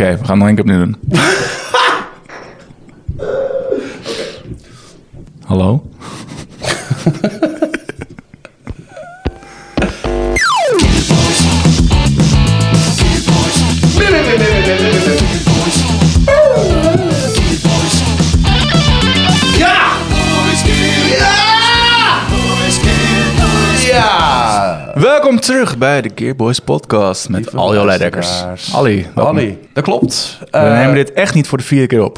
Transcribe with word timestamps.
Oké, 0.00 0.18
we 0.18 0.24
gaan 0.24 0.38
nog 0.38 0.46
één 0.46 0.56
keer 0.56 0.64
opnieuw 0.64 0.84
doen. 0.84 0.96
Hallo? 5.50 5.82
Welkom 25.30 25.48
terug 25.48 25.78
bij 25.78 26.02
de 26.02 26.10
Gearboys 26.14 26.58
podcast 26.60 27.28
met 27.28 27.40
Lieve 27.40 27.56
Aljo 27.56 27.84
Leidekkers. 27.84 28.42
Ali, 28.74 29.06
welkom. 29.14 29.36
Ali, 29.36 29.58
dat 29.72 29.84
klopt. 29.84 30.38
We 30.40 30.46
Eh, 30.58 30.72
nemen 30.72 30.94
dit 30.94 31.12
echt 31.12 31.34
niet 31.34 31.46
voor 31.48 31.58
de 31.58 31.64
vierde 31.64 31.86
keer 31.86 32.04
op. 32.04 32.16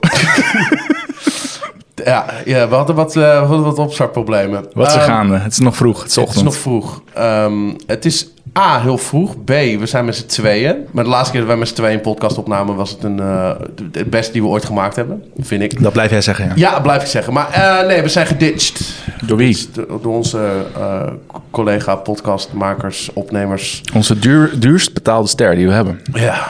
ja, 2.05 2.25
ja, 2.45 2.69
we 2.69 2.75
hadden 2.75 2.95
wat, 2.97 3.17
eh, 3.17 3.23
we 3.23 3.47
hadden 3.47 3.63
wat 3.63 3.79
opstartproblemen. 3.79 4.67
Wat 4.73 4.93
er 4.95 4.99
Ehm, 5.01 5.09
gaande? 5.09 5.37
Het 5.39 5.53
is 5.53 5.59
nog 5.59 5.77
vroeg, 5.77 6.03
het 6.03 6.09
is 6.11 6.15
Het 6.17 6.25
is 6.25 6.29
ochtend. 6.29 6.45
nog 6.45 6.57
vroeg. 6.57 7.03
Ehm, 7.15 7.71
het 7.87 8.05
is 8.05 8.29
A, 8.59 8.81
heel 8.81 8.99
vroeg. 8.99 9.45
B, 9.45 9.49
we 9.49 9.83
zijn 9.87 10.05
met 10.05 10.17
z'n 10.17 10.27
tweeën. 10.27 10.77
Maar 10.91 11.05
de 11.05 11.11
laatste 11.11 11.31
keer 11.31 11.41
dat 11.41 11.49
wij 11.49 11.59
met 11.59 11.69
z'n 11.69 11.75
tweeën 11.75 11.95
een 11.95 12.01
podcast 12.01 12.39
opnamen... 12.39 12.75
was 12.75 12.91
het 12.91 13.03
een, 13.03 13.21
eh, 13.21 13.51
het 13.93 14.11
beste 14.11 14.33
die 14.33 14.43
we 14.43 14.49
ooit 14.49 14.65
gemaakt 14.65 14.97
hebben, 14.97 15.25
vind 15.39 15.63
ik. 15.63 15.83
Dat 15.83 15.93
blijf 15.93 16.11
jij 16.11 16.21
zeggen, 16.21 16.45
ja. 16.45 16.53
Ja, 16.55 16.81
blijf 16.81 17.03
ik 17.03 17.09
zeggen. 17.09 17.33
Maar 17.33 17.51
eh, 17.51 17.87
nee, 17.87 18.03
we 18.03 18.09
zijn 18.09 18.27
geditcht. 18.27 18.95
Door 19.27 19.37
wie? 19.37 19.69
Door, 20.01 20.15
onze 20.15 20.65
eh, 20.77 21.03
collega 21.51 21.95
podcastmakers, 21.95 23.11
opnemers. 23.13 23.83
Onze 23.95 24.19
duur, 24.19 24.51
duurst 24.59 24.95
betaalde 24.95 25.29
ster 25.29 25.55
die 25.55 25.67
we 25.67 25.73
hebben. 25.73 26.01
Ja, 26.13 26.47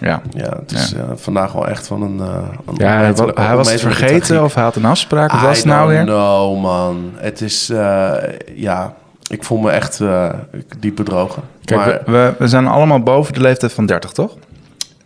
Ja. 0.00 0.22
ja 0.30 0.56
het 0.60 0.72
is 0.72 0.94
vandaag 1.14 1.52
wel 1.52 1.68
echt 1.68 1.86
van 1.86 2.02
een... 2.02 2.18
een 2.18 2.74
Ja, 2.76 3.12
hij, 3.34 3.56
was 3.56 3.70
het 3.70 3.80
vergeten 3.80 4.20
tragiek. 4.20 4.44
of 4.44 4.54
hij 4.54 4.64
had 4.64 4.76
een 4.76 4.84
afspraak. 4.84 5.32
Wat 5.32 5.40
was 5.40 5.56
het 5.56 5.66
nou 5.66 5.80
don't 5.94 6.06
weer? 6.06 6.14
know, 6.16 6.60
man. 6.60 7.12
Het 7.16 7.40
is, 7.40 7.70
eh, 7.70 8.12
ja, 8.54 8.94
ik 9.32 9.44
voel 9.44 9.58
me 9.58 9.70
echt 9.70 10.00
eh, 10.00 10.30
diep 10.78 10.96
bedrogen. 10.96 11.42
Kijk, 11.64 11.80
maar 11.80 12.00
we, 12.04 12.34
we, 12.38 12.48
zijn 12.48 12.66
allemaal 12.66 13.00
boven 13.00 13.34
de 13.34 13.40
leeftijd 13.40 13.72
van 13.72 13.86
30, 13.86 14.12
toch? 14.12 14.36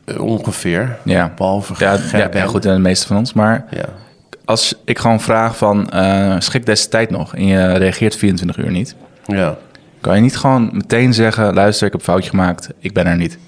eh, 0.04 0.20
ongeveer. 0.20 0.96
Ja. 1.02 1.32
Behalve 1.36 1.74
Ja, 1.78 1.98
ja, 2.12 2.28
ja, 2.32 2.44
goed, 2.46 2.62
de 2.62 2.78
meeste 2.78 3.06
van 3.06 3.16
ons. 3.16 3.32
Maar 3.32 3.64
Ja. 3.70 3.84
als 4.44 4.74
ik 4.84 4.98
gewoon 4.98 5.20
vraag 5.20 5.56
van, 5.56 5.90
eh, 5.90 6.34
schik 6.38 6.66
deze 6.66 6.88
tijd 6.88 7.10
nog 7.10 7.34
en 7.34 7.46
je 7.46 7.72
reageert 7.72 8.16
24 8.16 8.56
uur 8.56 8.70
niet, 8.70 8.94
ja. 9.26 9.56
kan 10.00 10.14
je 10.14 10.20
niet 10.20 10.36
gewoon 10.36 10.70
meteen 10.72 11.14
zeggen, 11.14 11.54
luister, 11.54 11.86
ik 11.86 11.92
heb 11.92 12.00
een 12.00 12.06
foutje 12.06 12.30
gemaakt, 12.30 12.68
ik 12.78 12.92
ben 12.92 13.06
er 13.06 13.16
niet. 13.16 13.38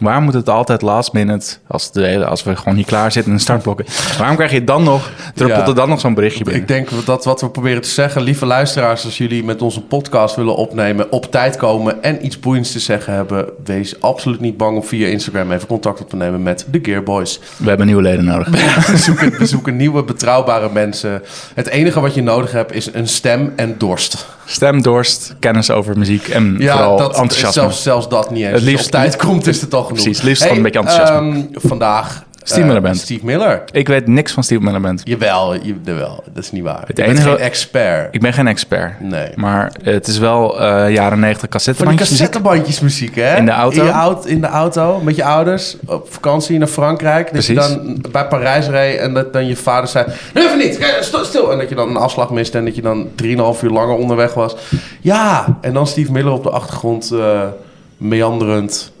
Waarom 0.00 0.24
moet 0.24 0.34
het 0.34 0.48
altijd 0.48 0.82
last 0.82 1.12
minute, 1.12 1.56
als, 1.66 1.92
de, 1.92 2.24
als 2.26 2.42
we 2.42 2.56
gewoon 2.56 2.74
niet 2.74 2.86
klaar 2.86 3.12
zitten 3.12 3.30
in 3.32 3.36
de 3.36 3.42
startblokken? 3.44 3.86
Waarom 4.18 4.36
krijg 4.36 4.52
je 4.52 4.64
dan 4.64 4.82
nog, 4.82 5.10
druppelt 5.34 5.60
Ja. 5.60 5.66
er 5.68 5.74
dan 5.74 5.88
nog 5.88 6.00
zo'n 6.00 6.14
berichtje 6.14 6.44
binnen? 6.44 6.62
Ik 6.62 6.68
denk 6.68 6.88
dat 7.04 7.24
wat 7.24 7.40
we 7.40 7.48
proberen 7.50 7.82
te 7.82 7.88
zeggen, 7.88 8.22
lieve 8.22 8.46
luisteraars, 8.46 9.04
als 9.04 9.18
jullie 9.18 9.44
met 9.44 9.62
onze 9.62 9.80
podcast 9.80 10.36
willen 10.36 10.56
opnemen, 10.56 11.12
op 11.12 11.30
tijd 11.30 11.56
komen 11.56 12.02
en 12.02 12.24
iets 12.24 12.40
boeiends 12.40 12.72
te 12.72 12.78
zeggen 12.78 13.12
hebben, 13.12 13.46
wees 13.64 14.00
absoluut 14.00 14.40
niet 14.40 14.56
bang 14.56 14.76
om 14.76 14.84
via 14.84 15.06
Instagram 15.08 15.52
even 15.52 15.66
contact 15.68 16.00
op 16.00 16.08
te 16.10 16.16
nemen 16.16 16.42
met 16.42 16.66
de 16.70 16.78
Gearboys. 16.82 17.40
We 17.56 17.68
hebben 17.68 17.86
nieuwe 17.86 18.02
leden 18.02 18.24
nodig. 18.24 18.48
We 18.90 18.96
zoeken, 18.96 19.38
we 19.38 19.46
zoeken 19.46 19.76
nieuwe, 19.76 20.02
betrouwbare 20.04 20.70
mensen. 20.72 21.22
Het 21.54 21.66
enige 21.68 22.00
wat 22.00 22.14
je 22.14 22.22
nodig 22.22 22.52
hebt 22.52 22.72
is 22.72 22.94
een 22.94 23.08
stem 23.08 23.52
en 23.56 23.74
dorst. 23.78 24.26
Stem, 24.44 24.82
dorst, 24.82 25.34
kennis 25.38 25.70
over 25.70 25.98
muziek 25.98 26.28
en 26.28 26.56
Ja, 26.58 26.72
vooral 26.72 26.96
dat, 26.96 27.08
enthousiasme. 27.16 27.52
Zelfs, 27.52 27.82
zelfs 27.82 28.08
dat 28.08 28.30
niet 28.30 28.42
eens. 28.44 28.52
Het 28.52 28.62
liefst- 28.62 28.84
op 28.84 28.90
tijd 28.90 29.16
komt, 29.16 29.46
is 29.46 29.60
het 29.60 29.74
al 29.74 29.84
genoeg. 29.88 30.02
Precies, 30.02 30.22
liefst 30.22 30.42
gewoon 30.42 30.56
een 30.56 30.62
beetje 30.62 30.78
enthousiasme. 30.78 31.30
ehm, 31.32 31.42
vandaag... 31.68 32.26
Steve 32.42 32.60
eh, 32.60 32.66
Miller 32.66 32.82
Band. 32.82 32.96
Steve 32.98 33.24
Miller. 33.24 33.62
Ik 33.72 33.88
weet 33.88 34.06
niks 34.06 34.32
van 34.32 34.42
Steve 34.42 34.60
Miller 34.62 34.80
Band. 34.80 35.00
Jawel, 35.04 35.54
je, 35.54 35.74
jawel, 35.84 36.24
dat 36.32 36.42
is 36.44 36.50
niet 36.52 36.62
waar. 36.62 36.82
Het 36.86 36.94
bent 36.96 37.08
enige- 37.08 37.28
geen 37.28 37.36
expert. 37.38 38.14
Ik 38.14 38.20
ben 38.20 38.32
geen 38.32 38.46
expert. 38.46 39.00
Nee. 39.00 39.28
Maar 39.34 39.72
het 39.82 40.06
is 40.06 40.18
wel 40.18 40.60
eh, 40.60 40.92
jaren 40.94 41.18
90 41.20 41.20
Van 41.20 41.38
die 41.40 41.48
cassettebandjes 41.48 42.10
muziek. 42.10 42.26
cassettebandjes 42.26 42.80
muziek, 42.80 43.14
hè? 43.16 43.36
In 43.36 43.44
de 43.44 43.50
auto? 43.50 43.80
In, 43.80 43.86
je 43.86 44.30
in 44.30 44.40
de 44.40 44.46
auto, 44.46 45.00
met 45.00 45.16
je 45.16 45.24
ouders, 45.24 45.76
op 45.86 46.12
vakantie 46.12 46.58
naar 46.58 46.68
Frankrijk. 46.68 47.32
Dat 47.34 47.46
je 47.46 47.52
Precies. 47.52 47.74
dan 47.74 48.04
bij 48.10 48.26
Parijs 48.26 48.66
reed 48.68 48.98
en 48.98 49.14
dat 49.14 49.32
dan 49.32 49.46
je 49.46 49.56
vader 49.56 49.88
zei... 49.88 50.06
Nee, 50.34 50.44
even 50.44 50.58
niet, 50.58 50.78
eh, 50.78 50.86
sto- 51.00 51.24
stil. 51.24 51.52
En 51.52 51.58
dat 51.58 51.68
je 51.68 51.74
dan 51.74 51.88
een 51.88 51.96
afslag 51.96 52.30
miste 52.30 52.58
en 52.58 52.64
dat 52.64 52.74
je 52.76 52.82
dan 52.82 53.08
3,5 53.22 53.62
uur 53.62 53.70
langer 53.70 53.94
onderweg 53.96 54.34
was. 54.34 54.56
Ja, 55.00 55.58
en 55.60 55.72
dan 55.72 55.86
Steve 55.86 56.12
Miller 56.12 56.32
op 56.32 56.42
de 56.42 56.50
achtergrond 56.50 57.10
eh, 57.12 57.40
meanderend 57.96 58.92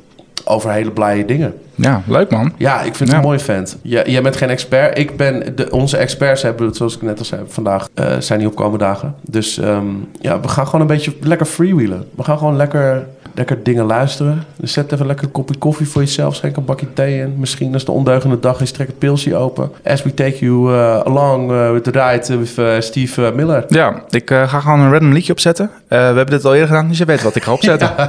over 0.44 0.70
hele 0.70 0.90
blije 0.90 1.24
dingen. 1.24 1.54
Ja, 1.74 2.02
leuk 2.06 2.30
man. 2.30 2.52
Ja, 2.56 2.76
ik 2.78 2.82
vind 2.94 2.98
het 2.98 3.08
Ja. 3.10 3.16
een 3.16 3.22
mooi 3.22 3.38
vent. 3.38 3.76
Jij 3.82 4.22
bent 4.22 4.36
geen 4.36 4.48
expert. 4.50 4.98
Ik 4.98 5.16
ben 5.16 5.56
de, 5.56 5.70
onze 5.70 5.96
experts 5.96 6.42
hebben, 6.42 6.74
zoals 6.74 6.94
ik 6.96 7.02
net 7.02 7.18
al 7.18 7.24
zei, 7.24 7.42
vandaag 7.48 7.88
eh, 7.94 8.06
zijn 8.18 8.38
niet 8.38 8.48
opkomende 8.48 8.78
dagen. 8.84 9.14
Dus 9.20 9.58
ehm, 9.58 9.84
ja, 10.20 10.40
we 10.40 10.48
gaan 10.48 10.64
gewoon 10.66 10.80
een 10.80 10.86
beetje 10.86 11.12
lekker 11.20 11.46
freewheelen. 11.46 12.04
We 12.16 12.24
gaan 12.24 12.38
gewoon 12.38 12.56
lekker, 12.56 13.06
lekker 13.34 13.62
dingen 13.62 13.84
luisteren. 13.84 14.44
Dus 14.56 14.72
zet 14.72 14.92
even 14.92 15.06
lekker 15.06 15.24
een 15.26 15.32
kopje 15.32 15.56
koffie 15.58 15.88
voor 15.88 16.02
jezelf. 16.02 16.34
Schenk 16.34 16.56
een 16.56 16.64
bakje 16.64 16.92
thee 16.92 17.18
in. 17.20 17.34
Misschien 17.36 17.72
als 17.74 17.84
de 17.84 17.92
ondeugende 17.92 18.40
dag 18.40 18.60
is, 18.60 18.70
trek 18.72 18.86
het 18.86 18.98
pilsje 18.98 19.36
open. 19.36 19.70
As 19.84 20.02
we 20.02 20.14
take 20.14 20.38
you 20.38 20.74
eh, 20.74 20.98
along 21.00 21.50
eh, 21.50 21.70
with 21.72 21.84
the 21.84 21.90
ride 21.90 22.38
with 22.38 22.84
Steve 22.84 23.32
Miller. 23.34 23.64
Ja, 23.68 24.02
ik 24.10 24.30
ga 24.30 24.46
gewoon 24.60 24.80
een 24.80 24.92
random 24.92 25.12
liedje 25.12 25.32
opzetten. 25.32 25.70
We 25.88 25.94
hebben 25.96 26.26
dit 26.26 26.44
al 26.44 26.52
eerder 26.52 26.68
gedaan, 26.68 26.88
dus 26.88 26.98
je 26.98 27.04
weet 27.04 27.22
wat 27.22 27.34
ik 27.36 27.42
ga 27.42 27.52
opzetten. 27.52 27.90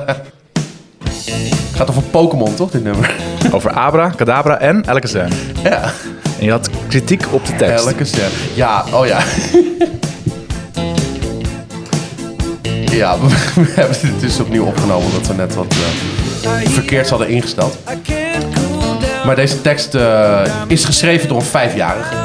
Gaat 1.80 1.90
over 1.90 2.02
Pokémon, 2.02 2.56
toch, 2.56 2.72
dit 2.72 2.84
nummer? 2.84 3.12
Over 3.56 3.72
Abra, 3.72 4.10
Kadabra 4.10 4.60
en 4.60 4.86
elke 4.86 5.08
scène. 5.08 5.36
ja, 5.64 5.92
En 6.40 6.46
je 6.46 6.52
had 6.52 6.70
kritiek 6.88 7.24
op 7.32 7.46
de 7.46 7.56
tekst. 7.56 7.86
elke 7.86 8.04
stem. 8.04 8.30
Ja, 8.54 8.84
oh 8.94 9.06
ja. 9.06 9.20
ja, 13.02 13.20
we, 13.20 13.28
we 13.62 13.72
hebben 13.76 13.98
dit 14.02 14.20
dus 14.20 14.40
opnieuw 14.40 14.66
opgenomen 14.66 15.06
omdat 15.06 15.28
we 15.28 15.34
net 15.34 15.56
wat 15.56 15.76
eh, 16.44 16.70
verkeerd 16.70 17.10
hadden 17.10 17.30
ingesteld. 17.30 17.78
Maar 19.26 19.36
deze 19.36 19.62
tekst 19.62 19.96
eh, 19.96 20.42
is 20.68 20.86
geschreven 20.86 21.28
door 21.28 21.38
een 21.38 21.44
vijfjarige. 21.44 22.16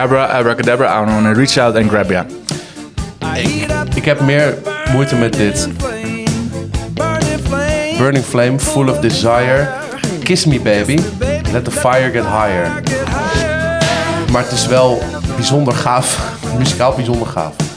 Abra, 0.00 0.28
Abracadabra, 0.28 0.88
I 0.88 1.00
wanna 1.00 1.34
reach 1.34 1.58
out 1.58 1.76
and 1.76 1.90
grab 1.90 2.10
ya. 2.10 2.24
Ik 3.94 4.04
heb 4.04 4.20
meer 4.20 4.54
moeite 4.92 5.16
met 5.16 5.32
dit. 5.32 5.68
Burning 7.98 8.24
flame, 8.24 8.58
full 8.58 8.88
of 8.88 9.00
desire. 9.00 9.68
Kiss 10.22 10.46
me 10.46 10.60
baby, 10.60 10.98
let 11.52 11.64
the 11.64 11.70
fire 11.70 12.10
get 12.10 12.24
higher. 12.24 12.82
Maar 14.32 14.42
het 14.42 14.52
is 14.52 14.66
wel 14.66 15.02
bijzonder 15.36 15.74
gaaf, 15.74 16.18
muzikaal 16.58 16.94
bijzonder 16.94 17.26
gaaf. 17.26 17.69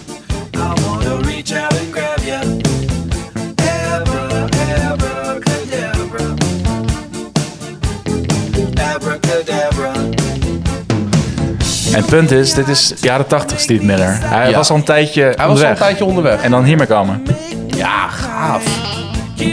En 11.94 12.00
het 12.00 12.06
punt 12.06 12.32
is, 12.32 12.54
dit 12.54 12.68
is 12.68 12.94
jaren 13.02 13.28
80 13.28 13.60
Steve 13.60 13.86
Miller. 13.86 14.18
Hij 14.22 14.50
Ja. 14.50 14.56
was 14.56 14.70
al 14.70 14.76
een 14.76 14.84
tijdje 14.84 15.22
Hij 15.22 15.32
was 15.32 15.40
al 15.40 15.48
onderweg. 15.50 15.72
een 15.72 15.78
tijdje 15.78 16.06
onderweg. 16.06 16.42
En 16.42 16.52
dan 16.52 16.64
hiermee 16.64 16.88
komen. 16.88 17.24
Ja, 17.68 18.08
gaaf. 18.08 18.64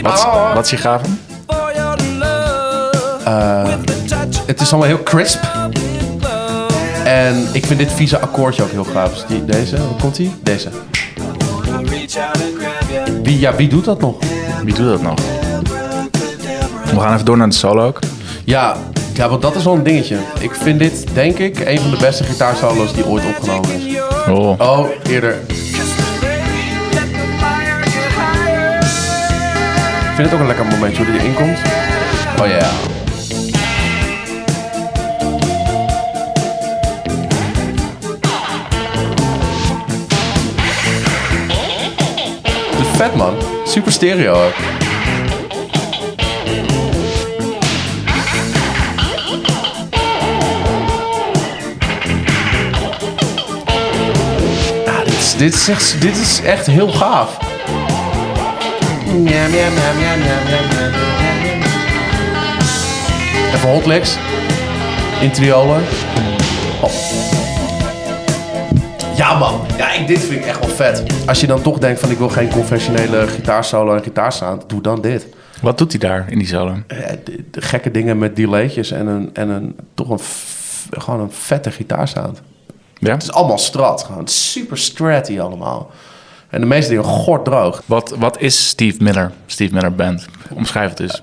Wat, 0.01 0.27
wat 0.53 0.65
is 0.65 0.71
je 0.71 0.77
gaaf? 0.77 1.01
Het 4.45 4.61
is 4.61 4.69
allemaal 4.71 4.87
heel 4.89 5.03
crisp. 5.03 5.43
En 7.03 7.47
ik 7.51 7.65
vind 7.65 7.79
dit 7.79 7.91
vieze 7.93 8.19
akkoordje 8.19 8.63
ook 8.63 8.71
heel 8.71 8.83
gaaf. 8.93 9.11
Die, 9.27 9.45
deze, 9.45 9.77
hoe 9.77 9.95
komt 9.99 10.15
die? 10.15 10.35
Deze. 10.43 10.69
Wie, 13.23 13.39
ja, 13.39 13.55
wie 13.55 13.67
doet 13.69 13.85
dat 13.85 14.01
nog? 14.01 14.15
Wie 14.63 14.73
doet 14.73 14.87
dat 14.87 15.01
nog? 15.01 15.19
We 16.93 16.99
gaan 16.99 17.13
even 17.13 17.25
door 17.25 17.37
naar 17.37 17.49
de 17.49 17.55
solo 17.55 17.85
ook. 17.87 17.99
Ja, 18.45 18.75
ja, 19.13 19.29
want 19.29 19.41
dat 19.41 19.55
is 19.55 19.63
wel 19.63 19.73
een 19.73 19.83
dingetje. 19.83 20.17
Ik 20.39 20.55
vind 20.55 20.79
dit, 20.79 21.05
denk 21.13 21.37
ik, 21.37 21.59
een 21.59 21.79
van 21.79 21.91
de 21.91 21.97
beste 21.97 22.23
gitaarsolo's 22.23 22.93
die 22.93 23.05
ooit 23.05 23.25
opgenomen 23.25 23.69
is. 23.71 23.95
Oh. 24.29 24.59
Oh, 24.59 24.87
eerder. 25.09 25.39
Ik 30.09 30.17
vind 30.17 30.29
het 30.29 30.33
ook 30.33 30.39
een 30.39 30.47
lekker 30.47 30.65
momentje 30.65 31.03
hoe 31.03 31.11
die 31.11 31.21
erin 31.21 31.33
komt. 31.33 31.57
Oh 32.41 32.47
ja. 32.47 32.69
Is 42.79 42.87
vet 42.97 43.15
man. 43.15 43.33
Super 43.65 43.91
stereo. 43.91 44.51
Dit 55.41 55.53
is 55.53 55.67
echt, 55.69 56.01
dit 56.01 56.17
is 56.17 56.41
echt 56.41 56.65
heel 56.67 56.89
gaaf. 56.91 57.37
Even 63.53 63.69
hotlegs. 63.69 64.17
In 65.21 65.31
triolen. 65.31 65.81
Oh. 66.81 66.91
Ja 69.15 69.37
man, 69.37 69.61
ja, 69.77 69.91
ik, 69.93 70.07
dit 70.07 70.19
vind 70.19 70.39
ik 70.41 70.45
echt 70.45 70.59
wel 70.59 70.75
vet. 70.75 71.03
Als 71.27 71.39
je 71.41 71.47
dan 71.47 71.61
toch 71.61 71.77
denkt 71.77 71.99
van 71.99 72.09
ik 72.11 72.17
wil 72.17 72.29
geen 72.29 72.49
conventionele 72.49 73.27
gitaarsolo 73.27 73.95
en 73.95 74.03
gitaarsound, 74.03 74.69
doe 74.69 74.81
dan 74.81 75.01
dit. 75.01 75.27
Wat 75.61 75.77
doet 75.77 75.91
hij 75.91 75.99
daar 75.99 76.25
in 76.29 76.37
die 76.37 76.47
solo? 76.47 76.75
Eh, 76.87 76.97
de, 77.23 77.43
de 77.51 77.61
gekke 77.61 77.91
dingen 77.91 78.17
met 78.17 78.35
delaytjes 78.35 78.91
en 78.91 79.07
een, 79.07 79.29
en 79.33 79.49
een 79.49 79.75
toch 79.93 80.09
een, 80.09 80.19
f- 80.19 80.87
gewoon 80.91 81.19
een 81.19 81.31
vette 81.31 81.71
gitaarsound. 81.71 82.41
Ja? 83.01 83.13
Het 83.13 83.23
is 83.23 83.31
allemaal 83.31 83.57
strat, 83.57 84.03
gewoon 84.03 84.27
super 84.27 84.77
stratty 84.77 85.39
allemaal. 85.39 85.91
En 86.49 86.61
de 86.61 86.67
meeste 86.67 86.89
dingen 86.89 87.05
gorddroog. 87.05 87.81
Wat, 87.85 88.15
wat 88.19 88.39
is 88.39 88.67
Steve 88.67 89.03
Miller? 89.03 89.31
Steve 89.45 89.73
Miller 89.73 89.95
Band. 89.95 90.25
Omschrijf 90.53 90.89
het 90.89 90.99
eens. 90.99 91.19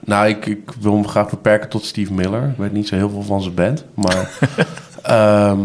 Nou, 0.00 0.28
ik, 0.28 0.46
ik 0.46 0.72
wil 0.80 0.92
hem 0.92 1.08
graag 1.08 1.30
beperken 1.30 1.68
tot 1.68 1.84
Steve 1.84 2.12
Miller. 2.12 2.42
Ik 2.42 2.56
weet 2.56 2.72
niet 2.72 2.88
zo 2.88 2.94
heel 2.94 3.10
veel 3.10 3.22
van 3.22 3.42
zijn 3.42 3.54
band, 3.54 3.84
maar 3.94 4.30
ehm, 5.02 5.60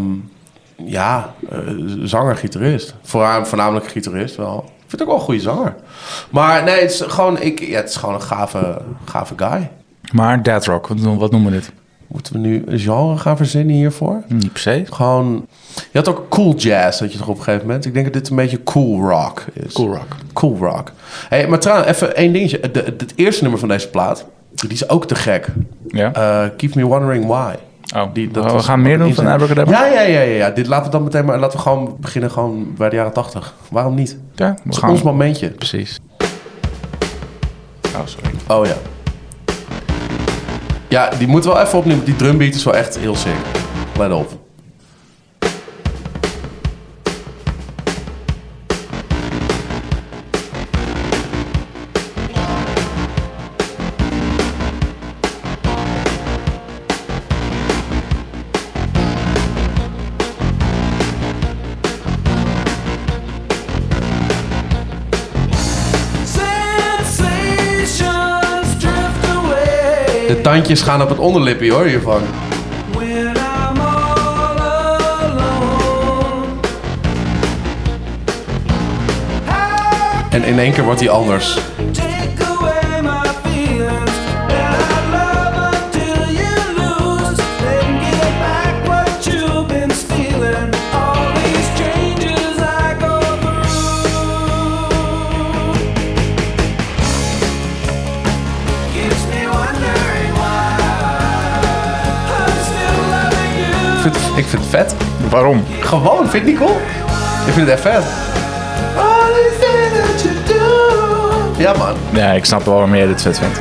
ja, 0.76 1.34
eh, 1.50 1.58
zanger, 2.02 2.36
gitarist. 2.36 2.94
Vooral, 3.02 3.46
voornamelijk 3.46 3.88
gitarist 3.88 4.36
wel. 4.36 4.58
Ik 4.64 4.72
vind 4.86 4.90
het 4.90 5.00
ook 5.00 5.06
wel 5.06 5.16
een 5.16 5.22
goede 5.24 5.40
zanger. 5.40 5.74
Maar 6.30 6.64
nee, 6.64 6.80
het 6.80 6.90
is 6.90 7.00
gewoon, 7.00 7.40
ik, 7.40 7.60
ja, 7.60 7.76
het 7.76 7.88
is 7.88 7.96
gewoon 7.96 8.14
een 8.14 8.22
gave, 8.22 8.82
gave 9.04 9.34
guy. 9.36 9.70
Maar 10.12 10.42
Dead 10.42 10.66
Rock, 10.66 10.86
wat 10.86 11.30
noemen 11.30 11.44
we 11.44 11.50
dit? 11.50 11.72
Moeten 12.08 12.32
we 12.32 12.38
nu 12.38 12.62
een 12.66 12.78
genre 12.78 13.16
gaan 13.18 13.36
verzinnen 13.36 13.74
hiervoor? 13.74 14.22
Niet 14.28 14.52
per 14.52 14.60
se. 14.60 14.84
Gewoon, 14.90 15.46
je 15.92 15.98
had 15.98 16.08
ook 16.08 16.26
cool 16.28 16.54
jazz, 16.54 17.00
dat 17.00 17.12
je 17.12 17.18
toch 17.18 17.28
op 17.28 17.36
een 17.36 17.42
gegeven 17.42 17.66
moment. 17.66 17.84
Ik 17.84 17.92
denk 17.92 18.04
dat 18.04 18.14
dit 18.14 18.28
een 18.30 18.36
beetje 18.36 18.62
cool 18.62 19.08
rock 19.10 19.44
is. 19.52 19.72
Cool 19.72 19.88
rock. 19.94 20.16
Cool 20.32 20.56
rock. 20.58 20.92
Hey, 21.28 21.48
maar 21.48 21.58
trouwens, 21.58 21.88
even 21.90 22.16
één 22.16 22.32
dingetje. 22.32 22.70
De, 22.70 22.82
het 22.98 23.12
eerste 23.16 23.42
nummer 23.42 23.60
van 23.60 23.68
deze 23.68 23.88
plaat, 23.90 24.24
die 24.54 24.70
is 24.70 24.88
ook 24.88 25.06
te 25.06 25.14
gek. 25.14 25.46
Ja? 25.88 26.12
Eh, 26.12 26.50
Keep 26.56 26.74
Me 26.74 26.84
Wondering 26.84 27.26
Why. 27.26 27.54
oh, 27.96 28.02
Die, 28.12 28.30
we 28.32 28.40
was- 28.40 28.64
gaan 28.64 28.82
meer 28.82 28.98
doen 28.98 29.14
van. 29.14 29.26
Abracadabra? 29.26 29.86
Ja, 29.86 29.92
ja, 29.92 30.00
ja, 30.00 30.20
ja, 30.20 30.34
ja. 30.36 30.50
Dit 30.50 30.66
laten 30.66 30.84
we 30.84 30.90
dan 30.90 31.02
meteen 31.04 31.24
maar. 31.24 31.38
Laten 31.38 31.56
we 31.56 31.62
gewoon 31.62 31.96
beginnen 32.00 32.30
gewoon 32.30 32.74
bij 32.76 32.88
de 32.88 32.96
jaren 32.96 33.12
80. 33.12 33.54
Waarom 33.70 33.94
niet? 33.94 34.18
Ja, 34.34 34.48
Het 34.48 34.60
we 34.64 34.72
gaan. 34.80 34.90
ons 34.90 35.02
momentje. 35.02 35.48
Precies. 35.50 35.98
Oh, 37.94 38.00
sorry. 38.04 38.30
Oh 38.48 38.66
ja. 38.66 38.74
Ja, 40.88 41.08
die 41.18 41.28
moeten 41.28 41.50
we 41.50 41.56
wel 41.56 41.66
even 41.66 41.78
opnemen. 41.78 42.04
Die 42.04 42.16
drumbeat 42.16 42.54
is 42.54 42.64
wel 42.64 42.74
echt 42.74 42.98
heel 42.98 43.16
sick. 43.16 43.32
Let 43.98 44.12
op. 44.12 44.45
tandjes 70.56 70.82
gaan 70.82 71.02
op 71.02 71.08
het 71.08 71.18
onderlipje 71.18 71.72
hoor 71.72 71.84
hiervan. 71.84 72.22
En 80.30 80.44
in 80.44 80.58
één 80.58 80.72
keer 80.72 80.84
wordt 80.84 81.00
hij 81.00 81.10
anders. 81.10 81.58
Ik 104.36 104.44
vind, 104.44 104.64
ik 104.64 104.70
het 104.70 104.80
vet. 104.80 104.94
Waarom? 105.30 105.64
Gewoon, 105.80 106.28
vind 106.28 106.32
je 106.32 106.38
het 106.38 106.46
niet 106.46 106.58
cool? 106.58 106.80
Ik 107.46 107.52
vind 107.52 107.68
het 107.68 107.68
echt 107.68 107.80
vet. 107.80 108.04
Ja 111.58 111.72
man. 111.76 111.94
Ja, 112.12 112.32
ik 112.32 112.44
snap 112.44 112.64
wel 112.64 112.74
waarom 112.74 112.94
jij 112.94 113.06
dit 113.06 113.22
vet 113.22 113.38
vindt. 113.38 113.58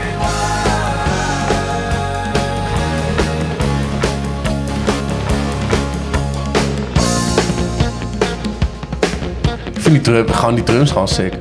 Ik 9.74 9.82
vind 9.82 9.94
die 9.94 10.02
drum, 10.02 10.30
gewoon 10.30 10.56
die 10.56 10.64
drums 10.64 10.92
gewoon 10.92 11.08
sick. 11.08 11.34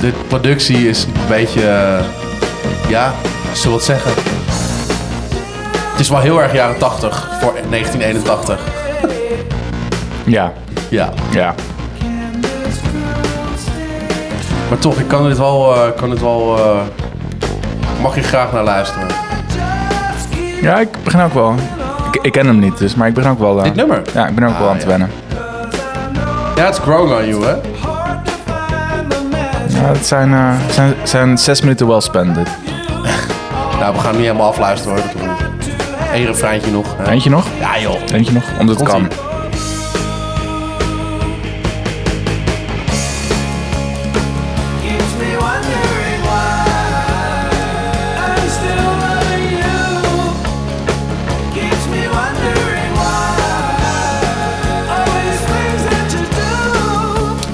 De 0.00 0.12
productie 0.28 0.88
is 0.88 1.04
een 1.04 1.12
beetje, 1.28 1.68
eh, 1.68 2.04
ja, 2.88 3.14
zullen 3.52 3.78
we 3.78 3.84
het 3.84 3.84
zeggen. 3.84 4.35
Het 5.96 6.00
is 6.04 6.08
wel 6.08 6.20
heel 6.20 6.42
erg 6.42 6.52
jaren 6.52 6.78
80 6.78 7.28
voor 7.40 7.52
1981. 7.70 8.58
Ja, 10.24 10.52
Ja, 10.88 11.08
ja. 11.30 11.54
maar 14.68 14.78
toch, 14.78 14.98
ik 14.98 15.08
kan 15.08 15.28
dit 15.28 15.38
wel, 15.38 15.74
eh, 15.74 15.90
kan 15.96 16.10
dit 16.10 16.20
wel, 16.20 16.56
eh, 16.58 16.76
mag 18.02 18.14
je 18.14 18.22
graag 18.22 18.52
naar 18.52 18.64
luisteren. 18.64 19.06
Ja, 20.62 20.78
ik 20.78 20.88
begin 21.04 21.20
ook 21.20 21.34
wel. 21.34 21.54
Ik, 22.12 22.22
ik 22.22 22.32
ken 22.32 22.46
hem 22.46 22.58
niet, 22.58 22.78
dus, 22.78 22.94
maar 22.94 23.08
ik 23.08 23.14
begin 23.14 23.30
ook 23.30 23.38
wel... 23.38 23.58
eh, 23.58 23.64
Dit 23.64 23.74
nummer? 23.74 24.02
Ja, 24.14 24.26
ik 24.26 24.34
ben 24.34 24.44
er 24.44 24.50
ook 24.50 24.58
wel 24.58 24.66
Ah, 24.66 24.72
aan 24.72 24.78
te 24.78 24.84
ja. 24.84 24.90
wennen. 24.90 25.10
Ja, 26.56 26.64
het 26.64 26.74
is 26.74 26.80
Growing 26.82 27.18
on 27.18 27.26
You, 27.28 27.44
hè? 27.44 27.54
Ja, 29.68 29.92
het 29.92 30.06
zijn, 30.06 30.32
eh, 30.34 30.50
zijn, 30.70 30.94
zijn 31.02 31.38
zes 31.38 31.60
minuten 31.60 31.86
well 31.86 32.00
spent 32.00 32.34
dit. 32.34 32.48
Nou, 33.80 33.92
we 33.94 33.98
gaan 34.00 34.08
hem 34.10 34.16
niet 34.16 34.26
helemaal 34.26 34.48
afluisteren 34.48 34.96
hoor, 34.96 35.04
dat 35.06 35.12
hoeft 35.12 35.26
niet. 35.40 35.45
Eén 36.14 36.26
refreintje 36.26 36.70
nog. 36.70 36.96
hè? 36.96 37.10
Eentje 37.10 37.30
nog? 37.30 37.46
Ja 37.60 37.78
joh. 37.80 37.96
Eentje 38.12 38.32
nog? 38.32 38.44
Omdat 38.58 38.80
het 38.80 38.88
kan. 38.88 39.08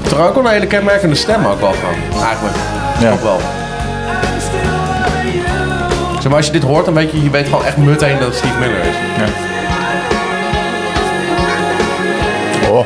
Toch 0.09 0.21
ook 0.29 0.35
wel 0.35 0.45
een 0.45 0.51
hele 0.51 0.67
kenmerkende 0.67 1.15
stem 1.15 1.47
ook 1.47 1.61
wel 1.61 1.73
van, 1.75 2.23
eigenlijk. 2.23 2.57
Ja. 3.01 3.13
Ook 3.13 3.23
wel. 3.23 3.41
Zeg 6.23 6.31
maar, 6.31 6.37
als 6.37 6.47
je 6.47 6.53
dit 6.53 6.63
hoort, 6.63 6.85
dan 6.85 6.95
weet 6.95 7.11
je, 7.11 7.23
je 7.23 7.31
weet 7.31 7.45
gewoon 7.49 7.65
echt 7.65 7.77
meteen 7.77 8.19
dat 8.19 8.27
het 8.29 8.37
Steve 8.37 8.59
Miller 8.59 8.79
is. 8.81 8.95
Ja. 9.19 9.25
Oh, 12.71 12.85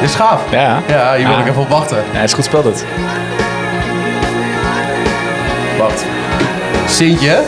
Dit 0.00 0.08
is 0.08 0.14
gaaf. 0.14 0.40
ja. 0.50 0.80
Ja, 0.86 1.14
hier 1.14 1.26
wil 1.26 1.34
Ah. 1.36 1.40
ik 1.42 1.48
even 1.48 1.62
op 1.62 1.68
wachten. 1.68 1.96
Ja, 1.96 2.18
het 2.18 2.28
is 2.28 2.32
goed 2.34 2.44
spel 2.44 2.62
dit. 2.62 2.84
Wacht. 5.78 6.04
Sintje. 6.86 7.42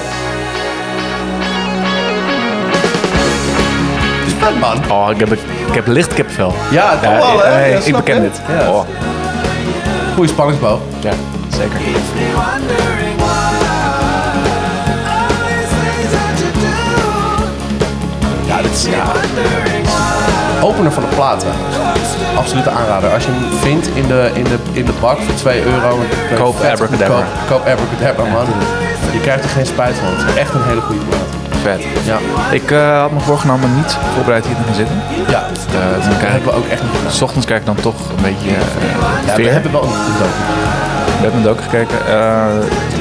Dit 4.25 4.27
is 4.27 4.33
vet, 4.39 4.61
man. 4.61 4.79
Oh, 4.91 5.11
ik 5.11 5.19
heb, 5.21 5.33
ik 5.67 5.75
heb 5.75 5.87
licht 5.87 6.15
kipvel. 6.15 6.55
Ja, 6.71 6.91
toch 6.93 7.03
Ja, 7.03 7.17
wel, 7.17 7.43
hè? 7.43 7.61
nee, 7.61 7.71
Ja, 7.71 7.79
ik 7.85 7.97
beken 7.97 8.21
dit. 8.21 8.41
Ja. 8.49 8.71
Oh, 8.71 8.85
Goeie 10.15 10.31
spanningsboog. 10.31 10.79
ja, 11.01 11.13
zeker. 11.57 11.77
Ja, 18.81 19.13
opener 20.63 20.93
van 20.93 21.03
de 21.03 21.15
plaat 21.17 21.41
trouwens. 21.41 21.77
Absolute 22.37 22.71
aanrader. 22.71 23.11
Als 23.13 23.25
je 23.25 23.31
hem 23.33 23.59
vindt 23.59 23.87
in 23.95 24.07
de, 24.07 24.31
in 24.35 24.45
de, 24.45 24.59
in 24.73 24.85
de 24.85 24.93
bak 25.01 25.19
voor 25.21 25.35
2 25.35 25.63
euro. 25.65 25.99
Koop 26.37 26.55
Abracadabra. 26.57 27.07
goedkoop- 27.07 27.49
Koop 27.49 27.67
Abracadabra, 27.67 28.25
man. 28.33 28.47
Je 29.13 29.21
krijgt 29.21 29.45
er 29.45 29.51
geen 29.51 29.67
spijt 29.67 29.95
van. 29.97 30.09
Het 30.17 30.29
is 30.29 30.41
echt 30.41 30.55
een 30.55 30.63
hele 30.63 30.81
goede 30.81 31.01
plaat. 31.09 31.21
Vet. 31.63 31.83
Ja, 32.05 32.19
Ik 32.51 32.71
eh, 32.71 33.01
had 33.01 33.11
me 33.11 33.21
voorgenomen 33.21 33.75
niet 33.77 33.97
voorbereid 34.15 34.47
hier 34.47 34.57
te 34.57 34.63
gaan 34.67 34.75
zitten. 34.75 34.97
ja. 35.29 35.43
Dan 36.09 36.19
kijk 36.19 36.33
hebben 36.33 36.51
we 36.51 36.57
ook 36.57 36.67
echt 36.67 36.83
niet 36.83 36.91
gedaan. 36.97 37.13
S 37.13 37.23
ochtends 37.23 37.47
kijk 37.47 37.61
ik 37.61 37.67
dan 37.67 37.75
toch 37.75 37.95
een 38.17 38.23
beetje 38.23 38.49
eh 38.51 39.27
Ja, 39.27 39.37
we 39.37 39.49
hebben 39.49 39.73
wel 39.73 39.83
een 39.83 39.89
hebben 41.23 41.41
het 41.41 41.51
ook 41.51 41.61
gekeken. 41.63 42.07
Eh, 42.07 42.47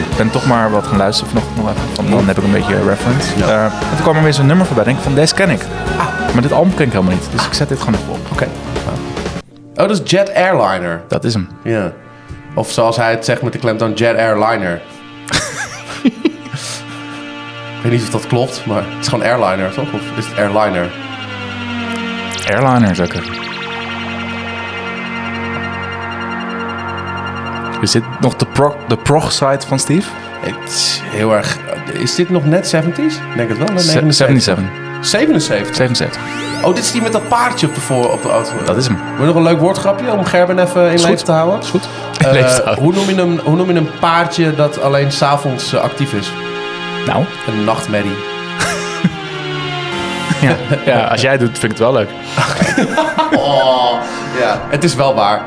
ik 0.10 0.18
ben 0.18 0.30
toch 0.32 0.46
maar 0.48 0.72
wat 0.72 0.88
gaan 0.88 0.98
luisteren 0.98 1.30
vanochtend 1.32 1.58
nog 1.58 1.70
even. 1.70 1.96
Van, 1.96 2.10
dan 2.10 2.28
heb 2.28 2.38
ik 2.38 2.44
een 2.44 2.52
beetje 2.52 2.84
reference. 2.84 3.44
Eh, 3.44 3.64
en 3.64 3.72
toen 3.96 4.02
kwam 4.02 4.16
er 4.16 4.24
weer 4.24 4.34
zo'n 4.34 4.46
nummer 4.46 4.66
voorbij. 4.66 4.84
Denk 4.84 4.98
ik 4.98 5.04
van, 5.04 5.16
deze 5.16 5.34
ken 5.34 5.50
ik. 5.50 5.62
Ah, 5.98 6.34
Maar 6.34 6.42
dit 6.42 6.52
album 6.52 6.74
ken 6.74 6.86
ik 6.86 6.92
helemaal 6.92 7.14
niet, 7.14 7.28
dus 7.32 7.46
ik 7.46 7.54
zet 7.54 7.70
dit 7.70 7.80
gewoon 7.80 8.00
even 8.00 8.14
op. 8.14 8.20
Oké. 8.32 8.48
Oh, 9.76 9.88
dat 9.88 9.90
is 9.90 10.02
Jet 10.12 10.34
Airliner. 10.34 11.02
Dat 11.08 11.24
is 11.24 11.34
hem. 11.34 11.50
Ja. 11.64 11.92
Of 12.56 12.72
zoals 12.72 12.98
hij 12.98 13.12
het 13.12 13.26
zegt 13.26 13.42
met 13.42 13.54
de 13.54 13.60
klemtoon 13.60 13.94
Jet 13.94 14.18
Airliner. 14.18 14.82
ik 17.78 17.82
weet 17.84 17.92
niet 17.92 18.02
of 18.02 18.10
dat 18.10 18.28
klopt, 18.28 18.66
maar 18.66 18.84
het 18.84 19.02
is 19.02 19.08
gewoon 19.08 19.26
Airliner, 19.26 19.72
toch? 19.74 19.94
Of 19.94 20.02
is 20.18 20.26
het 20.26 20.38
Airliner? 20.38 20.92
Airliner 22.50 22.96
zeker. 22.96 23.51
Is 27.82 27.92
dit 27.92 28.04
nog 28.20 28.36
de, 28.36 28.46
prog, 28.46 28.76
de 28.88 28.98
prog-site 28.98 29.68
van 29.68 29.80
Steve? 29.80 30.10
Het 30.40 30.70
is 30.70 31.02
heel 31.04 31.36
erg... 31.36 31.58
Is 31.94 32.16
dit 32.16 32.30
nog 32.30 32.46
net 32.46 32.76
70s? 32.76 32.98
Ik 32.98 33.36
denk 33.36 33.50
het 33.50 33.58
wel, 33.58 33.68
net 33.68 33.82
Se- 33.82 34.02
79. 34.02 34.14
77. 34.16 34.66
77? 35.02 35.76
77. 35.76 36.22
Oh, 36.64 36.76
dit 36.76 36.84
is 36.84 36.92
die 36.92 37.02
met 37.02 37.12
dat 37.12 37.28
paardje 37.28 37.68
op 37.68 37.76
de, 37.76 37.82
voor, 37.82 38.12
op 38.12 38.22
de 38.22 38.30
auto. 38.30 38.52
Dat 38.66 38.78
is 38.78 38.88
hem. 38.88 38.98
Wil 39.18 39.20
je 39.20 39.26
nog 39.26 39.36
een 39.36 39.44
leuk 39.44 39.60
woordgrapje 39.60 40.12
om 40.12 40.26
Gerben 40.26 40.60
even 40.60 40.92
in 40.92 41.02
leven 41.02 41.26
te 41.26 41.32
houden? 41.32 41.60
Is 41.60 41.70
goed. 41.70 41.88
Eh, 42.18 42.78
hoe, 42.78 42.94
noem 42.94 43.10
je 43.10 43.22
een, 43.22 43.40
hoe 43.44 43.56
noem 43.56 43.68
je 43.72 43.74
een 43.78 43.90
paardje 44.00 44.56
dat 44.56 44.82
alleen 44.82 45.12
s'avonds 45.12 45.74
uh, 45.74 45.80
actief 45.82 46.14
is? 46.14 46.32
Nou, 47.06 47.26
Een 47.48 47.64
nachtmerrie. 47.64 48.16
ja. 50.42 50.56
ja, 50.86 51.04
als 51.04 51.22
jij 51.22 51.38
doet, 51.38 51.60
vind 51.60 51.64
ik 51.64 51.70
het 51.70 51.80
wel 51.80 51.94
leuk. 51.94 52.10
Oh, 53.36 53.94
ja. 54.40 54.62
Het 54.70 54.84
is 54.84 54.96
wel 54.96 55.14
waar. 55.16 55.42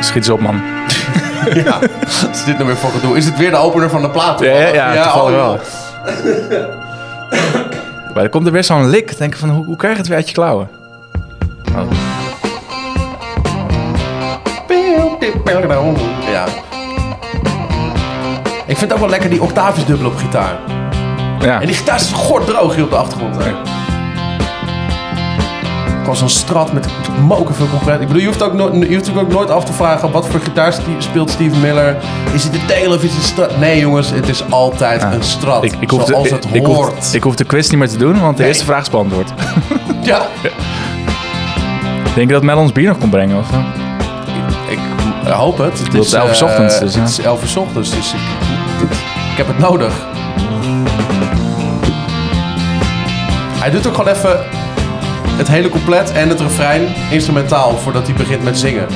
Schiet 0.00 0.16
eens 0.16 0.28
op, 0.28 0.40
man. 0.40 0.60
Ja. 1.54 1.78
Wat 2.22 2.30
is 2.32 2.44
dit 2.44 2.54
nou 2.54 2.66
weer 2.66 2.76
voor 2.76 2.90
gedoe? 2.90 3.16
Is 3.16 3.24
het 3.24 3.38
weer 3.38 3.50
de 3.50 3.56
opener 3.56 3.90
van 3.90 4.02
de 4.02 4.10
plaat? 4.10 4.40
Ja, 4.40 4.52
ja, 4.52 4.92
ja, 4.92 5.02
toevallig 5.02 5.30
oh, 5.30 5.36
wel. 5.36 5.60
Maar 8.14 8.24
er 8.24 8.30
komt 8.30 8.46
er 8.46 8.52
weer 8.52 8.64
zo'n 8.64 8.88
lik. 8.88 9.18
Denk 9.18 9.36
van, 9.36 9.48
hoe, 9.48 9.64
hoe 9.64 9.76
krijg 9.76 9.92
je 9.92 9.98
het 9.98 10.08
weer 10.08 10.16
uit 10.16 10.28
je 10.28 10.34
klauwen? 10.34 10.68
Oh. 11.74 11.82
Ja. 16.30 16.44
Ik 18.66 18.76
vind 18.76 18.80
het 18.80 18.92
ook 18.92 18.98
wel 18.98 19.08
lekker 19.08 19.30
die 19.30 19.42
octaafjes 19.42 19.84
dubbel 19.84 20.06
op 20.06 20.16
gitaar. 20.16 20.56
Ja. 21.40 21.60
En 21.60 21.66
die 21.66 21.76
gitaar 21.76 21.96
is 21.96 22.12
gorddroog 22.12 22.74
hier 22.74 22.84
op 22.84 22.90
de 22.90 22.96
achtergrond. 22.96 23.36
Hè. 23.44 23.50
Gewoon 26.06 26.20
zo'n 26.20 26.28
strat 26.38 26.72
met 26.72 26.86
moken 27.20 27.54
veel 27.54 27.68
compleet. 27.68 28.00
Ik 28.00 28.06
bedoel, 28.06 28.20
je 28.22 28.26
hoeft, 28.26 28.42
ook 28.42 28.52
no- 28.52 28.64
je 28.72 28.78
hoeft 28.78 28.88
natuurlijk 28.90 29.18
ook 29.26 29.32
nooit 29.32 29.50
af 29.50 29.64
te 29.64 29.72
vragen... 29.72 30.10
wat 30.10 30.26
voor 30.28 30.40
gitaar 30.40 30.74
speelt 30.98 31.30
Steven 31.30 31.60
Miller? 31.60 31.96
Is 32.32 32.44
het 32.44 32.54
een 32.54 32.66
tail 32.66 32.90
of 32.94 33.02
is 33.02 33.10
het 33.10 33.18
een 33.18 33.22
strat? 33.24 33.58
Nee 33.58 33.80
jongens, 33.80 34.10
het 34.10 34.28
is 34.28 34.50
altijd 34.50 35.02
een 35.02 35.22
strat. 35.22 35.64
Ik, 35.64 35.72
ik, 35.80 35.90
hoef 35.90 36.04
de, 36.04 36.06
zoals 36.12 36.26
ik, 36.26 36.32
het 36.32 36.46
ik, 36.52 36.64
hoort. 36.66 36.94
hoef, 36.94 37.14
ik 37.14 37.22
hoef 37.22 37.34
de 37.34 37.44
quiz 37.44 37.68
niet 37.68 37.78
meer 37.78 37.88
te 37.88 37.96
doen, 37.96 38.20
want 38.20 38.36
de 38.36 38.42
Nee. 38.42 38.50
eerste 38.52 38.64
vraag 38.64 38.80
is 38.82 38.90
beantwoord. 38.90 39.30
Ja, 40.02 40.26
Denk 42.14 42.26
je 42.28 42.34
dat 42.34 42.42
Mel 42.42 42.58
ons 42.58 42.72
bier 42.72 42.88
nog 42.88 42.98
kon 42.98 43.10
brengen? 43.10 43.38
Of? 43.38 43.50
eh? 43.52 43.58
ik 44.72 44.78
hoop 45.32 45.58
het. 45.58 45.78
Het 45.78 45.92
Het 45.92 46.04
is 46.04 46.12
11 46.12 46.28
uur 46.28 46.36
eh, 46.36 46.42
ochtends, 46.42 46.78
dus, 46.78 46.94
ja. 46.94 47.00
Het 47.00 47.08
is 47.08 47.18
11 47.20 47.42
uur 47.42 47.48
's 47.48 47.56
ochtends, 47.56 47.90
dus 47.90 48.12
ik, 48.12 48.20
ik 49.30 49.36
heb 49.36 49.46
het 49.46 49.58
nodig. 49.58 49.92
Hij 53.60 53.70
doet 53.70 53.86
ook 53.86 53.94
gewoon 53.94 54.12
even 54.14 54.38
het 55.36 55.48
hele 55.48 55.68
couplet 55.68 56.12
en 56.12 56.28
het 56.28 56.40
refrein 56.40 56.82
instrumentaal 57.10 57.76
voordat 57.76 58.06
hij 58.06 58.16
begint 58.16 58.44
met 58.44 58.58
zingen. 58.58 58.86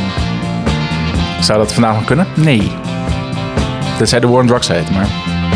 Zou 1.40 1.58
dat 1.58 1.72
vandaag 1.72 1.94
nog 1.94 2.04
kunnen? 2.04 2.26
Nee. 2.34 2.72
Tenzij 3.98 4.20
de 4.20 4.28
War 4.28 4.40
on 4.40 4.46
Drugs 4.46 4.68
heet, 4.68 4.90
maar... 4.90 5.06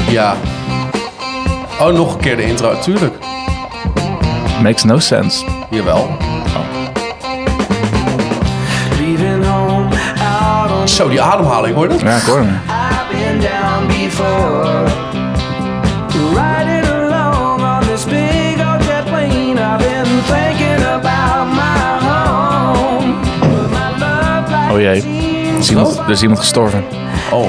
Ja. 0.09 0.35
Oh, 1.81 1.93
nog 1.93 2.14
een 2.14 2.21
keer 2.21 2.37
de 2.37 2.45
intro. 2.45 2.79
Tuurlijk. 2.79 3.14
Makes 4.62 4.85
no 4.85 4.99
sense. 4.99 5.45
Jawel. 5.71 6.17
On 10.81 10.88
Zo, 10.88 11.09
die 11.09 11.21
ademhaling, 11.21 11.75
hoor 11.75 11.85
je 11.85 11.91
dat? 11.91 12.00
Ja, 12.00 12.17
ik 12.17 12.23
hoor 12.23 12.38
hem. 12.38 12.61
Oh 24.75 24.81
jee. 24.81 25.02
Er 25.52 25.59
is 25.59 25.71
iemand, 25.71 25.99
er 25.99 26.11
is 26.11 26.23
iemand 26.23 26.40
gestorven. 26.40 26.85
Oh, 27.31 27.49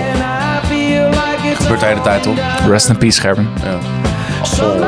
gebeurt 1.54 1.80
de 1.80 1.86
hele 1.86 2.02
tijd, 2.02 2.24
toch? 2.24 2.36
Rest 2.68 2.90
in 2.90 2.98
peace, 2.98 3.22
Gerben. 3.22 3.50
Ja. 3.64 3.78
Oh. 4.64 4.84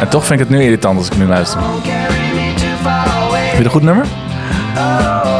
En 0.00 0.08
toch 0.08 0.26
vind 0.26 0.40
ik 0.40 0.46
het 0.48 0.56
nu 0.56 0.62
irritant 0.62 0.98
als 0.98 1.06
ik 1.06 1.16
nu 1.16 1.26
luister. 1.26 1.60
Vind 1.60 1.84
je 1.84 3.56
het 3.56 3.64
een 3.64 3.70
goed 3.70 3.82
nummer? 3.82 4.06
Oh. 4.76 5.38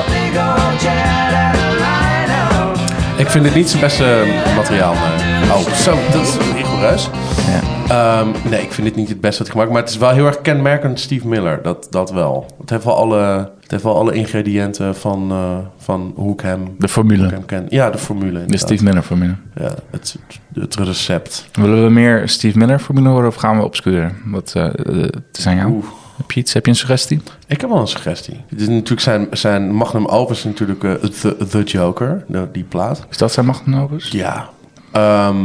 Ik 3.17 3.31
vind 3.31 3.45
dit 3.45 3.55
niet 3.55 3.69
zijn 3.69 3.81
beste 3.81 4.25
materiaal. 4.57 4.95
Nee. 4.95 5.53
Oh, 5.53 5.73
zo, 5.73 5.99
dat 6.13 6.39
Ja. 6.81 7.61
Ehm, 7.89 8.29
nee, 8.51 8.63
ik 8.63 8.73
vind 8.73 8.87
dit 8.87 8.97
niet 8.97 9.09
het 9.09 9.21
beste 9.21 9.43
wat 9.43 9.53
gemaakt. 9.53 9.71
Maar 9.71 9.81
het 9.81 9.91
is 9.91 9.97
wel 9.97 10.11
heel 10.11 10.27
erg 10.27 10.41
kenmerkend 10.41 11.01
Steve 11.01 11.29
Miller. 11.29 11.63
Dat, 11.63 11.87
dat 11.91 12.11
wel. 12.11 12.47
Het 12.61 12.71
heeft 12.71 12.85
wel 12.85 12.97
alle, 12.97 13.51
het 13.61 13.71
heeft 13.71 13.83
wel 13.83 13.97
alle 13.97 14.13
ingrediënten 14.13 14.95
van, 14.95 15.31
eh, 15.31 15.57
van 15.77 16.13
hoe 16.17 16.33
ik 16.33 16.41
hem, 16.41 16.65
De 16.79 16.85
ik 16.85 16.91
formule. 16.91 17.29
hem 17.29 17.45
ken. 17.45 17.67
Ja, 17.69 17.91
de 17.91 17.99
formule. 17.99 18.33
De 18.33 18.41
inderdaad. 18.41 18.61
Steve 18.61 18.85
Miller 18.85 19.03
formule. 19.03 19.35
Ja, 19.55 19.71
het, 19.91 20.17
het 20.55 20.75
recept. 20.75 21.49
Willen 21.53 21.85
we 21.85 21.91
meer 21.91 22.29
Steve 22.29 22.59
Miller 22.59 22.79
formule 22.79 23.09
horen 23.09 23.29
of 23.29 23.35
gaan 23.35 23.59
we 23.59 23.65
obscuren? 23.65 24.17
Wat 24.25 24.53
uh, 24.57 24.65
het 24.65 25.39
is 25.39 25.47
aan 25.47 25.57
jou. 25.57 25.71
Oeh. 25.71 25.85
Heb 26.17 26.31
je 26.31 26.41
iets? 26.41 26.53
Heb 26.53 26.65
je 26.65 26.71
een 26.71 26.77
suggestie? 26.77 27.23
Ik 27.47 27.61
heb 27.61 27.71
wel 27.71 27.79
een 27.81 27.87
suggestie. 27.87 28.45
Dit 28.49 28.61
is 28.61 28.69
natuurlijk 28.69 29.01
zijn, 29.01 29.27
zijn 29.31 29.73
magnum 29.75 30.07
opus 30.07 30.45
natuurlijk 30.45 30.85
eh, 30.85 30.93
The, 30.93 31.37
The 31.51 31.63
Joker, 31.63 32.25
de, 32.29 32.49
die 32.53 32.65
plaat. 32.65 33.07
Is 33.11 33.17
dat 33.19 33.33
zijn 33.33 33.47
magnum 33.47 33.81
opus? 33.81 34.09
Ja. 34.11 34.49
Ehm, 34.93 35.37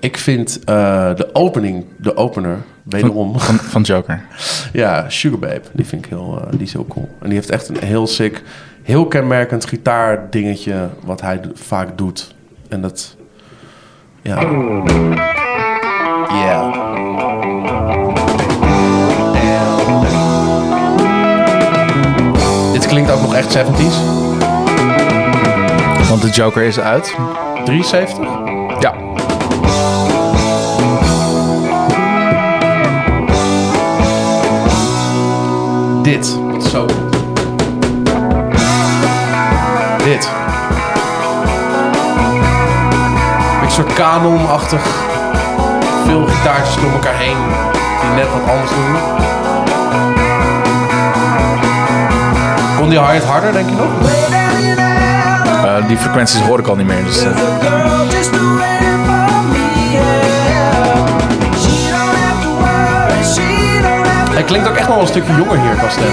ik 0.00 0.16
vind 0.16 0.58
eh, 0.64 1.14
de 1.14 1.34
opening, 1.34 1.84
de 1.96 2.16
opener, 2.16 2.58
wederom... 2.82 3.40
Van, 3.40 3.54
van 3.54 3.82
Joker. 3.82 4.24
Ja, 4.72 5.04
Sugar 5.08 5.38
Babe. 5.38 5.62
Die 5.72 5.86
vind 5.86 6.04
ik 6.04 6.10
heel, 6.10 6.40
eh, 6.40 6.50
die 6.50 6.66
is 6.66 6.72
heel 6.72 6.86
cool. 6.86 7.08
En 7.20 7.26
die 7.26 7.34
heeft 7.34 7.50
echt 7.50 7.68
een 7.68 7.78
heel 7.78 8.06
sick, 8.06 8.42
heel 8.82 9.06
kenmerkend 9.06 9.66
gitaardingetje 9.66 10.88
wat 11.04 11.20
hij 11.20 11.40
vaak 11.54 11.98
doet. 11.98 12.34
En 12.68 12.80
dat, 12.80 13.16
ja. 14.22 14.40
Ja. 16.30 16.84
Dit 22.72 22.86
klinkt 22.86 23.10
ook 23.10 23.20
nog 23.20 23.34
echt 23.34 23.58
70s. 23.58 23.96
Want 26.08 26.22
de 26.22 26.30
Joker 26.30 26.62
is 26.62 26.80
uit. 26.80 27.14
73? 27.64 28.55
Dit. 36.06 36.38
Zo. 36.70 36.86
Dit. 40.04 40.28
Een 43.62 43.70
soort 43.70 43.92
kanonachtig. 43.92 44.82
Veel 46.04 46.26
gitaartjes 46.26 46.76
door 46.80 46.92
elkaar 46.92 47.14
heen. 47.14 47.36
Die 48.00 48.10
net 48.14 48.26
wat 48.32 48.50
anders 48.50 48.70
doen. 48.70 48.96
Kon 52.76 52.88
die 52.88 52.98
hard 52.98 53.24
harder, 53.24 53.52
denk 53.52 53.68
je 53.68 53.74
nog? 53.74 53.90
Uh, 55.64 55.88
die 55.88 55.96
frequenties 55.96 56.40
hoor 56.40 56.58
ik 56.58 56.66
al 56.66 56.76
niet 56.76 56.86
meer. 56.86 57.04
Dus, 57.04 57.24
uh, 57.24 58.75
Hij 64.36 64.44
klinkt 64.44 64.68
ook 64.68 64.76
echt 64.76 64.88
wel 64.88 65.00
een 65.00 65.06
stukje 65.06 65.34
jonger 65.34 65.60
hier 65.60 65.74
qua 65.74 65.88
stem. 65.88 66.04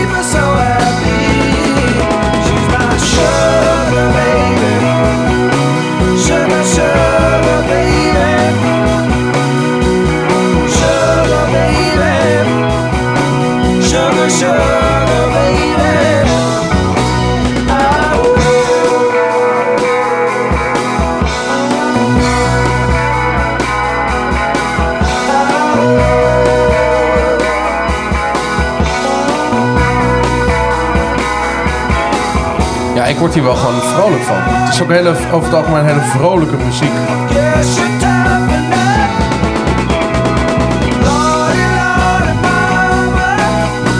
keep 14.44 14.58
her 14.58 14.73
Ja, 33.34 33.40
ik 33.40 33.46
word 33.46 33.63
hier 33.63 33.63
wel 33.63 33.82
gewoon 33.82 33.82
vrolijk 33.96 34.24
van. 34.24 34.36
Het 34.38 34.74
is 34.74 34.82
ook 34.82 34.92
hele, 34.92 35.10
over 35.32 35.44
het 35.50 35.54
algemeen 35.54 35.86
hele 35.86 36.02
vrolijke 36.02 36.56
muziek. 36.56 36.92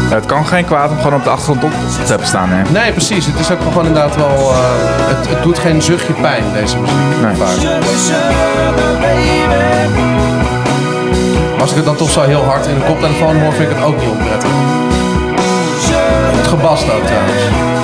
Het 0.10 0.26
kan 0.26 0.46
geen 0.46 0.66
kwaad 0.66 0.90
om 0.90 0.98
gewoon 0.98 1.14
op 1.14 1.24
de 1.24 1.30
achtergrond 1.30 1.64
op 1.64 1.72
te 2.06 2.10
hebben 2.10 2.28
staan. 2.28 2.50
Hè? 2.50 2.72
Nee, 2.72 2.92
precies. 2.92 3.26
Het 3.26 3.40
is 3.40 3.52
ook 3.52 3.62
gewoon 3.62 3.86
inderdaad 3.86 4.16
wel... 4.16 4.52
eh, 4.52 4.58
het, 5.08 5.30
het 5.30 5.44
doet 5.44 5.60
geen 5.60 5.82
zuchtje 5.82 6.14
pijn, 6.14 6.44
deze 6.54 6.78
muziek. 6.80 6.96
Nee. 7.22 7.36
Baby. 9.00 10.02
Als 11.60 11.70
ik 11.70 11.76
het 11.76 11.86
dan 11.86 11.96
toch 11.96 12.10
zo 12.10 12.22
heel 12.22 12.44
hard 12.44 12.66
in 12.66 12.76
de 12.76 12.86
koptelefoon 12.86 13.40
hoor, 13.40 13.54
vind 13.54 13.70
ik 13.70 13.76
het 13.76 13.86
ook 13.86 14.00
niet 14.00 14.10
onprettig. 14.10 14.50
Het 16.38 16.48
gebast 16.48 16.84
ook 16.84 17.06
trouwens. 17.06 17.83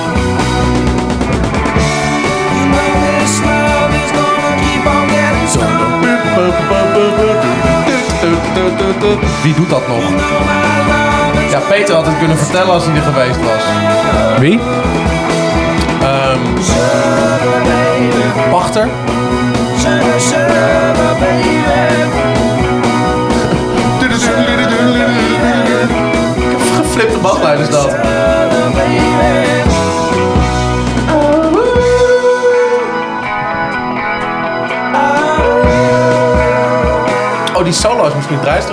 Wie 9.42 9.54
doet 9.54 9.70
dat 9.70 9.88
nog? 9.88 10.02
Ja, 11.50 11.58
Peter 11.68 11.94
had 11.94 12.06
het 12.06 12.18
kunnen 12.18 12.38
vertellen 12.38 12.72
als 12.72 12.84
hij 12.86 12.94
er 12.96 13.02
geweest 13.02 13.38
was. 13.40 13.62
Wie? 14.38 14.60
Ehm 16.02 16.38
Pachter? 18.50 18.88
Geflipte 26.76 27.18
baslijn 27.18 27.58
is 27.58 27.70
dat. 27.70 27.94
Die 37.70 37.78
solo 37.78 38.06
is 38.06 38.14
misschien 38.14 38.40
terug. 38.40 38.64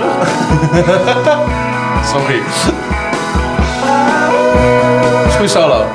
Sorry. 2.12 2.42
Goeie 5.36 5.48
solo. 5.48 5.86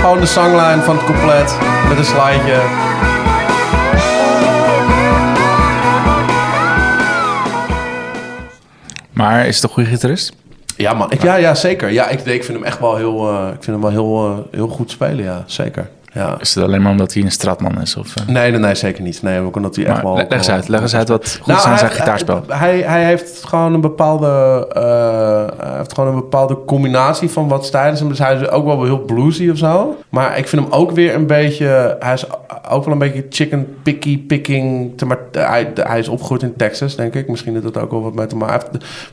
Gewoon 0.00 0.20
de 0.20 0.26
sangline 0.26 0.82
van 0.82 0.96
het 0.96 1.04
couplet 1.04 1.58
met 1.88 1.98
een 1.98 2.04
slideje. 2.04 2.60
Maar 9.12 9.46
is 9.46 9.54
het 9.54 9.64
een 9.64 9.70
goede 9.70 9.88
gitarist? 9.88 10.43
Ja, 10.76 10.94
man. 10.94 11.10
Ik, 11.10 11.22
ja, 11.22 11.34
ja, 11.34 11.54
zeker. 11.54 11.90
Ja, 11.90 12.08
ik, 12.08 12.20
ik 12.20 12.44
vind 12.44 12.58
hem 12.58 12.66
echt 12.66 12.80
wel 12.80 12.96
heel, 12.96 13.28
eh, 13.28 13.46
ik 13.46 13.62
vind 13.62 13.66
hem 13.66 13.80
wel 13.80 13.90
heel, 13.90 14.26
eh, 14.26 14.38
heel 14.50 14.68
goed 14.68 14.90
spelen, 14.90 15.24
ja. 15.24 15.42
Zeker. 15.46 15.88
Ja. 16.14 16.36
Is 16.40 16.54
het 16.54 16.64
alleen 16.64 16.82
maar 16.82 16.90
omdat 16.90 17.14
hij 17.14 17.22
een 17.22 17.30
straatman 17.30 17.80
is? 17.82 17.96
Of, 17.96 18.16
eh? 18.16 18.26
Nee, 18.26 18.50
nee, 18.50 18.60
nee, 18.60 18.74
zeker 18.74 19.02
niet. 19.02 19.22
Nee, 19.22 19.40
ook 19.40 19.56
omdat 19.56 19.76
hij 19.76 19.84
echt 19.86 20.02
wel... 20.02 20.14
leg 20.16 20.26
eens 20.30 20.50
uit, 20.50 20.68
leg 20.68 20.80
eens 20.80 20.94
uit 20.94 21.08
wat 21.08 21.36
goed 21.38 21.46
Nou, 21.46 21.58
is 21.58 21.64
aan 21.64 21.70
hij 21.70 21.78
zijn 21.80 21.90
gitaarspel. 21.92 22.42
Hij, 22.48 22.78
hij, 22.80 23.04
heeft 23.04 23.44
gewoon 23.44 23.74
een 23.74 23.80
bepaalde, 23.80 24.26
eh, 24.72 25.66
hij 25.66 25.76
heeft 25.76 25.94
gewoon 25.94 26.10
een 26.10 26.20
bepaalde 26.20 26.58
combinatie 26.66 27.28
van 27.30 27.48
wat 27.48 27.66
stijlen 27.66 27.96
zijn. 27.96 28.08
Dus 28.08 28.18
hij 28.18 28.36
is 28.36 28.48
ook 28.48 28.64
wel 28.64 28.84
heel 28.84 28.98
bluesy 28.98 29.48
of 29.50 29.58
zo. 29.58 29.96
Maar 30.08 30.38
ik 30.38 30.48
vind 30.48 30.62
hem 30.62 30.72
ook 30.72 30.90
weer 30.90 31.14
een 31.14 31.26
beetje, 31.26 31.96
hij 32.00 32.12
is 32.12 32.24
ook 32.70 32.84
wel 32.84 32.92
een 32.92 32.98
beetje 32.98 33.26
chicken 33.30 33.76
picky 33.82 34.18
picking. 34.26 34.92
te- 34.98 35.06
Maar 35.06 35.18
hij, 35.32 35.70
hij 35.74 35.98
is 35.98 36.08
opgegroeid 36.08 36.42
in 36.42 36.56
Texas, 36.56 36.96
denk 36.96 37.14
ik. 37.14 37.28
Misschien 37.28 37.52
heeft 37.52 37.64
dat 37.72 37.78
ook 37.82 37.90
wel 37.90 38.02
wat. 38.02 38.12
Hij 38.14 38.22
heeft- 38.22 38.34
Maar 38.34 38.60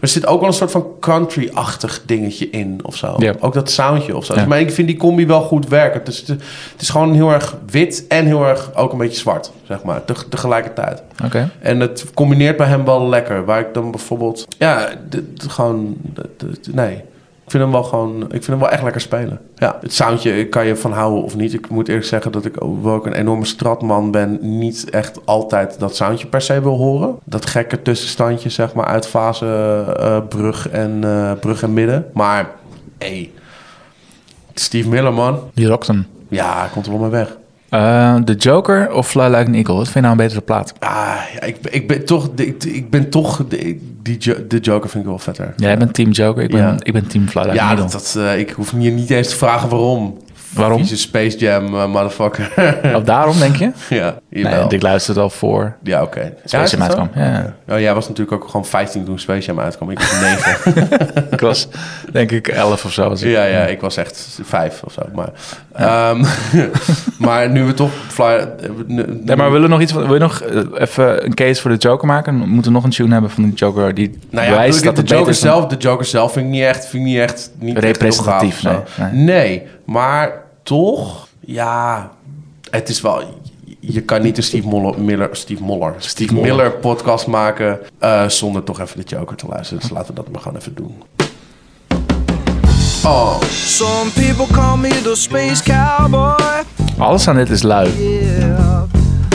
er 0.01 0.07
zit 0.07 0.27
ook 0.27 0.39
wel 0.39 0.49
een 0.49 0.55
soort 0.55 0.71
van 0.71 0.85
country-achtig 0.99 2.01
dingetje 2.05 2.49
in 2.49 2.79
of 2.83 2.95
zo. 2.95 3.15
Ook 3.39 3.53
dat 3.53 3.69
soundje 3.71 4.15
of 4.15 4.25
zo. 4.25 4.33
Ja. 4.33 4.39
Dus, 4.39 4.47
maar 4.49 4.59
ik 4.59 4.71
vind 4.71 4.87
die 4.87 4.97
combi 4.97 5.25
wel 5.25 5.41
goed 5.41 5.67
werken. 5.67 6.01
Dus 6.03 6.17
het, 6.17 6.27
het 6.71 6.81
is 6.81 6.89
gewoon 6.91 7.13
heel 7.13 7.31
erg 7.31 7.55
wit 7.65 8.05
en 8.07 8.25
heel 8.25 8.45
erg 8.45 8.75
ook 8.75 8.91
een 8.91 8.97
beetje 8.97 9.19
zwart, 9.19 9.51
zeg 9.63 9.83
maar. 9.83 10.05
Te- 10.05 10.29
tegelijkertijd. 10.29 11.03
Oké. 11.25 11.49
En 11.59 11.79
het 11.79 12.05
combineert 12.13 12.57
bij 12.57 12.67
hem 12.67 12.85
wel 12.85 13.09
lekker. 13.09 13.45
Waar 13.45 13.59
ik 13.59 13.73
dan 13.73 13.91
bijvoorbeeld... 13.91 14.47
Ja, 14.57 14.89
gewoon... 15.47 15.95
nee. 16.71 17.03
Ik 17.43 17.57
vind 17.57 17.63
hem 17.63 17.81
wel 17.81 17.83
gewoon... 17.83 18.21
Ik 18.23 18.29
vind 18.29 18.45
hem 18.45 18.59
wel 18.59 18.69
echt 18.69 18.83
lekker 18.83 19.01
spelen. 19.01 19.39
Ja, 19.55 19.77
het 19.81 19.93
soundje 19.93 20.47
kan 20.47 20.65
je 20.65 20.75
van 20.75 20.91
houden 20.91 21.23
of 21.23 21.35
niet. 21.35 21.53
Ik 21.53 21.69
moet 21.69 21.87
eerlijk 21.87 22.05
zeggen 22.05 22.31
dat 22.31 22.45
ik, 22.45 22.55
hoewel 22.55 22.95
ik 22.95 23.05
een 23.05 23.13
enorme 23.13 23.45
stratman 23.45 24.11
ben... 24.11 24.37
niet 24.41 24.89
echt 24.89 25.19
altijd 25.25 25.79
dat 25.79 25.95
soundje 25.95 26.27
per 26.27 26.41
se 26.41 26.61
wil 26.61 26.77
horen. 26.77 27.15
Dat 27.23 27.45
gekke 27.45 27.81
tussenstandje, 27.81 28.49
zeg 28.49 28.73
maar, 28.73 28.85
uit 28.85 29.07
fase 29.07 29.45
eh, 29.99 30.17
brug, 30.29 30.69
en, 30.69 30.99
eh, 31.03 31.31
brug 31.39 31.63
en 31.63 31.73
midden. 31.73 32.05
Maar, 32.13 32.49
hey, 32.97 33.31
Steve 34.53 34.89
Miller, 34.89 35.13
man. 35.13 35.39
Die 35.53 35.67
rokt 35.67 35.87
hem. 35.87 36.07
Ja, 36.31 36.69
komt 36.71 36.85
er 36.85 36.91
wel 36.91 37.01
mee 37.01 37.09
weg. 37.09 37.37
Eh, 37.69 38.15
de 38.23 38.33
Joker 38.33 38.93
of 38.93 39.07
Fly 39.07 39.23
Like 39.23 39.35
an 39.47 39.53
Eagle? 39.53 39.73
Wat 39.73 39.83
vind 39.83 39.93
je 39.93 39.99
nou 40.01 40.11
een 40.11 40.17
betere 40.17 40.41
plaat? 40.41 40.73
Ah, 40.79 41.15
ja, 41.33 41.41
ik, 41.41 41.61
ben- 41.61 41.73
ik 41.73 41.87
ben 41.87 42.05
toch... 42.05 42.29
Ik, 42.35 42.63
ik 42.63 42.89
ben 42.89 43.09
toch... 43.09 43.43
De, 43.49 43.79
die, 44.03 44.47
de 44.47 44.57
Joker 44.59 44.89
vind 44.89 45.03
ik 45.03 45.09
wel 45.09 45.19
vetter. 45.19 45.53
Jij 45.57 45.77
bent 45.77 45.93
team 45.93 46.09
Joker, 46.11 46.43
ik 46.43 46.51
ben, 46.51 46.59
Ja. 46.61 46.75
ik 46.79 46.93
ben 46.93 47.07
team 47.07 47.27
Fly 47.27 47.41
Like 47.41 47.49
an 47.51 47.55
Ja, 47.57 47.69
Eagle. 47.69 47.81
dat, 47.81 47.91
dat, 47.91 48.15
eh, 48.23 48.39
ik 48.39 48.49
hoef 48.49 48.71
je 48.77 48.91
niet 48.91 49.09
eens 49.09 49.29
te 49.29 49.35
vragen 49.35 49.69
waarom. 49.69 50.17
Waarom? 50.53 50.77
Vieze 50.77 50.97
Space 50.97 51.37
Jam, 51.37 51.65
eh, 51.65 51.85
motherfucker. 51.87 52.51
Oh, 52.95 53.05
daarom 53.05 53.37
denk 53.39 53.55
je? 53.55 53.71
ja, 53.95 54.15
Nee, 54.33 54.43
jawel. 54.43 54.73
ik 54.73 54.81
luisterde 54.81 55.19
al 55.19 55.29
voor 55.29 55.75
Ja, 55.83 56.01
oké. 56.01 56.33
Space 56.45 56.71
Jam 56.77 56.85
uitkwam. 56.85 57.09
Ja. 57.15 57.53
Oh, 57.69 57.79
jij 57.79 57.93
was 57.93 58.07
natuurlijk 58.07 58.43
ook 58.43 58.49
gewoon 58.49 58.65
15 58.65 59.03
toen 59.05 59.19
Space 59.19 59.45
Jam 59.45 59.59
uitkwam. 59.59 59.89
Ik 59.91 59.99
was 59.99 60.19
9. 60.19 60.89
Ik 61.31 61.39
was 61.39 61.67
denk 62.11 62.31
ik 62.31 62.47
11 62.47 62.85
of 62.85 62.91
zo. 62.93 63.09
Was 63.09 63.21
ik. 63.21 63.31
ja, 63.31 63.43
ja, 63.43 63.59
ik 63.65 63.81
was 63.81 63.97
echt 63.97 64.39
5 64.43 64.81
of 64.83 64.93
zo. 64.93 65.01
Maar, 65.15 65.29
ehm, 65.73 66.23
maar 67.25 67.49
nu 67.49 67.63
we 67.63 67.73
toch... 67.73 67.91
Fly, 68.07 68.47
nu- 68.87 69.05
Nee, 69.23 69.35
maar 69.35 69.51
willen 69.51 69.61
we 69.67 69.73
nog 69.73 69.81
iets 69.81 69.91
van, 69.91 70.03
wil 70.05 70.13
je 70.13 70.19
nog 70.19 70.41
eh, 70.41 70.61
even 70.75 71.25
een 71.25 71.33
case 71.33 71.61
voor 71.61 71.71
de 71.71 71.77
Joker 71.77 72.07
maken? 72.07 72.39
We 72.39 72.45
moeten 72.45 72.71
nog 72.71 72.83
een 72.83 72.89
tune 72.89 73.11
hebben 73.13 73.31
van 73.31 73.43
de 73.49 73.55
Joker 73.55 73.93
die 73.93 74.19
Nou 74.29 74.45
ja, 74.45 74.51
bewijst 74.51 74.83
dat 74.83 74.95
de, 74.95 75.03
Joker 75.03 75.29
is 75.29 75.39
zelf, 75.39 75.65
de 75.65 75.77
Joker 75.77 76.05
zelf 76.05 76.31
vind 76.33 76.45
ik 76.45 76.51
niet 76.51 76.63
echt, 76.63 76.85
vind 76.85 77.03
ik 77.03 77.09
niet 77.09 77.19
echt 77.19 77.51
niet 77.59 77.77
Representatief, 77.77 78.59
zo. 78.59 78.83
nee, 78.97 79.11
nee. 79.23 79.63
maar 79.85 80.31
toch, 80.63 81.27
ja, 81.39 82.09
het 82.69 82.89
is 82.89 83.01
wel. 83.01 83.40
Je 83.83 84.01
kan 84.01 84.21
niet 84.21 84.37
een 84.37 84.43
Steve 84.43 84.67
Moller, 84.67 85.01
Miller, 85.01 85.29
Steve 85.31 85.63
Moller, 85.63 85.93
Steve. 85.97 86.33
Miller 86.33 86.71
podcast 86.71 87.27
maken 87.27 87.79
eh, 87.99 88.27
zonder 88.27 88.63
toch 88.63 88.79
even 88.79 88.97
de 88.97 89.03
Joker 89.07 89.35
te 89.35 89.45
luisteren. 89.47 89.81
Dus 89.81 89.89
laten 89.91 90.07
we 90.07 90.21
dat 90.21 90.31
maar 90.31 90.41
gewoon 90.41 90.57
even 90.57 90.75
doen. 90.75 91.03
Oh, 93.05 93.41
Some 93.51 94.09
people 94.11 94.45
call 94.51 94.77
me 94.77 94.89
the 94.89 95.15
space 95.15 95.63
cowboy. 95.63 96.63
Alles 96.97 97.27
aan 97.27 97.35
dit 97.35 97.49
is 97.49 97.61
lui. 97.61 97.89
Yeah. 97.97 98.81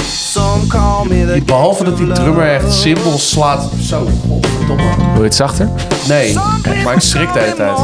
Some 0.09 0.67
call 0.67 1.07
me 1.09 1.33
the 1.35 1.43
behalve 1.45 1.85
dat 1.85 1.97
die 1.97 2.13
drummer 2.13 2.49
echt 2.55 2.73
simpel 2.73 3.19
slaat. 3.19 3.71
Zo, 3.81 4.09
godverdomme. 4.29 4.97
Wil 5.13 5.17
je 5.17 5.23
het 5.23 5.35
zachter? 5.35 5.69
Nee, 6.09 6.35
maar 6.85 6.95
ik 6.95 7.01
schrik 7.01 7.33
de 7.33 7.39
hele 7.39 7.55
tijd. 7.55 7.77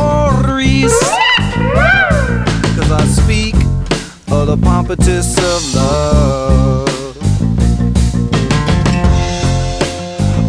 Cause 2.76 3.04
I 3.04 3.12
speak 3.20 3.61
of 4.32 4.46
the 4.46 4.56
pompatus 4.56 5.36
of 5.36 5.74
love. 5.74 6.88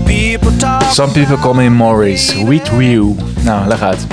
People 0.05 0.51
talk 0.57 0.83
Some 0.91 1.11
people 1.11 1.37
call 1.37 1.53
me 1.53 1.69
Maurice. 1.69 2.33
Wheat 2.45 2.69
Ryu. 2.69 3.15
Nou, 3.41 3.67
leg 3.67 3.81
uit. 3.81 4.07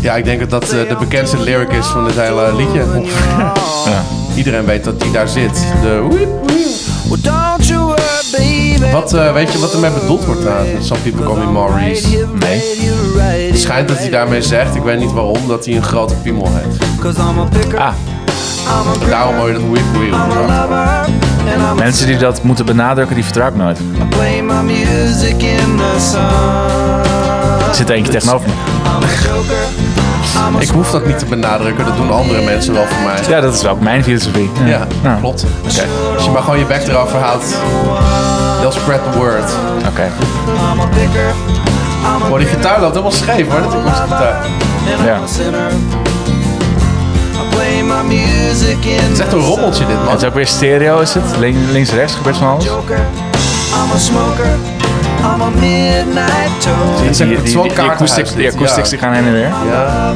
Ja, 0.00 0.14
ik 0.14 0.24
denk 0.24 0.40
dat 0.40 0.50
dat 0.50 0.62
eh, 0.62 0.88
de 0.88 0.96
bekendste 0.98 1.38
lyric 1.38 1.72
is 1.72 1.86
van 1.86 2.04
het 2.04 2.14
hele 2.14 2.54
liedje. 2.56 2.84
Ja. 3.38 3.52
Iedereen 4.36 4.64
weet 4.64 4.84
dat 4.84 5.00
die 5.00 5.10
daar 5.10 5.28
zit. 5.28 5.64
De 5.82 6.08
you. 7.58 7.94
Wat, 8.92 9.14
eh, 9.14 9.32
weet 9.32 9.52
je 9.52 9.58
wat 9.58 9.72
ermee 9.72 9.90
bedoeld 9.90 10.24
wordt 10.24 10.44
met 10.44 10.84
Some 10.84 11.00
people 11.00 11.24
call 11.24 11.36
me 11.36 11.52
Maurice. 11.52 12.26
Nee. 12.38 12.62
Het 13.48 13.60
schijnt 13.60 13.88
dat 13.88 13.98
hij 13.98 14.10
daarmee 14.10 14.42
zegt, 14.42 14.74
ik 14.74 14.82
weet 14.82 14.98
niet 14.98 15.12
waarom, 15.12 15.48
dat 15.48 15.64
hij 15.64 15.76
een 15.76 15.82
grote 15.82 16.14
piemel 16.14 16.48
heeft. 16.52 17.74
Ah, 17.78 17.92
Daarom 19.08 19.36
hoor 19.36 19.48
je 19.48 19.52
dat 19.52 19.62
and 21.48 21.62
I'm 21.62 21.76
mensen 21.76 22.06
die 22.06 22.16
dat 22.16 22.42
moeten 22.42 22.64
benadrukken, 22.66 23.14
die 23.14 23.24
vertrouw 23.24 23.48
ik 23.48 23.56
nooit. 23.56 23.78
Er 27.68 27.74
zit 27.74 27.88
er 27.88 27.94
eentje 27.94 28.12
tegenover 28.12 28.48
me. 28.48 28.54
Ik 30.58 30.68
hoef 30.68 30.90
dat 30.90 31.06
niet 31.06 31.18
te 31.18 31.26
benadrukken, 31.26 31.84
dat 31.84 31.96
doen 31.96 32.10
andere 32.10 32.42
mensen 32.44 32.74
wel 32.74 32.86
voor 32.86 33.02
mij. 33.04 33.16
Ja, 33.28 33.40
dat 33.40 33.54
is 33.54 33.66
ook 33.66 33.80
mijn 33.80 34.04
filosofie. 34.04 34.50
Ja, 34.64 34.86
Nou, 35.02 35.20
klopt. 35.20 35.44
Als 36.14 36.24
je 36.24 36.30
maar 36.30 36.42
gewoon 36.42 36.58
je 36.58 36.64
bek 36.64 36.86
erover 36.86 37.18
houdt, 37.18 37.44
they'll 38.60 38.72
spread 38.72 39.00
the 39.12 39.18
word. 39.18 39.50
Oké. 39.88 40.10
Oh, 42.30 42.38
die 42.38 42.46
gitaar 42.46 42.80
loopt 42.80 42.92
helemaal 42.92 43.12
scheef 43.12 43.48
hoor, 43.48 43.60
dat 43.62 43.74
is 43.74 44.00
gitaar. 44.00 44.46
Ja. 45.04 45.18
Het 48.04 49.12
is 49.12 49.18
echt 49.18 49.32
een 49.32 49.38
rommeltje 49.40 49.86
dit 49.86 49.96
Het 49.96 50.04
man. 50.04 50.16
is 50.16 50.24
ook 50.24 50.34
weer 50.34 50.46
stereo, 50.46 51.00
is 51.00 51.14
het? 51.14 51.36
Lin- 51.38 51.70
Links-rechts 51.72 52.14
gebeurt 52.14 52.36
van 52.36 52.48
alles. 52.48 52.64
Joker, 52.64 52.96
I'm 52.98 53.90
a 53.94 53.98
smoker, 53.98 54.46
I'm 55.34 55.40
a 55.42 55.48
midnight 55.60 56.60
toad. 56.60 57.00
Het 57.00 57.16
Die, 57.44 57.60
het 57.62 57.78
acoustics, 57.78 58.34
die 58.34 58.48
acoustics 58.52 58.94
gaan 58.94 59.12
heen 59.12 59.26
en 59.26 59.32
weer. 59.32 59.48
Ja. 59.68 60.14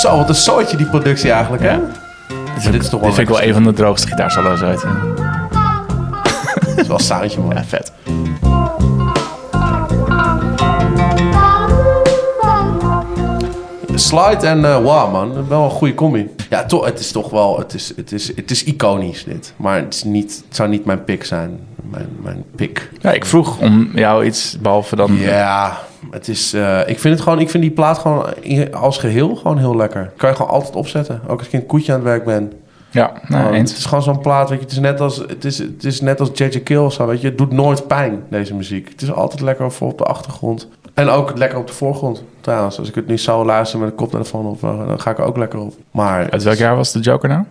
Zo, 0.00 0.16
wat 0.16 0.28
een 0.28 0.34
soortje 0.34 0.76
die 0.76 0.86
productie 0.86 1.30
eigenlijk, 1.30 1.62
hè? 1.62 1.76
Dit, 2.62 2.72
dit 2.72 2.82
is 2.82 2.88
toch 2.88 3.00
wel 3.00 3.08
dit 3.08 3.18
vind 3.18 3.28
ik 3.30 3.34
wel 3.36 3.44
een 3.48 3.52
van 3.54 3.64
de 3.64 3.72
droogste 3.72 4.06
gitaarsolo's 4.08 4.60
uit. 4.62 4.80
Dat 6.66 6.78
is 6.84 6.86
wel 6.86 6.96
een 6.98 7.04
soundje, 7.04 7.40
man. 7.40 7.54
Ja, 7.54 7.64
vet. 7.64 7.92
Slide 14.06 14.46
en 14.46 14.64
eh 14.64 14.82
Wow, 14.82 15.12
man. 15.12 15.48
Wel 15.48 15.64
een 15.64 15.70
goede 15.70 15.94
combi. 15.94 16.30
Ja, 16.50 16.64
toch, 16.64 16.84
het 16.84 16.98
is 16.98 17.12
toch 17.12 17.30
wel... 17.30 17.58
Het 17.58 17.74
is, 17.74 17.92
het, 17.96 18.12
is, 18.12 18.36
het 18.36 18.50
is 18.50 18.64
iconisch, 18.64 19.24
dit. 19.24 19.52
Maar 19.56 19.76
het, 19.76 19.94
is 19.94 20.04
niet, 20.04 20.42
het 20.46 20.56
zou 20.56 20.68
niet 20.68 20.84
mijn 20.84 21.04
pick 21.04 21.24
zijn. 21.24 21.60
Mijn, 21.90 22.08
mijn 22.22 22.44
pick. 22.56 22.90
Ja, 23.00 23.12
ik 23.12 23.24
vroeg 23.24 23.60
om 23.60 23.90
jou 23.94 24.24
iets, 24.24 24.58
behalve 24.60 24.96
dan... 24.96 25.16
Ja, 25.16 25.78
het 26.10 26.28
is... 26.28 26.52
eh, 26.52 26.80
ik 26.86 26.98
vind 26.98 27.14
het 27.14 27.22
gewoon... 27.22 27.38
Ik 27.40 27.50
vind 27.50 27.62
die 27.62 27.72
plaat 27.72 27.98
gewoon 27.98 28.24
als 28.72 28.98
geheel 28.98 29.36
gewoon 29.36 29.58
heel 29.58 29.76
lekker. 29.76 30.12
Kan 30.16 30.30
je 30.30 30.36
gewoon 30.36 30.50
altijd 30.50 30.76
opzetten. 30.76 31.20
Ook 31.26 31.38
als 31.38 31.46
ik 31.46 31.52
in 31.52 31.58
het 31.58 31.68
koetje 31.68 31.92
aan 31.92 31.98
het 31.98 32.08
werk 32.08 32.24
ben. 32.24 32.52
Ja, 32.90 33.12
nou, 33.28 33.56
het 33.56 33.70
is 33.70 33.84
gewoon 33.84 34.02
zo'n 34.02 34.20
plaat, 34.20 34.48
weet 34.48 34.58
je. 34.58 34.64
Het 34.64 34.72
is 34.72 34.78
net 34.80 35.00
als, 35.00 35.16
het 35.16 35.44
is, 35.44 35.58
het 35.58 35.84
is 35.84 36.00
net 36.00 36.20
als 36.20 36.30
J.J. 36.34 36.60
Kill 36.60 36.76
of 36.76 36.92
zo, 36.92 37.06
weet 37.06 37.20
je. 37.20 37.26
Het 37.28 37.38
doet 37.38 37.52
nooit 37.52 37.86
pijn, 37.86 38.22
deze 38.30 38.54
muziek. 38.54 38.88
Het 38.88 39.02
is 39.02 39.12
altijd 39.12 39.40
lekker 39.40 39.72
voor 39.72 39.90
op 39.90 39.98
de 39.98 40.04
achtergrond. 40.04 40.68
En 40.96 41.08
ook 41.08 41.38
lekker 41.38 41.58
op 41.58 41.66
de 41.66 41.72
voorgrond, 41.72 42.22
trouwens. 42.40 42.78
Als 42.78 42.88
ik 42.88 42.94
het 42.94 43.06
nu 43.06 43.18
zou 43.18 43.46
luisteren 43.46 43.80
met 43.84 43.90
een 43.90 43.96
koptelefoon 43.96 44.46
op, 44.46 44.64
eh, 44.64 44.86
dan 44.86 45.00
ga 45.00 45.10
ik 45.10 45.18
er 45.18 45.24
ook 45.24 45.36
lekker 45.36 45.58
op. 45.58 45.74
Maar... 45.90 46.30
Uit 46.30 46.42
welk 46.42 46.56
jaar 46.56 46.76
was 46.76 46.92
de 46.92 47.00
Joker 47.00 47.28
nou? 47.28 47.44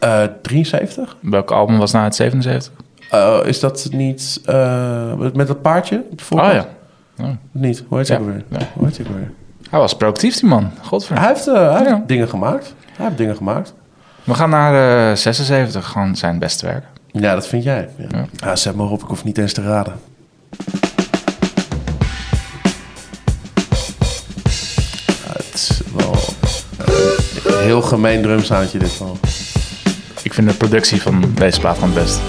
eh 0.00 0.22
73? 0.42 1.16
Welk 1.20 1.50
album 1.50 1.78
was 1.78 1.92
nou 1.92 2.04
uit 2.04 2.14
77? 2.14 2.72
Eh, 3.10 3.38
is 3.44 3.60
dat 3.60 3.88
niet 3.92 4.40
eh, 4.44 5.12
met 5.34 5.46
dat 5.46 5.62
paardje 5.62 6.02
op 6.10 6.18
de 6.18 6.24
Oh 6.36 6.52
ja. 6.52 6.66
Oh. 7.20 7.26
Niet, 7.52 7.84
hoe 7.88 7.98
heet 7.98 8.06
Ja, 8.06 8.20
weer? 8.22 8.44
ja. 8.48 8.58
Hoe 8.74 8.86
heet 8.86 8.96
weer? 8.98 9.30
Hij 9.70 9.78
was 9.80 9.96
productief, 9.96 10.38
die 10.40 10.48
man. 10.48 10.70
Godver. 10.82 11.18
Hij 11.18 11.28
heeft, 11.28 11.46
eh, 11.46 11.54
hij 11.54 11.76
heeft 11.78 11.88
Ja. 11.90 12.02
dingen 12.06 12.28
gemaakt. 12.28 12.74
Hij 12.92 13.04
heeft 13.06 13.18
dingen 13.18 13.36
gemaakt. 13.36 13.74
We 14.24 14.34
gaan 14.34 14.50
naar 14.50 15.10
eh 15.10 15.16
76, 15.16 15.86
gewoon 15.88 16.16
zijn 16.16 16.38
beste 16.38 16.66
werk. 16.66 16.84
Ja, 17.12 17.34
dat 17.34 17.46
vind 17.46 17.62
jij. 17.62 17.88
Ja. 17.96 18.04
Ja. 18.10 18.24
Ja, 18.36 18.56
zet 18.56 18.74
maar 18.74 18.86
op, 18.90 19.02
ik 19.02 19.08
hoef 19.08 19.24
niet 19.24 19.38
eens 19.38 19.52
te 19.52 19.62
raden. 19.62 19.92
Heel 27.80 27.88
gemeen 27.88 28.22
drumsoundje 28.22 28.78
dit 28.78 28.98
wel. 28.98 29.18
Ik 30.22 30.34
vind 30.34 30.48
de 30.48 30.54
productie 30.54 31.02
van 31.02 31.24
deze 31.34 31.60
plaat 31.60 31.74
gewoon 31.78 31.90
het 31.94 32.02
best. 32.02 32.20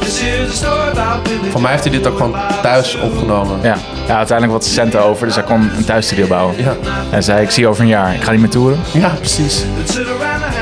Voor 1.51 1.61
mij 1.61 1.71
heeft 1.71 1.83
hij 1.83 1.91
dit 1.91 2.07
ook 2.07 2.17
gewoon 2.17 2.35
thuis 2.61 2.95
opgenomen. 2.95 3.59
Ja. 3.63 3.77
ja, 4.07 4.17
uiteindelijk 4.17 4.59
wat 4.59 4.65
centen 4.65 5.03
over, 5.03 5.25
dus 5.25 5.35
hij 5.35 5.43
kon 5.43 5.69
een 5.77 5.85
thuisstudio 5.85 6.27
bouwen. 6.27 6.55
Ja, 6.63 6.75
En 7.11 7.23
zei, 7.23 7.41
ik 7.41 7.49
zie 7.51 7.63
je 7.63 7.69
over 7.69 7.81
een 7.81 7.87
jaar, 7.87 8.13
ik 8.15 8.21
ga 8.21 8.31
niet 8.31 8.39
meer 8.39 8.49
toeren. 8.49 8.79
ja 8.93 9.09
precies. 9.09 9.63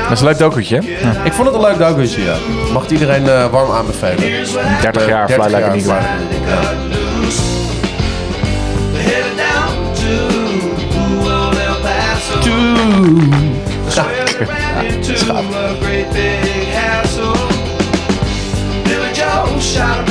Dat 0.02 0.12
is 0.12 0.20
een 0.20 0.26
leuk 0.26 0.38
documentje, 0.38 0.76
hè? 0.76 1.08
Ja. 1.08 1.24
Ik 1.24 1.32
vond 1.32 1.46
het 1.46 1.56
een 1.56 1.62
leuk 1.62 1.78
documentje, 1.78 2.22
ja. 2.22 2.36
Mag 2.72 2.88
iedereen 2.88 3.28
eh, 3.28 3.46
warm 3.50 3.70
aanbevelen. 3.70 4.16
30 4.80 5.06
jaar, 5.06 5.22
an 5.22 5.28
Fly 5.28 5.38
Eagle. 5.38 5.56
Like 5.56 5.68
an 5.68 5.72
Eagle, 5.72 5.94
ja. 6.46 7.55
Man 14.38 15.46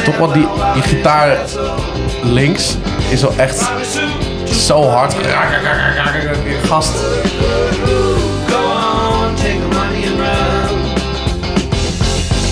Toch 0.04 0.18
wel 0.18 0.32
die, 0.32 0.48
die 0.74 0.82
gitaar 0.84 1.38
links 2.24 2.78
is 3.10 3.22
wel 3.22 3.34
echt 3.38 3.70
zo 4.50 4.84
hard. 4.84 5.16
Gast. 6.68 6.94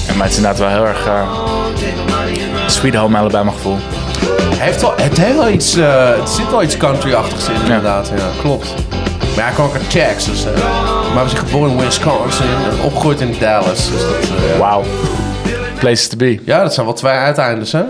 En 0.08 0.18
maar 0.18 0.28
het 0.28 0.32
is 0.32 0.38
inderdaad 0.38 0.60
wel 0.60 0.70
heel 0.70 0.86
erg 0.86 1.06
eh, 1.06 1.22
run. 2.56 2.70
Sweet 2.70 2.96
Home 2.96 3.18
Alabama 3.18 3.52
gevoel. 3.52 3.78
Heeft 4.56 4.82
wel, 4.82 4.94
het, 4.96 5.18
heeft 5.18 5.36
wel 5.36 5.50
iets, 5.50 5.76
eh, 5.76 6.16
het 6.20 6.30
zit 6.30 6.50
wel 6.50 6.64
iets 6.64 6.78
country-achtigs 6.78 7.48
in, 7.48 7.56
inderdaad. 7.62 8.12
Ja, 8.16 8.42
klopt. 8.42 8.74
Maar 9.36 9.56
hij 9.56 9.66
uit 9.74 9.90
Texas. 9.90 10.44
hè. 10.44 10.52
Maar 11.14 11.16
hij 11.16 11.26
is 11.26 11.34
geboren 11.34 11.72
in 11.72 11.78
Wisconsin 11.78 12.46
en 12.48 12.82
opgegroeid 12.86 13.22
in 13.22 13.36
Dallas. 13.40 13.92
Dus 13.92 14.02
dat, 14.02 14.28
ja. 14.28 14.58
Wauw. 14.58 14.84
Places 15.80 16.08
to 16.08 16.18
be. 16.18 16.40
ja, 16.46 16.62
dat 16.62 16.74
zijn 16.74 16.86
wel 16.86 16.96
twee 16.96 17.12
uiteindes, 17.14 17.72
hè? 17.72 17.84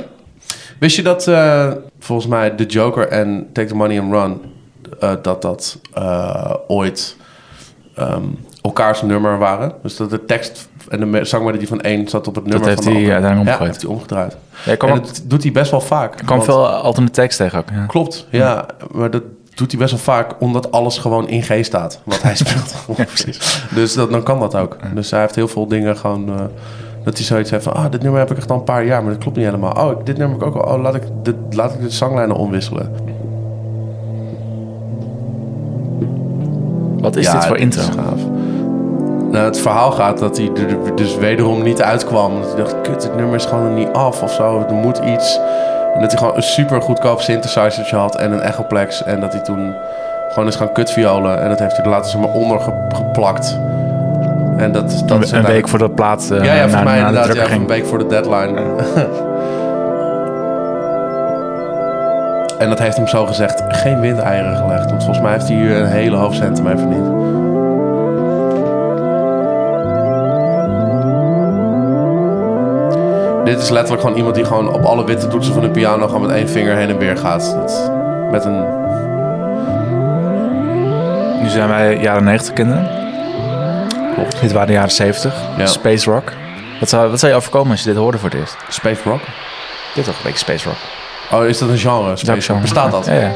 Wist 0.80 0.96
je 0.96 1.02
dat 1.02 1.28
eh, 1.28 1.72
volgens 2.00 2.28
mij 2.28 2.50
The 2.50 2.66
Joker 2.66 3.08
en 3.08 3.48
Take 3.54 3.68
the 3.68 3.76
Money 3.76 4.00
and 4.00 4.12
Run... 4.12 4.42
eh, 5.00 5.12
dat 5.22 5.42
dat 5.42 5.78
ooit 6.68 7.16
ehm, 7.96 8.22
elkaars 8.62 9.02
nummer 9.02 9.38
waren? 9.38 9.72
Dus 9.84 9.96
dat 9.96 10.10
de 10.10 10.26
tekst 10.26 10.70
en 10.90 11.00
de 11.00 11.06
me- 11.06 11.26
zangmelodie 11.26 11.68
van 11.68 11.82
één 11.82 12.08
zat 12.08 12.28
op 12.28 12.36
het 12.36 12.46
nummer 12.46 12.68
heeft 12.68 12.84
van 12.84 12.94
de 12.94 13.00
hij 13.00 13.12
uiteindelijk 13.14 13.58
Ja, 13.60 13.66
heeft 13.66 13.82
hij 13.82 13.92
omgedraaid. 13.92 14.38
Ja, 14.66 14.72
en 14.78 14.92
ook- 14.92 15.06
dat 15.06 15.22
doet 15.24 15.44
hij 15.44 15.52
best 15.52 15.72
wel 15.72 15.82
vaak. 15.82 16.20
ik 16.20 16.26
kwam 16.26 16.44
veel 16.44 16.68
alternate 16.68 17.14
tekst 17.14 17.38
tegen 17.38 17.60
ook. 17.60 17.70
Ja. 17.74 17.86
Klopt, 17.86 18.28
ja. 18.30 18.66
Maar 18.92 19.12
dat 19.12 19.24
doet 19.56 19.72
hij 19.72 19.80
best 19.80 19.92
wel 19.92 20.00
vaak, 20.16 20.32
omdat 20.39 20.72
alles 20.72 20.98
gewoon 20.98 21.28
in 21.28 21.42
G 21.44 21.66
staat, 21.66 22.00
wat 22.04 22.22
hij 22.22 22.36
speelt. 22.44 22.74
Dus 23.76 23.94
dat, 23.94 24.12
dan 24.12 24.24
kan 24.24 24.39
dat 24.39 24.56
ook. 24.56 24.78
Dus 24.96 25.12
hij 25.12 25.20
heeft 25.20 25.36
heel 25.36 25.48
veel 25.48 25.68
dingen 25.68 25.98
gewoon... 25.98 26.30
eh, 26.30 26.36
dat 27.04 27.18
hij 27.18 27.26
zoiets 27.26 27.52
heeft 27.52 27.63
van, 27.63 27.74
ah, 27.74 27.92
dit 27.92 28.02
nummer 28.02 28.20
heb 28.20 28.32
ik 28.32 28.38
echt 28.38 28.52
al 28.52 28.58
een 28.58 28.63
paar 28.63 28.86
jaar, 28.86 29.04
maar 29.04 29.12
dat 29.13 29.22
klopt 29.22 29.38
niet 29.38 29.46
helemaal. 29.46 29.72
Oh, 29.86 29.92
ik- 30.00 30.06
dit 30.06 30.18
nummer 30.18 30.38
heb 30.39 30.48
ik 30.48 30.56
ook 30.56 30.63
al, 30.66 30.74
oh, 30.76 30.82
laat 30.82 30.96
ik 30.96 31.04
de, 31.24 31.36
laat 31.50 31.74
ik 31.74 31.82
de 31.82 31.89
zanglijnen 31.89 32.36
omwisselen. 32.36 32.92
Wat 37.00 37.16
is 37.16 37.26
Ja, 37.26 37.34
dit 37.34 37.46
voor 37.46 37.58
intro? 37.58 37.82
is 37.82 37.88
gaaf. 37.88 38.22
Nou, 39.32 39.46
het 39.46 39.60
verhaal 39.60 39.92
gaat 39.92 40.18
dat 40.20 40.38
hij 40.38 40.50
er 40.56 40.96
dus 40.96 41.16
wederom 41.18 41.63
niet 41.63 41.82
uitkwam. 41.82 42.42
Dat 42.42 42.54
hij 42.54 42.63
dacht, 42.63 42.82
kut, 42.82 43.02
dit 43.02 43.16
nummer 43.16 43.36
is 43.36 43.46
gewoon 43.46 43.68
nog 43.70 43.78
niet 43.78 43.94
af 43.94 44.22
of 44.24 44.32
zo. 44.32 44.66
Er 44.70 44.74
moet 44.74 44.98
iets. 45.06 45.39
En 45.96 46.02
dat 46.02 46.12
hij 46.12 46.20
gewoon 46.20 46.36
een 46.36 46.44
super 46.44 46.82
goedkoop 46.82 47.22
synthesizertje 47.22 47.96
had 47.96 48.16
en 48.16 48.32
een 48.32 48.42
Echoplex. 48.42 49.04
En 49.04 49.20
dat 49.20 49.34
hij 49.34 49.42
toen 49.42 49.74
gewoon 50.30 50.48
is 50.48 50.56
gaan 50.56 50.72
kutviolen. 50.72 51.42
En 51.42 51.50
dat 51.50 51.60
heeft 51.60 51.76
hij 51.76 51.86
er 51.86 51.92
later 51.92 52.10
zeg 52.12 52.22
maar 52.22 52.30
onder 52.30 52.60
ge- 52.60 52.86
geplakt. 52.96 53.58
En 54.58 54.72
dat, 54.72 55.04
dat 55.06 55.24
is 55.24 55.32
Een, 55.32 55.38
een 55.38 55.46
week 55.46 55.68
voor 55.68 55.80
dat 55.80 55.96
plaat 55.96 56.30
uh, 56.32 56.44
Ja, 56.44 56.54
ja, 56.54 56.70
voor 56.70 56.84
mij 56.84 57.00
de 57.00 57.06
inderdaad. 57.08 57.36
Ja, 57.36 57.52
een 57.52 57.68
week 57.68 57.86
voor 57.86 57.98
de 57.98 58.08
deadline. 58.08 58.60
en 62.60 62.70
dat 62.70 62.80
heeft 62.80 62.98
hem 62.98 63.08
zo 63.08 63.26
gezegd 63.26 63.64
geen 63.68 64.00
windeieren 64.00 64.56
gelegd. 64.56 64.86
Want 64.90 65.04
volgens 65.04 65.22
mij 65.22 65.32
heeft 65.32 65.48
hij 65.48 65.58
hier 65.58 65.76
een 65.76 65.86
hele 65.88 66.16
hoop 66.16 66.34
centen 66.34 66.64
mee 66.64 66.78
verdiend. 66.78 67.08
Dit 73.44 73.62
is 73.62 73.70
letterlijk 73.70 74.02
gewoon 74.02 74.18
iemand 74.18 74.36
die 74.36 74.46
gewoon 74.46 74.74
op 74.74 74.84
alle 74.84 75.06
witte 75.06 75.28
toetsen 75.28 75.54
van 75.54 75.64
een 75.64 75.72
piano 75.72 76.06
gewoon 76.06 76.22
met 76.22 76.32
één 76.32 76.50
vinger 76.50 76.76
heen 76.76 76.90
en 76.90 76.98
weer 76.98 77.18
gaat. 77.18 77.56
Dat, 77.56 77.92
met 78.32 78.46
een... 78.46 78.66
Nu 81.42 81.50
zijn 81.50 81.70
wij 81.70 81.98
jaren 81.98 82.24
90 82.24 82.54
kinderen. 82.54 82.90
Klopt. 84.14 84.42
Dit 84.42 84.52
waren 84.52 84.68
de 84.68 84.74
jaren 84.74 84.92
70. 84.92 85.34
Ja. 85.58 85.66
Space 85.66 86.12
Rock. 86.12 86.32
Wat 86.80 86.90
zou, 86.90 87.10
wat 87.10 87.20
zou 87.20 87.32
je 87.32 87.38
overkomen 87.38 87.72
als 87.72 87.82
je 87.82 87.88
dit 87.88 87.98
hoorde 87.98 88.18
voor 88.18 88.30
het 88.30 88.40
eerst? 88.40 88.56
Space 88.70 89.02
Rock. 89.04 89.22
Dit 89.96 90.06
toch 90.06 90.16
een 90.16 90.24
beetje 90.24 90.38
Space 90.38 90.68
Rock. 90.68 90.78
Oh, 91.32 91.48
is 91.48 91.58
dat 91.58 91.70
een 91.70 91.78
genre? 91.78 92.18
Space 92.18 92.52
Rock? 92.52 92.62
Bestaat 92.62 92.92
dat? 92.92 93.06
Ja, 93.06 93.14
ja. 93.14 93.32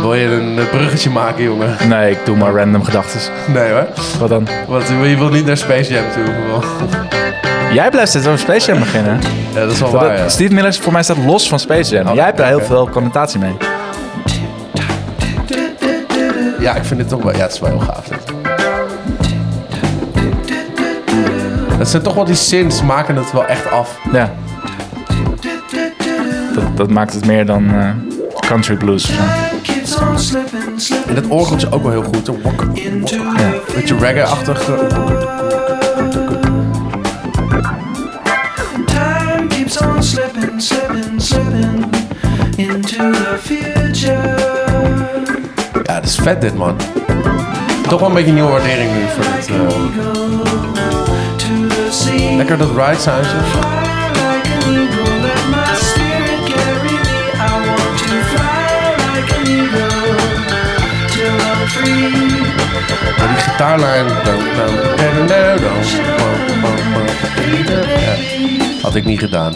Wil 0.00 0.14
je 0.14 0.26
een 0.26 0.58
eh, 0.58 0.70
bruggetje 0.70 1.10
maken, 1.10 1.42
jongen? 1.42 1.76
Nee, 1.88 2.10
ik 2.10 2.24
doe 2.24 2.36
maar 2.36 2.52
random 2.52 2.84
gedachten. 2.84 3.20
Nee 3.52 3.70
hoor. 3.72 3.86
Wat 4.18 4.28
dan? 4.28 4.48
Wat, 4.66 4.88
je 4.88 5.16
wilt 5.16 5.32
niet 5.32 5.46
naar 5.46 5.56
Space 5.56 5.92
Jam 5.92 6.04
toe. 6.10 7.19
Jij 7.72 7.90
blijft 7.90 8.08
steeds 8.10 8.26
over 8.26 8.38
Space 8.38 8.70
Jam 8.70 8.78
beginnen. 8.80 9.20
Ja, 9.54 9.60
dat 9.60 9.70
is 9.72 9.80
wel 9.80 9.90
Dat- 9.90 10.00
waar, 10.00 10.16
ja. 10.18 10.28
Steve 10.28 10.54
Miller 10.54 10.74
voor 10.74 10.92
mij 10.92 11.02
staat 11.02 11.16
los 11.26 11.48
van 11.48 11.58
Space 11.58 11.94
Jam. 11.94 12.06
Oh, 12.08 12.14
Jij 12.14 12.24
hebt 12.24 12.36
daar 12.36 12.46
heel 12.46 12.60
veel 12.60 12.88
connotatie 12.88 13.40
mee. 13.40 13.56
Ja, 16.60 16.74
ik 16.74 16.84
vind 16.84 17.00
dit 17.00 17.08
toch 17.08 17.22
wel... 17.22 17.32
Ja, 17.36 17.40
het 17.42 17.52
is 17.52 17.60
wel 17.60 17.70
heel 17.70 17.78
gaaf. 17.78 18.04
Dit. 18.04 18.18
Het 21.78 21.88
zijn 21.88 22.02
toch 22.02 22.14
wel 22.14 22.24
die 22.24 22.34
synths 22.34 22.82
maken 22.82 23.16
het 23.16 23.32
wel 23.32 23.46
echt 23.46 23.70
af. 23.70 23.98
Ja. 24.12 24.32
Dat, 26.54 26.76
dat 26.76 26.90
maakt 26.90 27.12
het 27.12 27.26
meer 27.26 27.46
dan 27.46 27.70
eh, 27.74 27.88
country 28.48 28.76
blues. 28.76 29.10
of 30.12 30.20
zo. 30.20 30.34
En 31.08 31.14
dat 31.14 31.24
orgeltje 31.28 31.72
ook 31.72 31.82
wel 31.82 31.90
heel 31.92 32.02
goed. 32.02 32.28
Een 32.28 32.40
wok- 32.42 32.66
into 32.74 33.16
Ja. 33.16 33.52
Beetje 33.74 33.96
reggae-achtig. 33.98 34.68
Is 46.10 46.16
vet 46.16 46.40
dit, 46.40 46.54
man. 46.54 46.76
Toch 47.88 48.00
wel 48.00 48.08
een 48.08 48.14
beetje 48.14 48.32
nieuwe 48.32 48.50
waardering 48.50 48.92
nu 48.92 49.00
voor 49.14 49.24
eh, 49.24 49.42
the 51.36 51.88
sea 51.90 52.36
Lekker 52.36 52.58
dat 52.58 52.68
ride 52.68 53.00
soundje. 53.00 53.36
Maar 63.18 63.28
die 63.28 63.36
gitaarlijn... 63.36 64.06
Ja, 68.00 68.14
had 68.82 68.94
ik 68.94 69.04
niet 69.04 69.18
gedaan. 69.18 69.54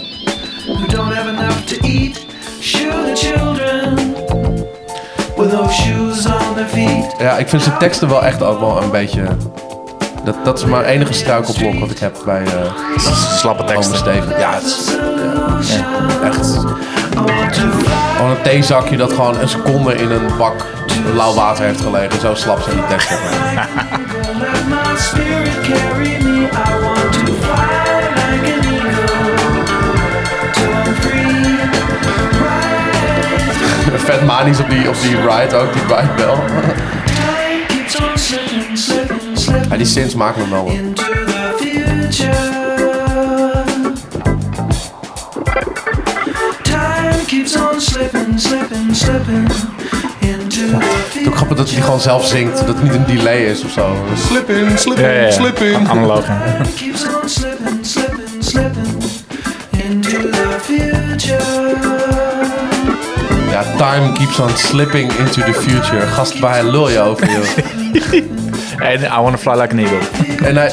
with 5.37 5.53
no 5.53 5.69
shoes 5.69 6.27
on. 6.27 6.44
Ja, 7.19 7.37
ik 7.37 7.49
vind 7.49 7.63
zijn 7.63 7.79
teksten 7.79 8.09
wel 8.09 8.25
echt 8.25 8.43
ook 8.43 8.61
wel 8.61 8.83
een 8.83 8.91
beetje... 8.91 9.27
Dat, 10.25 10.45
dat 10.45 10.59
is 10.59 10.65
mijn 10.65 10.85
enige 10.85 11.13
struikelblok 11.13 11.79
wat 11.79 11.91
ik 11.91 11.99
heb 11.99 12.17
bij 12.25 12.43
eh 12.45 12.99
Slappe 13.37 13.65
teksten. 13.65 13.97
Steven. 13.97 14.39
Ja, 14.39 14.55
het 14.55 14.65
is 14.65 14.91
ja, 15.75 15.85
echt... 16.25 16.59
Gewoon 18.17 18.31
een 18.31 18.43
theezakje 18.43 18.97
dat 18.97 19.13
gewoon 19.13 19.41
een 19.41 19.49
seconde 19.49 19.95
in 19.95 20.11
een 20.11 20.37
bak 20.39 20.67
lauw 21.15 21.35
water 21.35 21.65
heeft 21.65 21.81
gelegen. 21.81 22.21
Zo 22.21 22.35
slap 22.35 22.61
zijn 22.61 22.77
die 22.77 22.87
teksten. 22.87 23.19
Vet 34.05 34.27
manisch 34.27 34.61
op 34.61 34.71
die, 34.71 34.89
op 34.89 35.01
die 35.01 35.17
ride 35.17 35.57
ook, 35.57 35.73
die 35.73 35.83
ride 35.83 36.13
slipping 38.75 39.71
Ja, 39.71 39.77
die 39.77 39.87
synths 39.87 40.15
maken 40.15 40.43
me 40.43 40.49
wel 40.51 40.65
wat. 40.65 40.73
into 40.73 41.03
the 41.03 41.55
future. 41.59 42.33
Time 46.63 47.25
keeps 47.27 47.57
on 47.57 47.81
slipping, 47.81 48.41
slipping, 48.41 48.95
slipping 48.95 49.49
into 50.21 50.79
the 50.79 51.25
Ook 51.27 51.35
grappig 51.35 51.57
dat 51.57 51.71
hij 51.71 51.83
gewoon 51.83 52.01
zelf 52.01 52.27
zingt, 52.27 52.57
dat 52.59 52.67
het 52.67 52.83
niet 52.83 52.95
een 52.95 53.07
delay 53.07 53.45
is 53.45 53.65
of 53.65 53.71
zo. 53.71 53.97
Slip 54.29 54.51
in, 54.51 54.79
slip 54.79 54.99
in, 54.99 55.33
slip 55.33 55.59
in. 55.59 55.89
Analoog. 55.89 56.25
Time 63.77 64.13
keeps 64.13 64.41
on 64.41 64.57
slipping 64.57 65.13
into 65.19 65.43
the 65.43 65.53
future. 65.53 66.01
Gast, 66.07 66.39
waar 66.39 66.53
hij 66.53 66.71
lul 66.71 66.91
je 66.91 67.01
over, 67.01 67.31
joh. 67.31 68.23
En 68.79 69.03
I 69.03 69.21
wanna 69.21 69.39
fly 69.39 69.53
like 69.53 69.73
an 69.73 69.79
eagle. 69.79 69.99
En 70.47 70.57
hij, 70.57 70.73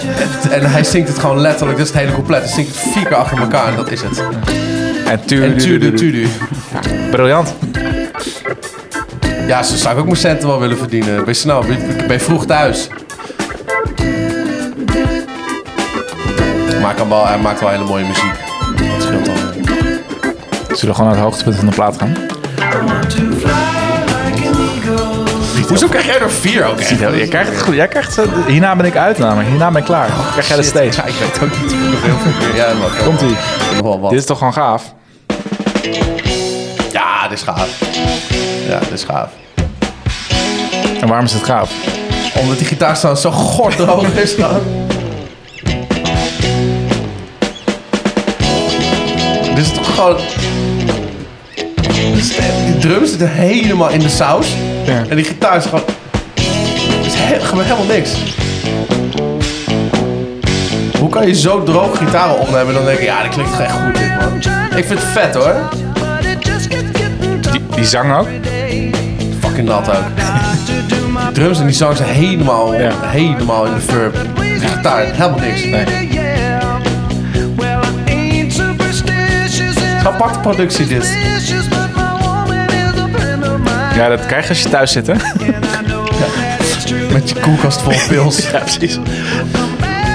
en 0.50 0.72
hij 0.72 0.84
zingt 0.84 1.08
het 1.08 1.20
gewoon 1.20 1.40
letterlijk, 1.40 1.78
dat 1.78 1.88
is 1.88 1.94
het 1.94 2.02
hele 2.02 2.14
couplet. 2.14 2.40
Hij 2.44 2.52
zingt 2.52 2.70
het 2.70 2.92
vier 2.94 3.06
keer 3.06 3.16
achter 3.16 3.38
elkaar 3.40 3.68
en 3.68 3.76
dat 3.76 3.92
is 3.92 4.02
het. 4.02 4.24
En 5.06 5.26
tu, 5.26 5.44
En 5.44 5.58
tudu, 5.58 5.94
tudu. 5.94 6.28
Briljant. 7.12 7.56
Ja, 9.48 9.64
zo 9.64 9.76
zou 9.76 9.94
ik 9.94 10.00
ook 10.00 10.06
mijn 10.06 10.18
centen 10.18 10.48
wel 10.48 10.60
willen 10.60 10.78
verdienen. 10.78 11.16
Ben 11.16 11.26
je 11.26 11.34
snel, 11.34 11.62
ben 11.62 11.72
je, 11.72 11.96
ben 11.96 12.12
je 12.12 12.20
vroeg 12.20 12.46
thuis. 12.46 12.88
Maar 16.80 16.90
hij, 16.90 16.94
kan 16.96 17.10
wel, 17.10 17.28
hij 17.28 17.38
maakt 17.38 17.60
wel 17.60 17.70
hele 17.70 17.84
mooie 17.84 18.06
muziek. 18.06 18.34
Dat 18.76 19.02
scheelt 19.02 19.28
al. 19.28 19.36
Zullen 20.76 20.88
we 20.88 20.94
gewoon 20.94 21.06
naar 21.06 21.16
het 21.16 21.20
hoogtepunt 21.20 21.56
van 21.56 21.66
de 21.66 21.74
plaat 21.74 21.98
gaan? 21.98 22.14
Hoezo 25.68 25.88
krijg 25.88 26.06
jij 26.06 26.20
er 26.20 26.32
vier 26.32 26.66
ook 26.66 26.80
echt? 26.80 27.00
Jij 27.00 27.28
krijgt 27.28 27.50
het 27.52 27.62
goed. 27.62 27.76
Jij 27.76 27.88
krijgt, 27.88 28.18
eh, 28.18 28.26
hierna 28.48 28.76
ben 28.76 28.86
ik 28.86 28.96
uit 28.96 29.18
namelijk. 29.18 29.48
Hierna 29.50 29.72
ben 29.72 29.80
ik 29.80 29.86
klaar. 29.88 30.08
Dan 30.08 30.32
krijg 30.32 30.48
jij 30.48 30.56
de 30.58 30.64
Shit. 30.64 30.72
steeds. 30.72 30.96
Ja, 30.98 31.04
ik 31.06 31.14
weet 31.14 31.40
ook 31.44 31.62
niet. 31.62 31.72
Nog 31.92 32.04
heel 32.04 32.18
veel 32.18 32.48
meer. 32.48 32.56
Ja, 32.56 32.74
Komt 33.04 33.22
ie. 33.22 34.10
Dit 34.10 34.20
is 34.20 34.26
toch 34.26 34.38
gewoon 34.38 34.54
gaaf? 34.54 34.94
Ja, 36.92 37.28
dit 37.28 37.38
is 37.38 37.44
gaaf. 37.44 37.70
Ja, 38.68 38.80
dit 38.80 38.92
is 38.92 39.04
gaaf. 39.04 39.30
En 41.02 41.08
waarom 41.08 41.26
is 41.26 41.34
het 41.34 41.44
gaaf? 41.44 41.72
Omdat 42.36 42.58
die 42.58 42.68
gitaarstand 42.68 43.20
zo 43.20 43.32
gordroog 43.32 44.08
is 44.14 44.36
dan. 44.36 44.60
Dit 49.56 49.66
is 49.66 49.72
toch 49.72 49.96
gewoon... 49.96 50.18
Die 52.14 52.22
drums 52.82 53.10
zitten 53.10 53.30
helemaal 53.32 53.90
in 53.90 54.00
de 54.00 54.10
saus. 54.10 54.48
Ja. 54.86 55.04
En 55.10 55.16
die 55.16 55.26
gitaar 55.26 55.58
is 55.58 55.64
gewoon... 55.64 55.84
Is 57.04 57.14
he- 57.14 57.38
helemaal 57.64 57.86
niks. 57.86 58.12
Hoe 61.00 61.10
kan 61.10 61.28
je 61.28 61.36
zo 61.36 61.64
droog 61.64 61.98
gitaren 61.98 62.40
opnemen 62.40 62.68
en 62.68 62.74
dan 62.74 62.86
denk 62.86 62.98
ik... 62.98 63.04
Ja, 63.06 63.22
dat 63.24 63.32
klinkt 63.34 63.60
echt 63.60 63.72
goed 63.72 63.96
dit, 63.98 64.10
man. 64.20 64.78
Ik 64.78 64.86
vind 64.86 65.00
het 65.00 65.10
vet, 65.12 65.36
hoor. 65.36 65.56
Die, 67.52 67.62
die 67.76 67.86
zang 67.86 68.16
ook? 68.18 68.28
Fucking 69.40 69.68
nat 69.68 69.90
ook. 69.90 70.04
Die 70.66 71.32
drums 71.42 71.60
en 71.60 71.66
die 71.66 71.76
zang 71.76 71.98
zijn 71.98 72.10
helemaal, 72.10 72.74
Ja. 72.80 72.92
helemaal 73.02 73.66
in 73.66 73.74
de 73.74 73.80
verb. 73.82 74.16
Die 74.42 74.60
gitaar, 74.70 75.04
helemaal 75.06 75.40
niks. 75.40 75.64
Nee. 75.64 76.10
Aparte 80.04 80.40
productie 80.40 80.88
dit. 80.88 81.18
Ja, 84.02 84.08
dat 84.08 84.26
krijg 84.26 84.44
je 84.44 84.50
als 84.50 84.62
je 84.62 84.70
thuis 84.70 84.92
zit, 84.92 85.08
hè? 85.08 85.14
Met 87.14 87.30
je 87.30 87.36
koelkast 87.40 87.82
vol 87.82 87.94
pils. 88.10 88.52
Ja, 88.52 88.60
precies. 88.60 89.00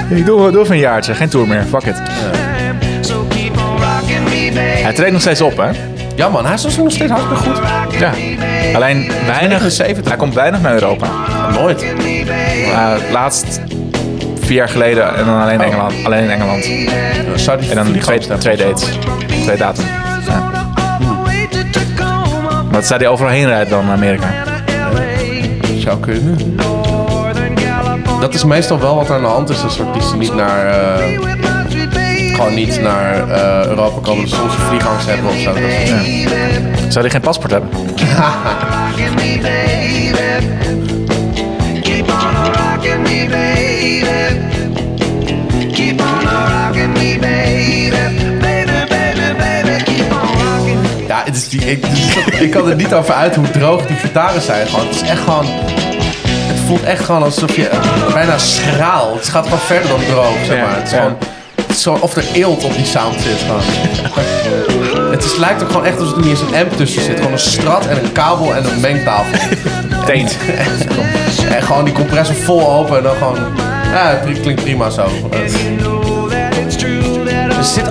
Ik 0.09 0.25
doe, 0.25 0.51
doe 0.51 0.61
even 0.61 0.73
een 0.73 0.79
jaartje. 0.79 1.13
Geen 1.13 1.29
tour 1.29 1.47
meer. 1.47 1.63
Fuck 1.69 1.83
it. 1.83 1.95
Hij 4.83 4.93
treedt 4.93 5.11
nog 5.11 5.21
steeds 5.21 5.41
op, 5.41 5.57
hè? 5.57 5.69
Ja 6.15 6.29
man, 6.29 6.45
hij 6.45 6.53
is 6.53 6.61
dus 6.61 6.77
nog 6.77 6.91
steeds 6.91 7.11
hartstikke 7.11 7.43
goed. 7.43 7.59
Ja. 7.99 8.11
Alleen 8.73 9.11
weinig... 9.25 9.59
79. 9.59 10.07
Hij 10.07 10.17
komt 10.17 10.33
weinig 10.33 10.61
naar 10.61 10.73
Europa. 10.73 11.07
Nooit. 11.53 11.83
Uh, 11.83 12.93
laatst 13.11 13.61
vier 14.39 14.55
jaar 14.55 14.69
geleden 14.69 15.15
en 15.15 15.25
dan 15.25 15.41
alleen, 15.41 15.61
Engeland, 15.61 15.93
alleen 16.03 16.23
in 16.23 16.29
Engeland. 16.29 16.69
Zou 17.35 17.59
die 17.59 17.69
En 17.69 17.75
dan 17.75 17.99
twee, 17.99 18.19
twee 18.37 18.57
dates. 18.57 18.83
Twee 19.43 19.57
datum. 19.57 19.85
Ja. 20.27 20.56
Dat 22.77 22.85
zou 22.85 22.99
hij 22.99 23.09
overal 23.09 23.31
heen 23.31 23.45
rijden 23.45 23.69
dan 23.69 23.85
naar 23.85 23.95
Amerika. 23.95 24.33
Zou 25.77 25.99
kunnen. 25.99 26.55
Dat 28.19 28.33
is 28.33 28.43
meestal 28.43 28.79
wel 28.79 28.95
wat 28.95 29.09
er 29.09 29.15
aan 29.15 29.21
de 29.21 29.27
hand 29.27 29.49
is. 29.49 29.61
Die 29.61 29.69
ze 30.01 30.17
niet 30.17 30.35
naar... 30.35 30.65
eh, 30.65 31.19
gewoon 32.35 32.53
niet 32.53 32.81
naar 32.81 33.29
eh, 33.29 33.65
Europa 33.67 33.99
komen. 34.01 34.27
Ze 34.27 34.35
soms 34.35 34.53
een 34.53 34.59
vliegangst 34.59 35.07
hebben 35.07 35.29
of 35.29 35.37
zo. 35.37 35.53
Dat. 35.53 35.61
Zou 36.91 37.01
hij 37.01 37.09
geen 37.09 37.21
paspoort 37.21 37.51
hebben? 37.51 37.69
Is 51.37 51.49
die, 51.49 51.61
ik, 51.71 51.85
is- 51.85 52.39
ik 52.39 52.51
kan 52.51 52.69
er 52.69 52.75
niet 52.75 52.93
over 52.93 53.13
uit 53.13 53.35
hoe 53.35 53.49
droog 53.51 53.85
die 53.85 53.95
gitaren 53.97 54.41
zijn. 54.41 54.67
Gewoon, 54.67 54.85
het 54.87 54.95
is 54.95 55.01
echt 55.01 55.21
gewoon... 55.21 55.45
Het 56.25 56.59
voelt 56.67 56.83
echt 56.83 57.03
gewoon 57.05 57.23
alsof 57.23 57.55
je 57.55 57.69
bijna 58.13 58.37
schraal. 58.37 59.15
Het 59.15 59.29
gaat 59.29 59.43
gewoon 59.43 59.59
verder 59.59 59.87
dan 59.89 59.99
droog, 60.09 60.35
zeg 60.45 60.55
Ja, 60.57 60.63
maar. 60.63 60.75
Het 60.75 60.83
is 60.85 60.91
ja. 60.91 60.97
gewoon... 60.97 61.17
Het 61.55 61.75
is 61.75 61.81
zo, 61.81 61.97
of 62.01 62.15
er 62.15 62.23
eelt 62.33 62.63
op 62.63 62.73
die 62.75 62.85
sound 62.85 63.21
zit 63.21 63.39
gewoon. 63.47 63.61
het 65.11 65.23
is, 65.23 65.35
lijkt 65.35 65.61
ook 65.63 65.67
gewoon 65.69 65.85
echt 65.85 65.99
alsof 65.99 66.15
er 66.15 66.21
niet 66.21 66.29
eens 66.29 66.41
een 66.41 66.55
amp 66.55 66.77
tussen 66.77 67.01
zit. 67.01 67.17
Gewoon 67.17 67.31
een 67.31 67.39
strat 67.39 67.85
en 67.87 67.97
een 68.03 68.11
kabel 68.11 68.55
en 68.55 68.65
een 68.65 68.79
mengtafel. 68.79 69.39
Teent. 70.05 70.37
en 71.55 71.61
gewoon 71.63 71.83
die 71.85 71.93
compressor 71.93 72.35
vol 72.35 72.69
open 72.71 72.97
en 72.97 73.03
dan 73.03 73.15
gewoon... 73.15 73.37
Ja, 73.93 74.19
het 74.25 74.41
klinkt 74.41 74.63
prima 74.63 74.89
zo. 74.89 75.07
Er 77.57 77.63
zit, 77.63 77.85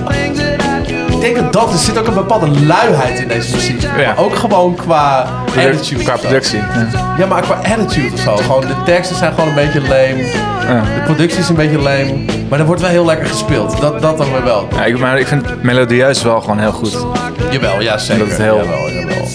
ik 1.17 1.23
denk 1.23 1.35
dat 1.35 1.53
dat, 1.53 1.71
er 1.73 1.79
zit 1.79 1.97
ook 1.99 2.07
een 2.07 2.13
bepaalde 2.13 2.65
luiheid 2.65 3.19
in 3.19 3.27
deze 3.27 3.55
muziek. 3.55 3.81
Ja. 3.97 4.13
Ook 4.17 4.35
gewoon 4.35 4.75
qua 4.75 5.27
attitude. 5.57 6.03
Qua 6.03 6.15
productie. 6.17 6.57
Ja. 6.59 7.15
Ja, 7.17 7.25
maar 7.25 7.41
qua 7.41 7.53
attitude 7.55 8.13
of 8.13 8.19
zo. 8.19 8.35
Gewoon, 8.35 8.61
de 8.61 8.75
teksten 8.85 9.15
zijn 9.15 9.33
gewoon 9.33 9.49
een 9.49 9.55
beetje 9.55 9.81
lame. 9.81 10.23
Ja. 10.67 10.81
De 10.81 11.01
productie 11.05 11.39
is 11.39 11.49
een 11.49 11.55
beetje 11.55 11.77
lame. 11.77 12.13
Maar 12.49 12.59
er 12.59 12.65
wordt 12.65 12.81
wel 12.81 12.89
heel 12.89 13.05
lekker 13.05 13.25
gespeeld. 13.27 13.81
Dat, 13.81 14.01
dat 14.01 14.17
dan 14.17 14.31
weer 14.31 14.43
wel. 14.43 14.67
Ja, 14.75 14.85
ik, 14.85 14.99
maar 14.99 15.19
ik 15.19 15.27
vind 15.27 15.63
melodieus 15.63 16.23
wel 16.23 16.41
gewoon 16.41 16.59
heel 16.59 16.71
goed. 16.71 17.05
Jawel, 17.51 17.81
ja 17.81 17.97
zeker. 17.97 18.23
Dat 18.23 18.31
is 18.31 18.43
heel- 18.43 18.55
Jawel, 18.57 18.89
jawel. 18.91 19.25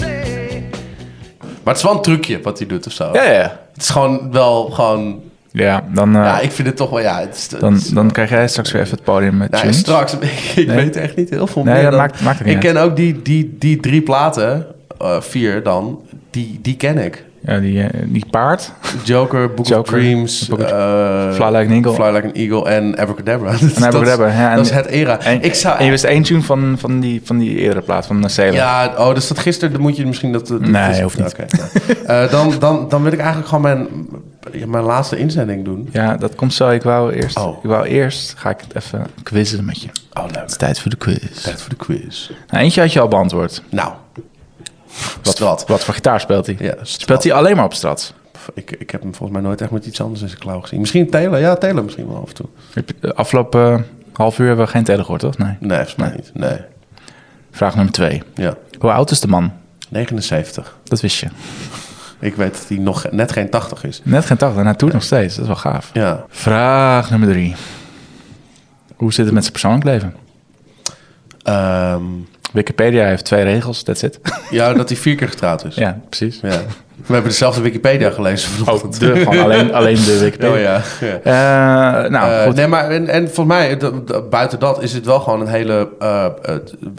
Maar 1.38 1.75
het 1.75 1.77
is 1.77 1.83
wel 1.83 1.92
een 1.92 2.03
trucje 2.03 2.40
wat 2.42 2.59
hij 2.59 2.66
doet 2.66 2.87
of 2.87 2.92
zo. 2.92 3.09
Ja, 3.12 3.23
ja. 3.23 3.59
Het 3.73 3.83
is 3.83 3.90
gewoon 3.90 4.33
wel 4.33 4.71
gewoon... 4.73 5.21
Ja, 5.53 5.85
dan, 5.95 6.17
eh, 6.17 6.23
Ja, 6.23 6.41
ik 6.41 6.51
vind 6.53 6.69
het 6.69 6.77
toch 6.77 6.91
wel... 6.91 7.01
Ja, 7.01 7.21
het 7.21 7.35
is, 7.37 7.51
het 7.51 7.61
dan, 7.61 7.75
is- 7.75 7.88
dan 7.88 8.11
krijg 8.11 8.31
jij 8.31 8.49
straks 8.49 8.73
weer 8.73 8.83
even 8.83 8.95
het 8.95 9.05
podium 9.05 9.37
met 9.37 9.51
Nou, 9.51 9.73
straks, 9.73 10.12
ik 10.55 10.67
Nee. 10.67 10.67
weet 10.77 10.97
echt 10.97 11.17
niet 11.17 11.31
heel 11.31 11.47
veel 11.47 11.65
Nee, 11.65 11.73
meer. 11.75 11.83
dat 11.83 11.91
dan- 11.93 12.01
maakt- 12.01 12.21
maakt 12.21 12.38
het 12.38 12.47
niet 12.47 12.57
ik 12.57 12.61
ken 12.61 12.77
ook 12.77 12.97
die, 12.97 13.23
die, 13.23 13.57
die 13.59 13.81
drie 13.81 14.03
platen, 14.03 14.67
eh, 14.99 15.21
vier 15.21 15.62
dan, 15.62 16.01
die, 16.31 16.59
die 16.62 16.77
ken 16.77 16.99
ik. 16.99 17.25
Ja, 17.47 17.59
die, 17.59 17.83
eh, 17.83 17.88
die 18.07 18.25
paard. 18.31 18.73
Joker, 19.05 19.55
Book 19.55 19.71
of 19.71 19.87
Dreams, 19.87 20.49
Book 20.49 20.59
of- 20.61 20.67
Fly 21.35 21.47
Like 21.47 21.57
an 21.57 21.71
Eagle. 21.71 21.93
Fly 21.93 22.11
Like 22.11 22.27
an 22.27 22.33
Eagle 22.33 22.69
en 22.71 22.97
Abracadabra. 22.99 23.51
Dat, 23.61 23.61
En 23.61 23.83
Abracadabra, 23.83 24.27
dat, 24.27 24.35
ja, 24.35 24.51
en- 24.51 24.57
dat 24.57 24.65
is 24.65 24.71
het 24.73 24.87
era. 24.87 25.21
En, 25.21 25.43
ik 25.43 25.55
zou, 25.55 25.79
en 25.79 25.85
je 25.85 25.91
wist 25.91 26.05
één 26.05 26.23
tune 26.23 26.43
van, 26.43 26.75
van, 26.79 27.01
die, 27.01 27.21
van 27.25 27.38
die 27.38 27.57
eerdere 27.59 27.81
plaat, 27.83 28.07
van 28.07 28.31
Sailor. 28.31 28.55
Ja, 28.55 28.93
oh, 28.99 29.15
dus 29.15 29.29
dat 29.29 29.38
gisteren, 29.38 29.73
dan 29.73 29.83
moet 29.83 29.97
je 29.97 30.07
misschien 30.07 30.33
dat... 30.33 30.47
dat 30.49 30.61
Nee, 30.61 30.91
dat- 30.91 31.01
hoeft 31.01 31.19
niet. 31.19 32.31
Dan, 32.31 32.53
dan, 32.59 32.87
dan 32.88 33.03
wil 33.03 33.12
ik 33.12 33.19
eigenlijk 33.19 33.49
gewoon 33.49 33.62
mijn, 33.62 33.87
mijn 34.66 34.85
laatste 34.85 35.16
inzending 35.18 35.64
doen. 35.64 35.88
Ja, 35.92 36.16
dat 36.16 36.35
komt 36.35 36.55
zo. 36.55 36.70
Ik 36.70 36.83
wou 36.83 37.12
eerst, 37.12 37.37
Oh. 37.38 37.57
ik 37.62 37.68
wou 37.70 37.87
eerst 37.87 38.35
ga 38.38 38.50
ik 38.50 38.61
het 38.61 38.74
even 38.76 39.07
quizzen 39.22 39.64
met 39.64 39.83
je. 39.83 39.88
Oh, 40.12 40.24
leuk. 40.24 40.35
Het 40.35 40.50
is 40.50 40.57
tijd 40.57 40.78
voor 40.81 40.90
de 40.90 40.96
quiz. 40.96 41.42
Tijd 41.42 41.61
voor 41.61 41.70
de 41.70 41.76
quiz. 41.76 42.31
Nou, 42.50 42.64
eentje 42.64 42.81
had 42.81 42.92
je 42.92 43.00
al 43.00 43.09
beantwoord. 43.09 43.62
Nou, 43.68 43.92
Wat, 45.22 45.33
Strat. 45.35 45.64
wat 45.68 45.85
voor 45.85 45.94
gitaar 45.94 46.20
speelt 46.20 46.46
hij? 46.46 46.57
Ja, 46.59 46.74
Speelt 46.83 47.22
hij 47.22 47.33
alleen 47.33 47.57
maar 47.57 47.64
op 47.64 47.74
strats? 47.74 48.14
Ik, 48.55 48.70
ik 48.70 48.90
heb 48.90 49.02
hem 49.02 49.14
volgens 49.14 49.38
mij 49.38 49.48
nooit 49.48 49.61
echt 49.61 49.70
met 49.70 49.87
iets 49.87 50.00
anders 50.00 50.20
in 50.22 50.28
zijn 50.28 50.40
klauw 50.40 50.61
gezien. 50.61 50.81
Misschien 50.81 51.11
Taylor, 51.11 51.38
ja, 51.38 51.57
Taylor 51.57 51.85
misschien 51.85 52.09
wel 52.09 52.22
af 52.22 52.28
en 52.28 52.35
toe. 52.35 52.46
De 53.00 53.14
Afgelopen 53.14 53.72
eh, 53.72 53.81
half 54.12 54.38
uur 54.38 54.46
hebben 54.46 54.64
we 54.64 54.70
geen 54.70 54.85
tele 54.85 55.02
gehoord, 55.02 55.20
toch? 55.20 55.38
Nee. 55.38 55.57
Nee, 55.61 55.76
volgens 55.76 55.94
mij 55.96 56.09
Nee. 56.09 56.16
niet. 56.16 56.31
Nee, 56.35 56.59
Vraag 57.50 57.74
nummer 57.74 57.92
twee. 57.92 58.22
ja. 58.35 58.57
Hoe 58.78 58.92
oud 58.92 59.11
is 59.11 59.20
de 59.20 59.28
man? 59.28 59.52
79. 59.88 60.76
Dat 60.85 61.00
wist 61.00 61.18
je. 61.20 61.26
Ik 62.23 62.35
weet 62.35 62.53
dat 62.53 62.69
hij 62.69 62.79
nog 62.79 63.07
net 63.11 63.33
geen 63.33 63.51
80 63.51 63.85
is. 63.85 64.01
Net 64.05 64.25
geen 64.27 64.37
80, 64.37 64.65
en 64.65 64.77
toen 64.77 64.91
nog 64.93 65.03
steeds. 65.03 65.35
Dat 65.35 65.43
is 65.43 65.47
wel 65.47 65.73
gaaf. 65.73 65.91
Ja, 65.93 66.25
Vraag 66.29 67.11
nummer 67.11 67.29
drie. 67.29 67.55
Hoe 68.97 69.13
zit 69.13 69.25
het 69.25 69.35
met 69.35 69.43
zijn 69.43 69.53
persoonlijk 69.53 69.85
leven? 69.85 70.15
Ehm, 71.43 72.03
Wikipedia 72.53 73.05
heeft 73.07 73.25
twee 73.25 73.43
regels, 73.45 73.83
that's 73.83 74.03
it. 74.03 74.21
ja 74.51 74.73
dat 74.73 74.88
hij 74.88 74.99
vier 74.99 75.15
keer 75.17 75.29
getrouwd 75.29 75.65
is. 75.65 75.75
ja, 75.75 76.01
precies. 76.09 76.38
Ja. 76.43 76.61
We 77.07 77.12
hebben 77.12 77.31
dezelfde 77.31 77.61
Wikipedia 77.62 78.11
gelezen 78.11 78.51
vanochtend. 78.51 78.95
Oh, 78.95 79.01
de, 79.01 79.17
gewoon 79.21 79.38
alleen, 79.38 79.73
alleen 79.79 79.95
de 80.05 80.19
Wikipedia. 80.19 80.77
Oh 80.77 80.83
ja. 81.01 81.19
ja. 81.25 82.03
Eh, 82.05 82.11
nou, 82.11 82.33
Eh, 82.33 82.43
goed. 82.43 82.55
nee, 82.55 82.67
maar 82.67 82.91
en, 82.91 83.09
en 83.09 83.25
volgens 83.31 83.47
mij, 83.57 83.77
d- 83.77 84.31
buiten 84.31 84.59
dat, 84.59 84.83
is 84.83 84.93
het 84.93 85.05
wel 85.07 85.21
gewoon 85.21 85.41
een 85.41 85.47
hele 85.47 85.88
eh, 85.99 86.27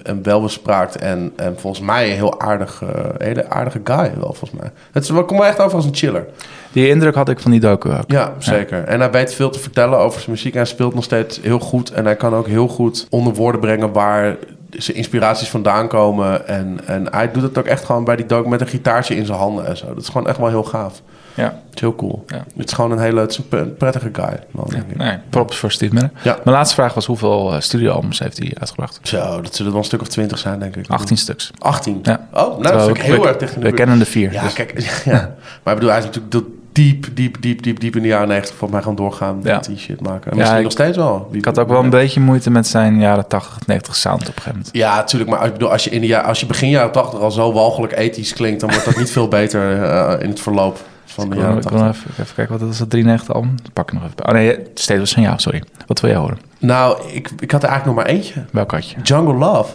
een 0.04 0.24
welbespraakt 0.24 0.96
en, 0.96 1.32
en 1.36 1.56
volgens 1.58 1.86
mij 1.86 2.10
een 2.10 2.16
heel 2.16 2.40
aardig, 2.42 2.82
eh, 2.82 2.90
hele 3.18 3.50
aardige 3.50 3.80
guy 3.84 4.12
wel, 4.20 4.34
volgens 4.34 4.52
mij. 4.62 4.72
Het 4.92 5.08
komt 5.12 5.30
wel 5.30 5.46
echt 5.46 5.60
over 5.60 5.76
als 5.76 5.86
een 5.86 5.96
chiller. 5.96 6.26
Die 6.72 6.88
indruk 6.90 7.16
had 7.16 7.30
ik 7.30 7.40
van 7.40 7.52
die 7.52 7.60
docu 7.60 7.90
ook. 7.90 8.04
Ja, 8.08 8.34
zeker. 8.38 8.84
En 8.84 9.00
hij 9.00 9.12
weet 9.12 9.34
veel 9.34 9.50
te 9.50 9.60
vertellen 9.60 9.98
over 10.00 10.20
zijn 10.20 10.32
muziek. 10.32 10.52
En 10.54 10.58
hij 10.60 10.68
speelt 10.68 10.94
nog 10.96 11.04
steeds 11.04 11.40
heel 11.42 11.60
goed. 11.60 11.92
En 11.92 12.06
hij 12.06 12.16
kan 12.16 12.34
ook 12.36 12.48
heel 12.48 12.68
goed 12.68 13.08
onder 13.10 13.34
woorden 13.34 13.62
brengen 13.62 13.92
waar 13.92 14.36
zijn 14.78 14.98
inspiraties 14.98 15.50
vandaan 15.50 15.88
komen. 15.88 16.48
En, 16.48 16.80
en 16.86 17.08
hij 17.12 17.32
doet 17.32 17.44
het 17.44 17.58
ook 17.58 17.66
echt 17.66 17.86
gewoon 17.86 18.04
bij 18.04 18.16
die 18.16 18.26
docu 18.26 18.50
met 18.50 18.62
een 18.62 18.68
gitaartje 18.68 19.16
in 19.16 19.26
zijn 19.26 19.38
handen 19.38 19.66
en 19.68 19.78
zo. 19.78 19.88
Dat 19.88 20.02
is 20.04 20.08
gewoon 20.10 20.28
echt 20.28 20.38
wel 20.38 20.48
heel 20.48 20.64
gaaf. 20.64 21.02
Ja. 21.34 21.44
Het 21.44 21.76
is 21.76 21.82
heel 21.82 21.96
cool. 21.96 22.24
Ja. 22.28 22.44
Het 22.56 22.68
is 22.68 22.74
gewoon 22.74 22.92
een 22.92 23.00
hele 23.00 23.20
het 23.20 23.32
is 23.32 23.40
een 23.50 23.76
prettige 23.78 24.10
guy. 24.14 24.40
Man, 24.52 24.68
ik. 24.76 24.98
Nee, 24.98 25.18
props 25.30 25.58
voor 25.58 25.72
Steve 25.72 25.94
Miller. 25.94 26.12
Ja. 26.22 26.38
Mijn 26.44 26.56
laatste 26.56 26.76
vraag 26.76 26.94
was 26.94 27.06
hoeveel 27.06 27.54
eh, 27.54 27.60
studioalbums 27.60 28.20
heeft 28.20 28.38
hij 28.38 28.52
uitgebracht? 28.60 29.00
Zo, 29.04 29.42
dat 29.42 29.52
zullen 29.56 29.66
er 29.66 29.72
wel 29.72 29.78
een 29.78 29.84
stuk 29.84 30.02
of 30.02 30.08
twintig 30.08 30.38
zijn, 30.38 30.60
denk 30.60 30.76
ik. 30.76 30.90
18 30.90 31.18
stuks. 31.18 31.52
18? 31.58 32.00
Ja. 32.04 32.28
Oh, 32.34 32.60
nou, 32.60 32.62
dat 32.62 32.98
we- 32.98 33.04
heel 33.04 33.28
erg 33.28 33.38
tegen 33.38 33.62
de 33.62 33.70
We 33.70 33.74
kennen 33.74 34.00
de 34.00 34.06
vier. 34.06 34.32
Ja, 34.32 34.44
dus- 34.44 34.54
kijk, 34.54 34.80
ja. 35.06 35.36
Maar 35.64 35.74
ik 35.74 35.80
bedoel, 35.80 35.90
hij 35.90 36.00
is 36.00 36.06
natuurlijk 36.06 36.34
diep, 36.74 37.08
diep, 37.14 37.42
diep, 37.42 37.62
diep, 37.64 37.80
diep 37.80 37.96
in 37.96 38.02
de 38.02 38.08
jaren 38.08 38.28
90 38.28 38.56
voor 38.56 38.70
mij 38.70 38.82
gaan 38.82 38.96
doorgaan 38.96 39.40
Ja. 39.44 39.56
met 39.56 39.66
die 39.66 39.78
shit 39.78 40.02
maken. 40.02 40.24
En 40.32 40.32
Ja, 40.32 40.36
misschien 40.38 40.58
ik- 40.58 40.64
nog 40.64 40.72
steeds 40.72 40.98
wel. 40.98 41.30
Ik 41.32 41.46
had 41.46 41.60
ook 41.60 41.68
wel 41.68 41.84
een 41.84 41.90
beetje 41.90 42.20
moeite 42.20 42.50
met 42.52 42.68
zijn 42.68 43.00
jaren 43.00 43.28
80, 43.28 43.68
90 43.68 43.96
sound 43.96 44.22
op 44.22 44.28
een 44.28 44.34
gegeven 44.34 44.52
moment. 44.52 44.70
Ja, 44.76 44.96
natuurlijk. 44.96 45.32
Maar 45.32 45.52
bedoel, 45.52 45.72
als 45.72 45.84
je, 45.84 45.90
in 45.90 46.02
de 46.02 46.08
jaar, 46.08 46.24
als 46.24 46.40
je 46.40 46.46
begin 46.46 46.70
jaren 46.70 46.92
80 46.92 47.20
al 47.20 47.32
zo 47.32 47.54
walgelijk 47.54 47.94
ethisch 47.98 48.34
klinkt, 48.34 48.60
dan 48.60 48.70
wordt 48.70 48.86
dat 48.86 48.98
niet 48.98 49.12
veel 49.12 49.28
beter 49.28 49.84
eh, 49.84 50.16
in 50.24 50.30
het 50.30 50.40
verloop 50.40 50.80
van 51.06 51.30
de 51.30 51.36
jaren 51.36 51.50
wil, 51.54 51.64
ik 51.64 51.70
wil 51.70 51.80
80. 51.80 52.02
even, 52.06 52.24
even 52.24 52.36
kijken, 52.36 52.60
wat 52.60 52.70
is 52.70 52.78
dat 52.78 52.90
93 52.90 53.34
album? 53.36 53.56
Pak 53.74 53.88
ik 53.88 53.94
nog 53.94 54.04
even. 54.04 54.28
Oh 54.28 54.34
nee, 54.34 54.60
steeds 54.74 55.00
was 55.00 55.14
van 55.14 55.24
jou, 55.24 55.40
sorry. 55.40 55.64
Wat 55.88 56.00
wil 56.00 56.10
jij 56.10 56.20
horen? 56.20 56.38
Nou, 56.60 56.98
ik, 57.12 57.30
ik 57.40 57.52
had 57.52 57.64
er 57.64 57.70
eigenlijk 57.70 57.98
nog 57.98 58.06
maar 58.06 58.16
eentje. 58.16 58.44
Welk 58.52 58.72
had 58.72 58.90
je? 58.90 58.96
Jungle 59.04 59.34
Love. 59.34 59.74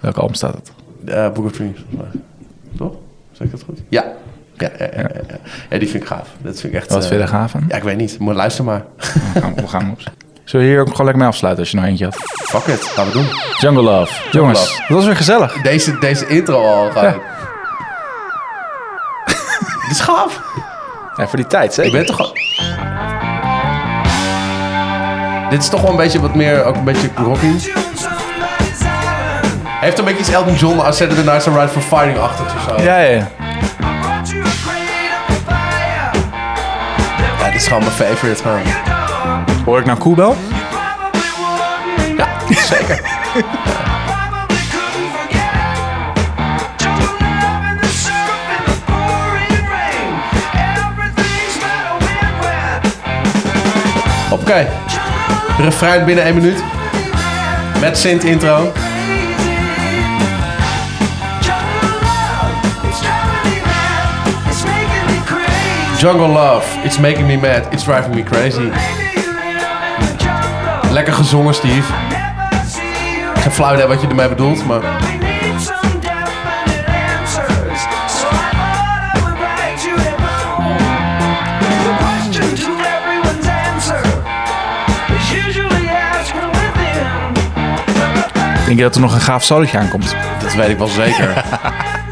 Welk 0.00 0.16
album 0.16 0.34
staat 0.34 0.54
het? 0.54 0.72
Eh, 1.14 1.30
Book 1.30 1.44
of 1.44 1.52
Dreams. 1.52 1.78
Toch? 2.76 2.92
Zeg 3.32 3.46
ik 3.46 3.50
dat 3.52 3.62
goed? 3.62 3.78
Ja. 3.88 4.04
Ja, 4.56 4.68
ja, 4.78 4.88
ja, 4.96 5.08
ja, 5.70 5.78
die 5.78 5.88
vind 5.88 6.02
ik 6.02 6.08
gaaf. 6.08 6.28
Dat 6.42 6.60
vind 6.60 6.72
ik 6.72 6.78
echt... 6.80 6.90
Wat 6.90 7.02
eh, 7.02 7.08
vind 7.08 7.20
je 7.20 7.26
er 7.26 7.32
gaaf 7.32 7.54
aan? 7.54 7.64
Ja, 7.68 7.76
ik 7.76 7.82
weet 7.82 7.96
niet. 7.96 8.18
Maar 8.18 8.34
luister 8.34 8.64
maar. 8.64 8.84
We 9.34 9.40
gaan, 9.40 9.54
we 9.54 9.68
gaan 9.68 9.90
op. 9.90 10.00
Zullen 10.44 10.66
we 10.66 10.72
hier 10.72 10.80
ook 10.80 10.86
gewoon 10.88 11.04
lekker 11.04 11.22
mee 11.22 11.28
afsluiten 11.32 11.62
als 11.62 11.72
je 11.72 11.76
nog 11.78 11.86
eentje 11.86 12.04
had? 12.04 12.16
Fuck 12.24 12.66
it. 12.66 12.84
Gaan 12.84 13.06
we 13.06 13.12
doen. 13.12 13.26
Jungle 13.58 13.82
Love. 13.82 14.12
Jongens, 14.30 14.60
Love. 14.60 14.80
dat 14.80 14.96
was 14.96 15.04
weer 15.04 15.16
gezellig. 15.16 15.62
Deze, 15.62 15.98
deze 15.98 16.26
intro 16.26 16.66
al. 16.66 16.90
Ga 16.90 17.02
Ja. 17.02 17.12
Dit 19.82 19.90
is 19.90 20.00
gaaf. 20.00 20.40
Ja, 21.16 21.26
voor 21.26 21.36
die 21.36 21.46
tijd, 21.46 21.74
zeker. 21.74 21.92
Ik 21.92 22.06
ben 22.06 22.06
toch 22.06 22.16
gewoon... 22.16 22.32
Dit 25.50 25.62
is 25.62 25.68
toch 25.68 25.80
wel 25.80 25.90
een 25.90 25.96
beetje 25.96 26.20
wat 26.20 26.34
meer, 26.34 26.64
ook 26.64 26.76
een 26.76 26.84
beetje 26.84 27.08
rocky. 27.16 27.46
Heeft 29.80 29.98
een 29.98 30.04
beetje 30.04 30.20
iets 30.20 30.30
Elton 30.30 30.54
John 30.54 30.78
als 30.78 30.96
Saturday 30.96 31.24
Night 31.24 31.46
Ride 31.46 31.68
for 31.68 31.82
Fighting 31.82 32.18
achter 32.18 32.44
of 32.44 32.66
zo. 32.68 32.82
Ja, 32.82 32.98
ja, 32.98 33.10
ja. 33.10 33.43
Is 37.64 37.70
gewoon 37.70 37.84
mijn 37.84 37.96
favorite 37.96 38.42
gewoon. 38.42 38.62
Hoor 39.64 39.78
ik 39.78 39.84
nou 39.86 39.98
Koebel? 39.98 40.36
Ja, 42.16 42.28
zeker. 42.48 43.00
Oké. 54.30 54.68
Refrein 55.58 56.04
binnen 56.04 56.24
één 56.24 56.34
minuut. 56.34 56.62
Met 57.80 57.98
Sint 57.98 58.24
intro. 58.24 58.72
Jungle 66.04 66.28
Love. 66.28 66.66
It's 66.84 66.98
making 66.98 67.26
me 67.26 67.36
mad. 67.36 67.72
It's 67.72 67.84
driving 67.84 68.14
me 68.14 68.22
crazy. 68.22 68.70
Lekker 70.90 71.12
gezongen, 71.12 71.54
Steve. 71.54 71.92
Geen 73.34 73.52
flauw 73.52 73.74
idee 73.74 73.86
wat 73.86 74.00
je 74.00 74.06
ermee 74.06 74.28
bedoelt, 74.28 74.66
maar... 74.66 74.80
Denk 88.66 88.78
je 88.78 88.82
dat 88.82 88.94
er 88.94 89.00
nog 89.00 89.14
een 89.14 89.20
gaaf 89.20 89.44
solootje 89.44 89.78
aankomt? 89.78 90.16
Dat 90.42 90.54
weet 90.54 90.68
ik 90.68 90.78
wel 90.78 90.88
zeker. 90.88 91.44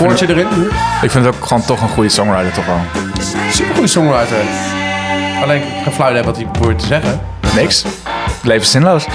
Erin. 0.00 0.46
Ik 1.02 1.10
vind 1.10 1.24
het 1.24 1.34
ook 1.34 1.44
gewoon 1.44 1.64
toch 1.64 1.80
een 1.80 1.88
goede 1.88 2.08
songwriter, 2.08 2.52
toch 2.52 2.66
wel. 2.66 2.80
Super 3.50 3.74
goede 3.74 3.88
songwriter. 3.88 4.36
Alleen, 5.42 5.62
ik 5.62 5.92
idee 6.10 6.22
wat 6.22 6.36
hij 6.36 6.46
probeert 6.46 6.78
te 6.78 6.86
zeggen. 6.86 7.20
Niks. 7.54 7.82
Het 7.82 8.44
leven 8.44 8.62
is 8.62 8.70
zinloos. 8.70 9.06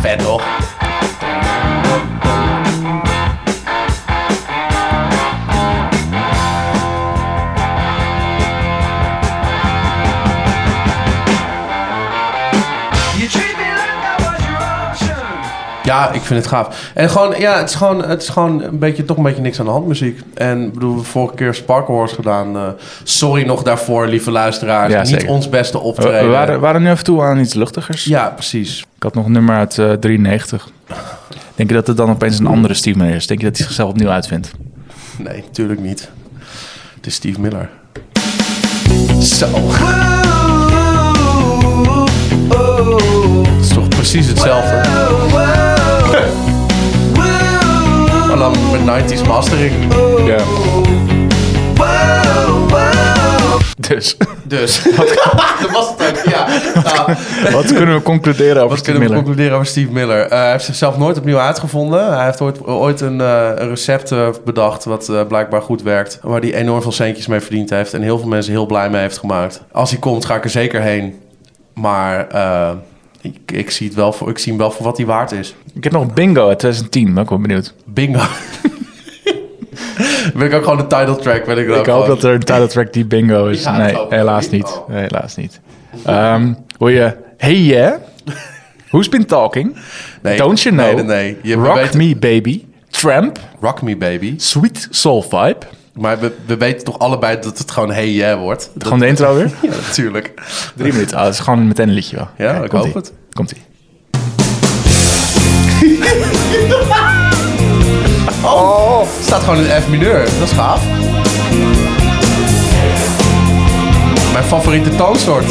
Vet 0.00 0.18
toch? 0.18 0.42
Ja, 15.94 16.12
ik 16.12 16.20
vind 16.22 16.40
het 16.40 16.48
gaaf. 16.48 16.90
En 16.94 17.10
gewoon, 17.10 17.34
ja, 17.38 17.58
het 17.58 17.68
is 17.68 17.74
gewoon, 17.74 18.04
het 18.04 18.22
is 18.22 18.28
gewoon 18.28 18.62
een 18.62 18.78
beetje, 18.78 19.04
toch 19.04 19.16
een 19.16 19.22
beetje 19.22 19.42
niks 19.42 19.58
aan 19.58 19.64
de 19.64 19.70
hand 19.70 19.86
muziek. 19.86 20.20
En 20.34 20.72
bedoel, 20.72 21.02
vorige 21.02 21.34
keer 21.34 21.54
Sparkle 21.54 21.94
Horse 21.94 22.14
gedaan. 22.14 22.56
eh, 22.56 22.62
sorry 23.02 23.46
nog 23.46 23.62
daarvoor, 23.62 24.06
lieve 24.06 24.30
luisteraars. 24.30 24.92
Ja, 24.92 24.98
Niet 24.98 25.08
zeker. 25.08 25.28
ons 25.28 25.48
beste 25.48 25.78
optreden. 25.78 26.20
we 26.24 26.26
waren, 26.28 26.60
waren 26.60 26.82
nu 26.82 26.90
even 26.90 27.04
toe 27.04 27.22
aan 27.22 27.38
iets 27.38 27.54
luchtigers. 27.54 28.04
Ja, 28.04 28.28
precies. 28.28 28.80
Ik 28.96 29.02
had 29.02 29.14
nog 29.14 29.24
een 29.26 29.32
nummer 29.32 29.56
uit 29.56 29.78
eh 29.78 29.92
93. 29.92 30.68
Denk 31.54 31.68
je 31.68 31.74
dat 31.76 31.86
het 31.86 31.96
dan 31.96 32.10
opeens 32.10 32.38
een 32.38 32.46
andere 32.46 32.74
Steve 32.74 32.98
Miller 32.98 33.14
is? 33.14 33.26
Denk 33.26 33.40
je 33.40 33.46
dat 33.46 33.56
hij 33.56 33.66
zichzelf 33.66 33.90
opnieuw 33.90 34.08
uitvindt? 34.10 34.50
Nee, 35.18 35.42
natuurlijk 35.46 35.80
niet. 35.80 36.10
Het 36.96 37.06
is 37.06 37.14
Steve 37.14 37.40
Miller. 37.40 37.68
Zo. 39.20 39.46
Het 43.54 43.60
is 43.60 43.68
toch 43.74 43.88
precies 43.88 44.26
hetzelfde. 44.26 44.80
Dan 48.38 48.52
met 48.84 49.12
90s 49.12 49.26
mastering. 49.26 49.72
Ja. 50.26 50.38
Dus, 53.78 54.16
Dus, 54.44 54.82
dat 55.60 55.70
was 55.72 55.88
het 55.96 56.08
ook, 56.08 56.24
ja. 56.32 56.46
Nou, 56.84 57.16
wat 57.52 57.72
kunnen 57.72 57.94
we 57.94 58.02
concluderen 58.02 58.56
over 58.56 58.68
wat 58.68 58.78
Steve 58.78 58.82
kunnen 58.82 59.02
we 59.02 59.08
Miller? 59.08 59.16
concluderen 59.24 59.52
over 59.54 59.66
Steve 59.66 59.92
Miller? 59.92 60.20
Eh, 60.26 60.38
hij 60.38 60.50
heeft 60.50 60.64
zichzelf 60.64 60.98
nooit 60.98 61.18
opnieuw 61.18 61.38
uitgevonden. 61.38 62.14
Hij 62.16 62.24
heeft 62.24 62.40
ooit, 62.40 62.66
ooit 62.66 63.00
een, 63.00 63.20
eh, 63.20 63.48
een 63.54 63.68
recept 63.68 64.12
eh, 64.12 64.28
bedacht 64.44 64.84
wat 64.84 65.08
eh, 65.08 65.26
blijkbaar 65.28 65.62
goed 65.62 65.82
werkt. 65.82 66.18
Waar 66.22 66.40
hij 66.40 66.54
enorm 66.54 66.82
veel 66.82 66.92
centjes 66.92 67.26
mee 67.26 67.40
verdiend 67.40 67.70
heeft. 67.70 67.94
En 67.94 68.02
heel 68.02 68.18
veel 68.18 68.28
mensen 68.28 68.52
heel 68.52 68.66
blij 68.66 68.90
mee 68.90 69.00
heeft 69.00 69.18
gemaakt. 69.18 69.62
Als 69.72 69.90
hij 69.90 69.98
komt, 69.98 70.24
ga 70.24 70.34
ik 70.34 70.44
er 70.44 70.50
zeker 70.50 70.80
heen. 70.80 71.20
Maar 71.74 72.28
eh, 72.28 72.70
ik, 73.24 73.52
ik, 73.52 73.70
zie 73.70 73.86
het 73.86 73.96
wel 73.96 74.12
voor, 74.12 74.30
ik 74.30 74.38
zie 74.38 74.52
hem 74.52 74.60
wel 74.60 74.70
voor 74.70 74.84
wat 74.84 74.96
hij 74.96 75.06
waard 75.06 75.32
is. 75.32 75.54
Ik 75.74 75.84
heb 75.84 75.92
nog 75.92 76.02
een 76.02 76.14
bingo 76.14 76.48
uit 76.48 76.58
2010, 76.58 77.14
ben 77.14 77.22
ik 77.22 77.28
wel 77.28 77.38
benieuwd. 77.40 77.74
Bingo. 77.84 78.20
ben 80.34 80.46
ik 80.46 80.52
ook 80.52 80.62
gewoon 80.62 80.78
de 80.78 80.86
title 80.86 81.16
track. 81.16 81.44
Ben 81.44 81.58
ik, 81.58 81.68
Ik 81.68 81.74
hoop 81.74 81.84
gewoon. 81.84 82.08
dat 82.08 82.22
er 82.22 82.32
een 82.32 82.40
title 82.40 82.66
track 82.66 82.92
die 82.92 83.04
bingo 83.04 83.46
is. 83.46 83.62
Ja, 83.62 83.76
nee, 83.76 83.96
helaas 84.08 84.50
niet. 84.50 84.80
Nee, 84.88 85.02
helaas 85.02 85.36
niet. 85.36 85.60
Ehm 86.04 86.52
hoor 86.78 86.90
je, 86.90 87.16
hey 87.36 87.60
yeah, 87.60 87.94
who's 88.90 89.08
been 89.08 89.26
talking? 89.26 89.76
Nee, 90.22 90.36
Don't 90.36 90.60
you 90.60 90.74
know? 90.74 90.86
nee, 90.94 91.04
nee, 91.04 91.04
nee. 91.04 91.36
Je 91.42 91.54
Rock 91.54 91.94
me 91.94 92.16
baby, 92.16 92.64
Tramp, 92.90 93.38
Rock 93.60 93.82
Me 93.82 93.96
Baby. 93.96 94.34
Sweet 94.36 94.88
Soul 94.90 95.22
Vibe. 95.22 95.58
Maar 95.94 96.18
we, 96.20 96.32
we 96.46 96.56
weten 96.56 96.84
toch 96.84 96.98
allebei 96.98 97.38
dat 97.40 97.58
het 97.58 97.70
gewoon 97.70 97.92
Hey 97.92 98.10
Yeah 98.12 98.38
wordt. 98.40 98.70
Dat- 98.74 98.82
Gewoon 98.84 98.98
de 98.98 99.06
intro 99.06 99.34
weer? 99.34 99.50
Ja, 99.62 99.68
natuurlijk. 99.86 100.32
Drie 100.76 100.92
minuten. 100.92 101.16
Ah, 101.16 101.24
het 101.24 101.34
is 101.34 101.40
gewoon 101.40 101.66
meteen 101.66 101.88
een 101.88 101.94
liedje 101.94 102.16
wel. 102.16 102.28
Ja, 102.38 102.52
Kijk, 102.52 102.64
ik 102.64 102.70
hoop 102.70 102.94
het. 102.94 103.12
Komt-ie. 103.32 103.62
Oh, 108.44 109.00
het 109.00 109.24
staat 109.24 109.42
gewoon 109.42 109.64
in 109.64 109.82
F 109.82 109.88
mineur. 109.88 110.18
Dat 110.24 110.48
is 110.48 110.52
gaaf. 110.52 110.82
Mijn 114.32 114.44
favoriete 114.44 114.96
toonsoort. 114.96 115.44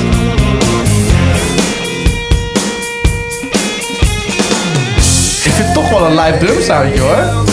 Ik 5.45 5.51
vind 5.51 5.65
het 5.65 5.73
toch 5.73 5.89
wel 5.89 6.05
een 6.05 6.15
live 6.19 6.37
drum 6.37 6.61
soundje 6.61 6.99
hoor. 6.99 7.43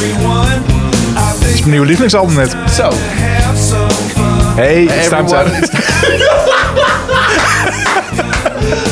Is 1.53 1.59
mijn 1.59 1.71
nieuwe 1.71 1.87
lievelingsalbum 1.87 2.35
net. 2.35 2.57
Zo. 2.75 2.93
Hey, 4.55 4.89
staat 5.03 5.33
Everyone. 5.33 5.69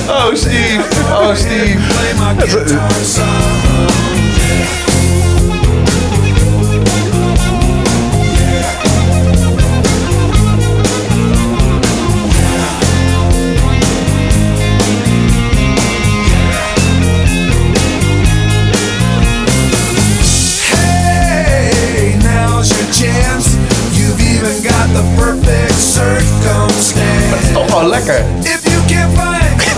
Oh 0.08 0.34
Steve. 0.34 0.82
Oh 1.10 1.34
Steve. 1.34 1.78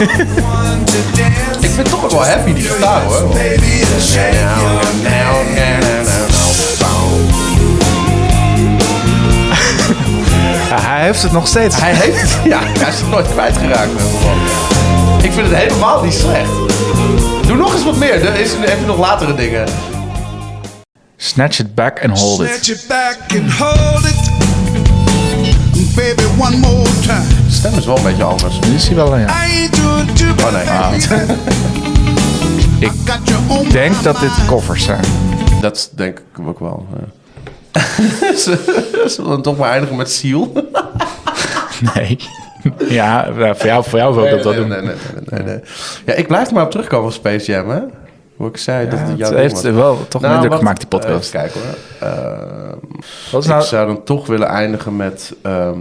Ik 1.61 1.71
vind 1.71 1.91
toch 1.91 2.05
ook 2.05 2.11
wel 2.11 2.25
heavy 2.25 2.53
die 2.53 2.69
gitaar 2.69 3.03
hoor. 3.03 3.37
Ja, 10.69 10.81
hij 10.81 11.05
heeft 11.05 11.23
het 11.23 11.33
nog 11.33 11.49
steeds. 11.49 11.81
Hij 11.81 11.95
heeft 11.95 12.21
het. 12.21 12.39
Ja, 12.45 12.61
hij 12.63 12.89
is 12.89 13.01
het 13.01 13.11
nooit 13.11 13.29
kwijtgeraakt. 13.29 13.93
met 13.93 14.03
man. 14.23 14.39
Ik 15.23 15.33
vind 15.33 15.49
het 15.49 15.57
helemaal 15.57 16.03
niet 16.05 16.15
slecht. 16.15 16.51
Doe 17.47 17.57
nog 17.57 17.75
eens 17.75 17.85
wat 17.85 17.97
meer. 17.97 18.27
Er 18.27 18.41
is, 18.41 18.51
heb 18.59 18.79
je 18.81 18.87
nog 18.87 18.99
latere 18.99 19.35
dingen. 19.35 19.69
Snatch 21.17 21.59
it 21.59 21.75
back 21.75 22.05
and 22.05 22.19
hold 22.19 22.41
it. 22.41 22.49
Snatch 22.49 22.69
it 22.69 22.89
back 22.89 23.17
and 23.29 23.53
hold 23.53 24.05
it. 24.05 24.50
One 26.41 26.57
more 26.57 27.01
time. 27.07 27.27
De 27.47 27.53
stem 27.53 27.75
is 27.75 27.87
wel 27.87 27.97
een 27.97 28.03
beetje 28.03 28.23
anders. 28.23 28.59
Nu 28.59 28.75
is 28.75 28.87
hij 28.87 28.97
wel, 28.97 29.17
ja. 29.17 29.27
Oh 30.39 30.53
nee. 30.53 31.01
Ik 32.89 32.93
your 33.25 33.43
own 33.49 33.69
denk 33.69 34.03
dat 34.03 34.21
dit 34.21 34.31
covers 34.47 34.85
zijn. 34.85 35.05
Dat 35.61 35.91
denk 35.95 36.19
ik 36.19 36.47
ook 36.47 36.59
wel. 36.59 36.87
ja. 36.93 38.37
Zullen 38.37 38.65
we 39.17 39.23
dan 39.25 39.43
toch 39.43 39.57
maar 39.57 39.71
eindigen 39.71 39.97
met 39.97 40.11
Seal? 40.11 40.53
Nee. 41.95 42.19
Ja, 42.89 43.29
ja, 43.37 43.55
voor 43.55 43.67
jou, 43.67 43.85
voor 43.85 43.99
jou 43.99 44.15
wil 44.15 44.25
ik 44.25 44.31
dat 44.31 44.43
wel 44.43 44.53
nee, 44.53 44.61
doen. 44.63 44.69
nee, 44.69 44.81
nee, 44.81 44.95
nee, 45.15 45.43
nee, 45.45 45.55
nee. 45.55 45.61
Ja, 46.07 46.13
ik 46.13 46.27
blijf 46.27 46.49
er 46.49 46.55
maar 46.55 46.65
op 46.65 46.71
terugkomen 46.71 47.07
op 47.07 47.13
Space 47.13 47.53
Jam, 47.53 47.71
hè? 47.71 47.81
Hoe 48.41 48.49
ik 48.49 48.57
zei 48.57 48.89
dat 48.89 48.99
Ja, 48.99 49.05
het 49.05 49.09
het 49.09 49.19
jouw 49.19 49.33
heeft 49.39 49.53
was. 49.53 49.63
wel 49.63 50.09
toch 50.09 50.23
Nou, 50.23 50.49
wat- 50.49 50.59
gemaakt, 50.59 50.79
die 50.79 50.89
podcast. 50.89 51.35
eh, 51.35 51.41
even 51.43 51.51
kijken 51.53 51.61
hoor. 52.01 52.09
Ehm, 52.09 52.77
Wat 53.33 53.43
Ik 53.45 53.51
nou... 53.51 53.63
zou 53.63 53.87
dan 53.87 54.03
toch 54.05 54.27
willen 54.27 54.49
eindigen 54.49 54.97
met... 54.97 55.35
ehm 55.43 55.79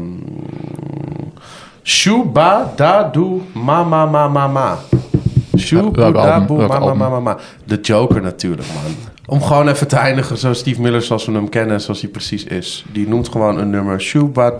Shuba 1.83 2.73
da 2.75 3.03
do 3.03 3.41
ma 3.53 3.83
ma 3.83 4.05
ma 4.05 4.27
ma 4.27 4.47
ma. 4.47 4.77
Shuba 5.57 5.91
Welk 5.91 6.13
da 6.13 6.21
album? 6.33 6.47
bo 6.47 6.55
Welk 6.57 6.69
ma 6.69 6.79
ma 6.79 6.85
album? 6.85 6.97
ma 6.97 7.09
ma 7.09 7.19
ma. 7.19 7.37
De 7.63 7.79
Joker 7.81 8.21
natuurlijk, 8.21 8.67
man. 8.73 8.95
Om 9.25 9.41
gewoon 9.43 9.67
even 9.67 9.87
te 9.87 9.95
eindigen 9.95 10.37
zoals 10.37 10.57
Steve 10.59 10.81
Miller, 10.81 11.01
zoals 11.01 11.25
we 11.25 11.31
hem 11.31 11.49
kennen, 11.49 11.81
zoals 11.81 12.01
hij 12.01 12.09
precies 12.09 12.43
is. 12.43 12.85
Die 12.91 13.07
noemt 13.07 13.29
gewoon 13.29 13.57
een 13.59 13.69
nummer. 13.69 14.01
Shuba 14.01 14.51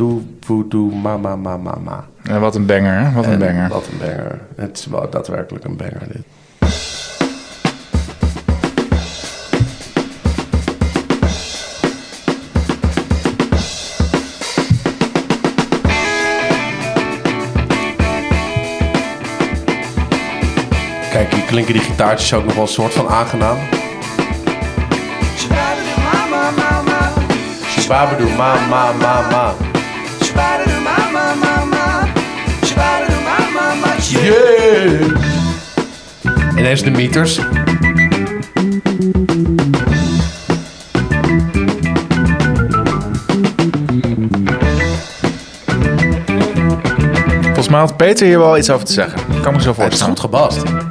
do 0.70 0.90
ma 1.04 1.18
ma 1.18 1.36
ma 1.36 1.58
ma 1.58 1.78
ma. 1.84 2.06
Ja, 2.24 2.40
wat 2.40 2.56
een 2.56 2.66
banger, 2.66 3.00
hè? 3.00 3.12
Wat 3.12 3.26
een 3.26 3.32
En 3.32 3.40
banger. 3.40 3.70
Wat 3.70 3.88
een 3.92 3.98
banger. 4.00 4.40
Het 4.56 4.78
is 4.78 4.86
wel 4.86 5.10
daadwerkelijk 5.10 5.64
een 5.66 5.76
banger, 5.78 6.02
dit. 6.12 6.22
Klinken 21.50 21.74
die 21.74 21.82
gitaartjes 21.84 22.34
ook 22.34 22.46
nog 22.46 22.54
wel 22.54 22.64
een 22.64 22.70
soort 22.70 22.94
van 22.94 23.08
aangenaam. 23.08 23.58
Swabedoe, 27.80 28.30
ma, 28.38 28.56
ma, 28.70 28.92
ma, 28.92 29.30
ma. 29.30 29.54
Yeah! 34.10 35.18
Ineens 36.58 36.82
de 36.84 36.92
meters. 36.92 37.40
Volgens 47.44 47.68
mij 47.68 47.80
had 47.80 47.98
Peter 47.98 48.28
hier 48.28 48.40
wel 48.40 48.58
iets 48.58 48.70
over 48.70 48.86
te 48.86 48.94
zeggen. 48.94 49.20
Ik 49.36 49.42
kan 49.42 49.54
me 49.54 49.62
zo 49.62 49.70
Het 49.70 49.78
is 49.78 49.84
voorstellen. 49.84 50.12
goed 50.12 50.20
gebast. 50.20 50.89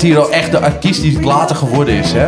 Hier 0.00 0.18
al 0.18 0.32
echt 0.32 0.50
de 0.50 0.60
artiest 0.60 1.02
die 1.02 1.14
het 1.14 1.24
later 1.24 1.56
geworden 1.56 1.94
is, 1.94 2.12
hè? 2.12 2.26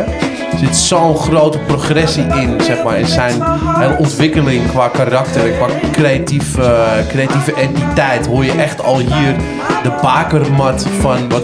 Er 0.51 0.57
zit 0.57 0.75
zo'n 0.75 1.17
grote 1.17 1.57
progressie 1.57 2.23
in, 2.23 2.61
zeg 2.61 2.83
maar, 2.83 2.99
in 2.99 3.05
zijn 3.05 3.43
hele 3.79 3.97
ontwikkeling 3.97 4.69
qua 4.69 4.87
karakter 4.87 5.51
qua 5.51 5.67
creatief, 5.91 6.57
eh, 6.57 7.07
creatieve 7.09 7.53
entiteit. 7.53 8.25
Hoor 8.25 8.45
je 8.45 8.51
echt 8.51 8.83
al 8.83 8.97
hier 8.97 9.35
de 9.83 9.91
bakermat 10.01 10.87
van 10.99 11.29
wat... 11.29 11.43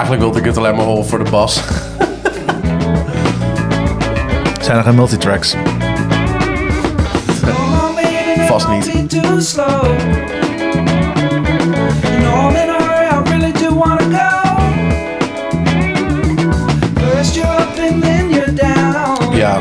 Eigenlijk 0.00 0.30
wilde 0.30 0.38
ik 0.38 0.44
het 0.44 0.56
alleen 0.56 0.74
maar 0.74 0.84
horen 0.84 1.06
voor 1.06 1.24
de 1.24 1.30
bas. 1.30 1.62
Zijn 4.60 4.76
er 4.76 4.82
geen 4.82 4.94
multitracks? 4.94 5.56
Vast 8.46 8.68
niet. 8.68 9.08
Too 9.08 9.40
slow. 9.40 9.82
No, 12.20 12.48
I'm 12.48 12.56
in 12.56 12.68
a 12.68 12.78
hurry. 12.78 13.08
I 13.08 13.30
really 13.30 13.52
do 13.52 13.74
wanna 13.74 14.18
go. 14.18 14.58
First 17.00 17.34
you're 17.34 17.60
up 17.60 17.78
and 17.90 18.02
then 18.02 18.30
you're 18.30 18.54
down. 18.54 19.36
Ja, 19.36 19.58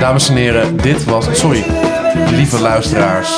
dames 0.00 0.28
en 0.28 0.36
heren, 0.36 0.76
dit 0.76 1.04
was... 1.04 1.26
Sorry, 1.32 1.64
lieve 2.30 2.60
luisteraars. 2.60 3.30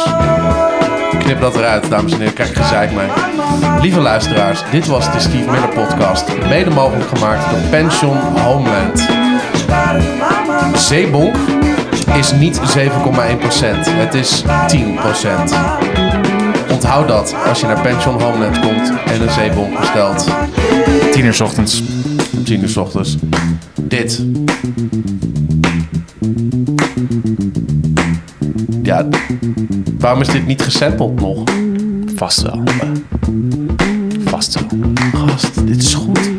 Knip 1.25 1.41
dat 1.41 1.57
eruit, 1.57 1.91
dames 1.91 2.13
en 2.13 2.19
heren. 2.19 2.35
Krijg 2.35 2.51
ik 2.51 2.57
gezeik. 2.57 2.91
Lieve 3.81 4.01
luisteraars, 4.01 4.63
dit 4.71 4.87
was 4.87 5.13
de 5.13 5.21
Steve 5.21 5.51
Miller 5.51 5.69
podcast. 5.69 6.25
Mede 6.49 6.71
mogelijk 6.71 7.09
gemaakt 7.09 7.51
door 7.51 7.59
Pension 7.71 8.17
Homeland. 8.17 9.09
Zeebonk 10.77 11.37
is 12.17 12.33
niet 12.33 12.61
7,1%. 12.61 12.91
Het 13.91 14.15
is 14.15 14.43
10%. 14.43 14.47
Onthoud 16.71 17.09
dat 17.09 17.35
als 17.47 17.61
je 17.61 17.67
naar 17.67 17.81
Pension 17.81 18.23
Homeland 18.23 18.61
komt 18.61 18.93
en 19.05 19.23
een 19.23 19.31
zeebonk 19.31 19.79
bestelt. 19.79 20.31
Tien 21.13 21.25
uur 21.25 21.35
's 21.35 21.41
ochtends. 21.41 21.83
Om 22.37 22.45
10 22.45 22.63
uur 22.63 22.69
's 22.69 22.77
ochtends. 22.77 23.17
Dit. 23.81 24.25
Ja, 28.83 29.07
waarom 30.05 30.23
is 30.23 30.29
dit 30.29 30.47
niet 30.47 30.63
gesampled 30.63 31.21
nog? 31.21 31.43
Vast 32.17 32.43
wel. 32.43 32.63
Vast 34.25 34.55
wel. 34.55 34.65
Gast, 35.15 35.67
dit 35.67 35.83
is 35.83 35.95
goed. 35.95 36.31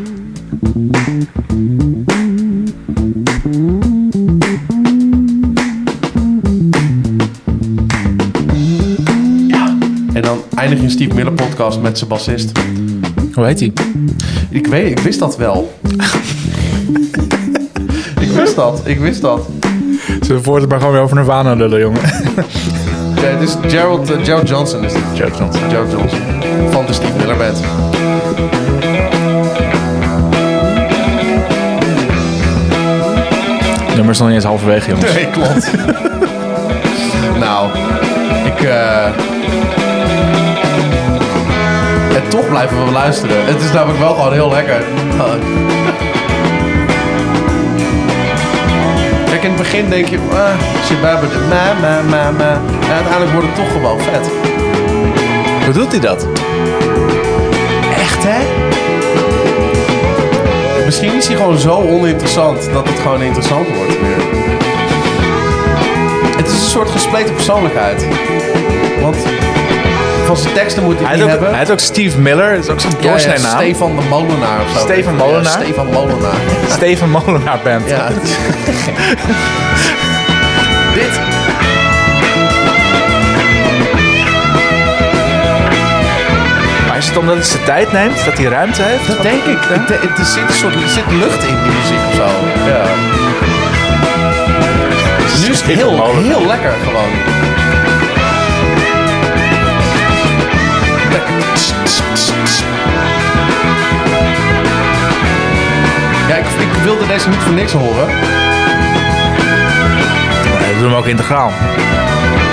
Ja, 9.48 9.78
en 10.14 10.22
dan 10.22 10.38
eindig 10.56 10.78
je 10.78 10.84
een 10.84 10.92
Steve 10.92 11.14
Miller 11.14 11.34
podcast 11.34 11.82
met 11.82 11.98
zijn 11.98 12.10
bassist. 12.10 12.52
Hoe 13.34 13.46
heet 13.46 13.60
hij? 13.60 13.74
Ik 14.50 14.68
weet, 14.68 14.92
ik 14.92 15.00
wist 15.00 15.20
dat 15.20 15.38
wel. 15.38 15.74
ik 18.26 18.30
wist 18.30 18.56
dat, 18.56 18.82
ik 18.84 19.00
wist 19.00 19.22
dat. 19.22 19.48
Zullen 20.22 20.38
we 20.38 20.44
voortaan 20.44 20.70
maar 20.70 20.80
gewoon 20.80 20.94
weer 20.94 21.02
over 21.02 21.16
Nirvana 21.16 21.54
lullen, 21.54 21.80
jongen? 21.80 22.02
Ja, 23.26 23.32
het 23.32 23.42
is 23.42 23.56
Gerald, 23.72 24.12
eh, 24.12 24.24
Gerald 24.24 24.48
Johnson 24.48 24.84
is 24.84 24.94
dit. 24.94 25.02
Gerald 25.16 25.38
Johnson. 25.38 25.70
Gerald 25.70 25.92
Johnson. 25.92 26.20
Van 26.72 26.86
de 26.86 26.94
Steve 26.94 27.18
Miller 27.18 27.38
Band. 27.38 27.62
Nummer 33.96 34.14
is 34.14 34.20
nog 34.20 34.28
niet 34.28 34.36
eens 34.36 34.46
halverwege, 34.46 34.90
jongens. 34.90 35.14
Nee, 35.14 35.30
klopt. 35.30 35.72
nou, 37.46 37.70
ik... 38.46 38.62
eh 38.62 39.06
En 42.16 42.30
toch 42.30 42.50
blijven 42.50 42.86
we 42.86 42.92
luisteren. 42.92 43.46
Het 43.46 43.62
is 43.62 43.72
namelijk 43.72 44.00
wel 44.00 44.14
gewoon 44.14 44.34
heel 44.34 44.50
lekker. 44.52 44.84
Kijk, 49.36 49.48
in 49.48 49.54
het 49.54 49.62
begin 49.62 49.90
denk 49.90 50.08
je... 50.08 50.18
Ah, 50.32 50.54
Shababa 50.86 51.22
de 51.22 51.48
ma, 51.50 51.74
ma, 51.82 52.02
ma, 52.02 52.32
ma. 52.32 52.62
En 52.82 52.94
uiteindelijk 52.94 53.32
wordt 53.32 53.48
het 53.48 53.56
toch 53.56 53.72
gewoon 53.72 54.00
vet. 54.00 54.30
Hoe 55.64 55.74
doet 55.74 55.92
hij 55.92 56.00
dat? 56.00 56.28
Echt, 58.00 58.24
hè? 58.24 58.40
Misschien 60.86 61.14
is 61.14 61.28
hij 61.28 61.36
gewoon 61.36 61.58
zo 61.58 61.72
oninteressant 61.72 62.70
dat 62.74 62.88
het 62.88 63.00
gewoon 63.00 63.22
interessant 63.22 63.68
wordt 63.76 64.00
weer. 64.00 64.18
Het 66.38 66.48
is 66.48 66.54
een 66.54 66.70
soort 66.70 66.90
gespleten 66.90 67.34
persoonlijkheid. 67.34 68.06
Want 69.02 69.18
van 70.26 70.38
zijn 70.38 70.54
teksten 70.54 70.84
moet 70.84 70.98
hij 71.00 71.06
Hij 71.08 71.16
niet 71.16 71.24
heet, 71.26 71.34
ook, 71.34 71.40
hebben. 71.42 71.50
hij 71.50 71.60
heet 71.60 71.72
ook 71.72 71.80
Steve 71.80 72.20
Miller. 72.20 72.56
Dat 72.56 72.64
is 72.66 72.70
ook 72.72 72.80
zo'n 72.80 72.92
Ja, 72.92 72.98
ja, 73.02 73.10
doorsnijnaam. 73.10 73.60
Stefan 73.60 73.96
de 73.96 74.02
Molenaar 74.10 74.62
of 74.62 74.72
zo. 74.74 74.80
Stefan 74.80 75.16
Molenaar? 75.16 75.44
Ja, 75.44 75.50
Stefan 75.66 75.88
Molenaar. 75.92 76.34
Steven 76.70 77.10
Molenaar 77.10 77.60
Band. 77.64 77.90
Ja. 77.90 78.08
Dit. 80.94 81.20
Maar 86.88 86.98
is 86.98 87.08
het 87.08 87.18
omdat 87.18 87.36
het 87.36 87.46
zijn 87.46 87.64
tijd 87.64 87.92
neemt? 87.92 88.26
Dat 88.26 88.38
hij 88.38 88.46
ruimte 88.46 88.82
heeft? 88.82 89.08
Dat 89.08 89.22
denk 89.22 89.44
ik. 89.44 89.58
Het- 89.62 89.90
het- 90.02 90.20
Er 90.20 90.26
zit, 90.26 90.44
een 90.50 90.54
soort, 90.54 90.74
er 90.76 90.90
zit 90.90 91.12
lucht 91.12 91.44
in 91.44 91.56
die 91.64 91.72
muziek 91.80 92.00
of 92.10 92.14
zo. 92.16 92.28
Ja. 92.68 92.84
Nu 95.42 95.52
is 95.52 95.62
het 95.62 95.72
heel, 95.80 96.16
heel 96.16 96.46
lekker 96.46 96.74
gewoon. 96.84 97.10
Ik, 106.60 106.74
wilde 106.84 107.08
deze 107.08 107.30
niet 107.30 107.40
voor 107.40 107.54
niks 107.54 107.72
horen. 107.72 108.08
Nee, 110.60 110.74
we 110.74 110.80
doen 110.80 110.90
hem 110.90 110.98
ook 110.98 111.06
integraal. 111.06 111.50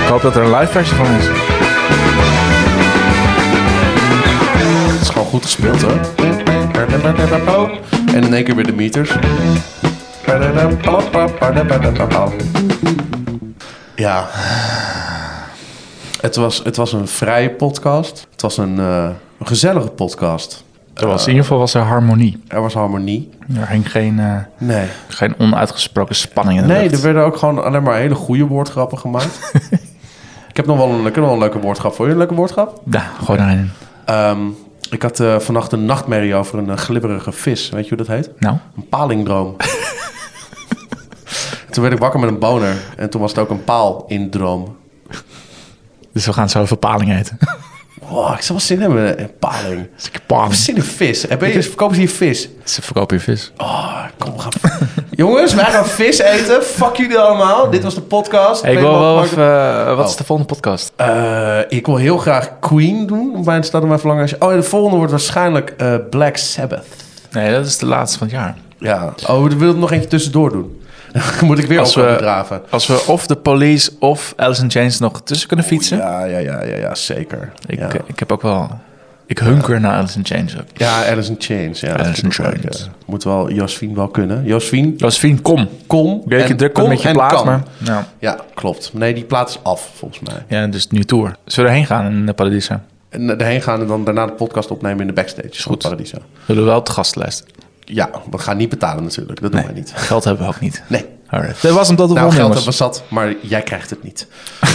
Ik 0.03 0.09
hoop 0.09 0.23
dat 0.23 0.37
er 0.37 0.43
een 0.43 0.55
live 0.55 0.73
versie 0.73 0.97
van 0.97 1.07
is. 1.07 1.27
Het 4.93 5.01
is 5.01 5.09
gewoon 5.09 5.27
goed 5.27 5.43
gespeeld 5.43 5.83
hoor. 5.83 6.01
En 8.15 8.25
in 8.25 8.35
één 8.35 8.45
keer 8.45 8.55
weer 8.55 8.67
de 8.67 8.73
meters. 8.73 9.11
Ja. 13.95 14.29
Het 16.21 16.37
was, 16.37 16.61
het 16.65 16.77
was 16.77 16.93
een 16.93 17.09
vrije 17.09 17.51
podcast. 17.51 18.27
Het 18.31 18.43
was 18.43 18.57
een, 18.57 18.79
eh, 18.79 19.09
een 19.39 19.47
gezellige 19.47 19.89
podcast. 19.89 20.65
Er 20.95 21.07
was, 21.07 21.23
in 21.23 21.29
ieder 21.29 21.43
geval 21.43 21.59
was 21.59 21.75
er 21.75 21.83
harmonie. 21.83 22.43
Er 22.49 22.61
was 22.61 22.75
harmonie. 22.75 23.31
Er 23.57 23.67
ging 23.67 23.91
geen, 23.91 24.19
eh, 24.21 24.37
Nee. 24.59 24.87
geen 25.09 25.35
onuitgesproken 25.39 26.15
spanning 26.15 26.61
in 26.61 26.67
de 26.67 26.73
Nee, 26.73 26.83
lucht. 26.83 26.95
er 26.95 27.03
werden 27.03 27.25
ook 27.25 27.37
gewoon 27.37 27.65
alleen 27.65 27.83
maar 27.83 27.97
hele 27.97 28.15
goede 28.15 28.47
woordgrappen 28.47 28.99
gemaakt. 28.99 29.51
ik 30.51 30.57
heb 30.57 30.67
nog 30.67 30.77
wel 30.77 30.89
een, 30.89 31.07
ik 31.07 31.17
nog 31.17 31.25
wel 31.25 31.33
een 31.35 31.39
leuke 31.39 31.61
woordgrap 31.61 31.95
voor 31.95 32.07
je. 32.07 32.13
Een 32.13 32.19
leuke 32.19 32.35
woordgrap? 32.35 32.81
Ja, 32.91 33.11
gooi 33.25 33.39
erin. 33.41 33.59
in. 33.59 33.71
Ehm, 34.05 34.39
ik 34.91 35.03
had 35.03 35.21
eh, 35.21 35.39
vannacht 35.39 35.73
een 35.73 35.85
nachtmerrie 35.85 36.35
over 36.35 36.59
een 36.59 36.71
eh, 36.71 36.77
glibberige 36.77 37.33
vis. 37.33 37.69
Weet 37.69 37.89
je 37.89 37.95
hoe 37.95 38.07
dat 38.07 38.17
heet? 38.17 38.31
Nou, 38.39 38.57
Een 38.77 38.89
palingdroom. 38.89 39.57
toen 41.71 41.83
werd 41.83 41.95
ik 41.95 42.01
wakker 42.01 42.21
met 42.21 42.29
een 42.29 42.39
boner. 42.39 42.77
En 42.97 43.11
toen 43.11 43.21
was 43.21 43.31
het 43.31 43.41
ook 43.41 43.51
een 43.51 43.65
paal 43.65 44.05
in 44.09 44.31
droom. 44.31 44.77
dus 46.13 46.27
we 46.27 46.33
gaan 46.33 46.49
zo 46.51 46.63
even 46.63 46.79
paling 46.79 47.19
eten. 47.19 47.39
Wow, 48.13 48.33
ik 48.35 48.41
zou 48.43 48.59
wel 48.59 48.61
zin 48.61 48.81
hebben 48.81 49.19
in 49.19 49.25
een 49.25 49.31
paling. 49.39 49.89
Zin 50.55 50.77
in 50.77 50.83
vis. 50.83 51.23
Heb 51.29 51.43
je, 51.43 51.63
verkopen 51.63 51.95
ze 51.95 52.01
hier 52.01 52.11
vis? 52.11 52.49
Ze 52.65 52.83
verkopen 52.83 53.17
hier 53.17 53.25
vis. 53.25 53.53
Oh, 53.57 54.05
kom, 54.19 54.33
we 54.33 54.39
gaan... 54.39 54.53
Jongens, 55.11 55.55
wij 55.55 55.65
gaan 55.65 55.87
vis 55.87 56.19
eten. 56.19 56.63
Fuck 56.63 56.97
jullie 56.97 57.19
allemaal. 57.19 57.71
Dit 57.71 57.83
was 57.83 57.95
de 57.95 58.01
podcast. 58.01 58.63
Hey, 58.63 58.73
ik 58.73 58.79
wil 58.79 58.99
wel 58.99 59.23
eh, 59.25 59.97
wat 59.97 60.07
is 60.07 60.13
Oh. 60.13 60.19
de 60.19 60.25
volgende 60.25 60.55
podcast? 60.55 60.93
Eh, 60.97 61.59
ik 61.69 61.87
wil 61.87 61.97
heel 61.97 62.19
graag 62.19 62.59
Queen 62.61 63.07
doen. 63.07 63.45
Bij 63.45 63.55
het 63.55 63.67
staat 63.67 63.85
maar 63.85 63.99
verlangen. 63.99 64.29
Oh, 64.39 64.53
de 64.53 64.63
volgende 64.63 64.97
wordt 64.97 65.11
waarschijnlijk 65.11 65.75
eh, 65.77 65.95
Black 66.11 66.37
Sabbath. 66.37 66.87
Nee, 67.31 67.53
dat 67.53 67.67
is 67.67 67.79
de 67.79 67.87
laatste 67.87 68.19
van 68.19 68.27
het 68.27 68.37
jaar. 68.37 68.57
Ja. 68.79 69.15
Oh, 69.29 69.43
we 69.43 69.57
willen 69.57 69.75
er 69.75 69.81
nog 69.81 69.93
eentje 69.93 70.09
tussendoor 70.09 70.51
doen. 70.51 70.82
Dan 71.13 71.23
moet 71.49 71.59
ik 71.59 71.67
weer 71.67 71.79
Als 71.79 71.97
op 71.97 72.03
we- 72.05 72.17
draven. 72.19 72.63
Als 72.71 72.87
we 72.87 73.05
of 73.07 73.27
de 73.27 73.37
Police 73.37 73.91
of 73.99 74.33
Alice 74.37 74.63
in 74.63 74.71
Chains 74.71 74.99
nog 74.99 75.21
tussen 75.25 75.49
kunnen 75.49 75.67
fietsen. 75.67 75.97
Ja, 75.99 76.25
ja, 76.25 76.39
ja, 76.39 76.63
ja, 76.65 76.77
ja 76.77 76.95
zeker. 76.95 77.53
Ik, 77.67 77.79
ja. 77.79 77.89
eh, 77.89 78.01
ik 78.07 78.19
heb 78.19 78.33
ook 78.33 78.43
wel... 78.43 78.71
Ik 79.27 79.39
hunker 79.39 79.81
naar 79.81 79.93
Alice 79.97 80.19
in 80.19 80.25
Chains 80.27 80.57
ook. 80.59 80.65
Ja, 80.75 81.07
Alice 81.11 81.31
in 81.31 81.37
Chains. 81.39 81.81
Ja, 81.81 81.97
Alice 81.97 82.23
in 82.23 82.33
Chains. 82.33 82.91
Moet 83.07 83.25
wel 83.25 83.51
Josephine 83.53 83.95
wel 83.95 84.09
kunnen. 84.09 84.45
Josephine, 84.45 84.93
Josephine, 84.97 85.41
kom. 85.41 85.69
kom. 85.87 86.23
En 86.29 86.57
druk 86.57 86.73
kom 86.73 86.89
met 86.89 87.03
je 87.03 87.11
plaat, 87.13 87.45
maar... 87.45 87.63
Ja. 87.79 88.07
Ja, 88.19 88.39
klopt. 88.55 88.91
Nee, 88.95 89.15
die 89.15 89.25
plaat 89.25 89.49
is 89.49 89.59
af, 89.63 89.91
volgens 89.95 90.21
mij. 90.21 90.43
ja, 90.61 90.67
dus 90.67 90.89
nu 90.89 91.05
tour. 91.05 91.37
Zullen 91.45 91.71
we 91.71 91.77
erheen 91.77 91.89
gaan 91.89 92.07
in 92.07 92.27
de 92.27 92.33
Paradiso? 92.33 92.75
En 93.09 93.27
daarheen 93.27 93.63
gaan 93.63 93.81
en 93.81 93.87
dan 93.87 94.05
daarna 94.05 94.27
de 94.27 94.33
podcast 94.33 94.71
opnemen 94.71 95.01
in 95.01 95.07
de 95.07 95.13
backstage. 95.13 95.49
Is 95.49 95.65
goed. 95.65 95.79
Paradiso. 95.83 96.19
Zullen 96.47 96.63
we 96.63 96.69
wel 96.69 96.79
op 96.79 96.87
de 96.87 96.93
gastenlijst? 96.93 97.45
Ja, 97.85 98.11
we 98.31 98.39
gaan 98.39 98.57
niet 98.57 98.69
betalen 98.69 99.03
natuurlijk. 99.03 99.41
Dat 99.41 99.51
doen 99.53 99.61
Nee, 99.61 99.69
wij 99.71 99.79
niet. 99.81 99.93
geld 99.95 100.25
hebben 100.25 100.47
we 100.47 100.53
ook 100.53 100.61
niet. 100.61 100.83
Nee. 100.87 101.05
Alright. 101.29 101.63
Dat 101.63 101.73
was 101.75 101.87
hem 101.87 101.97
de 101.97 102.03
Nou, 102.03 102.15
geld 102.19 102.33
jongens. 102.33 102.47
hebben 102.55 102.65
we 102.65 102.73
zat, 102.73 103.03
maar 103.09 103.35
jij 103.43 103.63
krijgt 103.63 103.91
het 103.91 104.03
niet. 104.03 104.27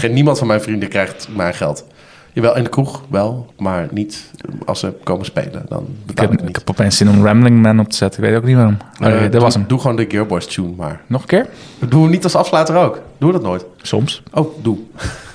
Geen 0.00 0.12
Niemand 0.12 0.38
van 0.38 0.46
mijn 0.46 0.60
vrienden 0.60 0.88
krijgt 0.88 1.28
mijn 1.36 1.54
geld. 1.54 1.84
Jawel, 2.32 2.56
in 2.56 2.64
de 2.64 2.70
kroeg 2.70 3.02
wel, 3.08 3.52
maar 3.58 3.88
niet 3.90 4.30
als 4.66 4.80
ze 4.80 4.92
komen 5.02 5.24
spelen. 5.24 5.64
Dan 5.68 5.86
Ik 6.06 6.18
heb, 6.18 6.32
ik, 6.32 6.40
ik 6.40 6.54
heb 6.56 6.70
opeens 6.70 6.96
zin 6.96 7.08
om 7.08 7.24
Rambling 7.24 7.62
Man 7.62 7.80
op 7.80 7.88
te 7.88 7.96
zetten. 7.96 8.22
Ik 8.22 8.28
weet 8.28 8.38
ook 8.38 8.44
niet 8.44 8.56
waarom. 8.56 8.76
Eh, 9.00 9.06
Oké, 9.08 9.20
dat 9.20 9.32
doe, 9.32 9.40
was 9.40 9.54
hem. 9.54 9.64
Doe 9.68 9.80
gewoon 9.80 9.96
de 9.96 10.06
Gearboys 10.08 10.46
tune 10.46 10.72
maar. 10.76 11.00
Nog 11.06 11.20
een 11.20 11.26
keer? 11.26 11.46
Doen 11.88 12.02
we 12.02 12.08
niet 12.08 12.24
als 12.24 12.34
afsluiter 12.34 12.76
ook. 12.76 13.00
Doe 13.18 13.32
dat 13.32 13.42
nooit. 13.42 13.64
Soms. 13.82 14.22
Oh, 14.32 14.62
doe. 14.62 14.78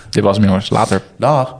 Dit 0.09 0.23
was 0.23 0.37
hem, 0.37 0.45
jongens. 0.45 0.69
Later. 0.69 1.01
Dag. 1.17 1.55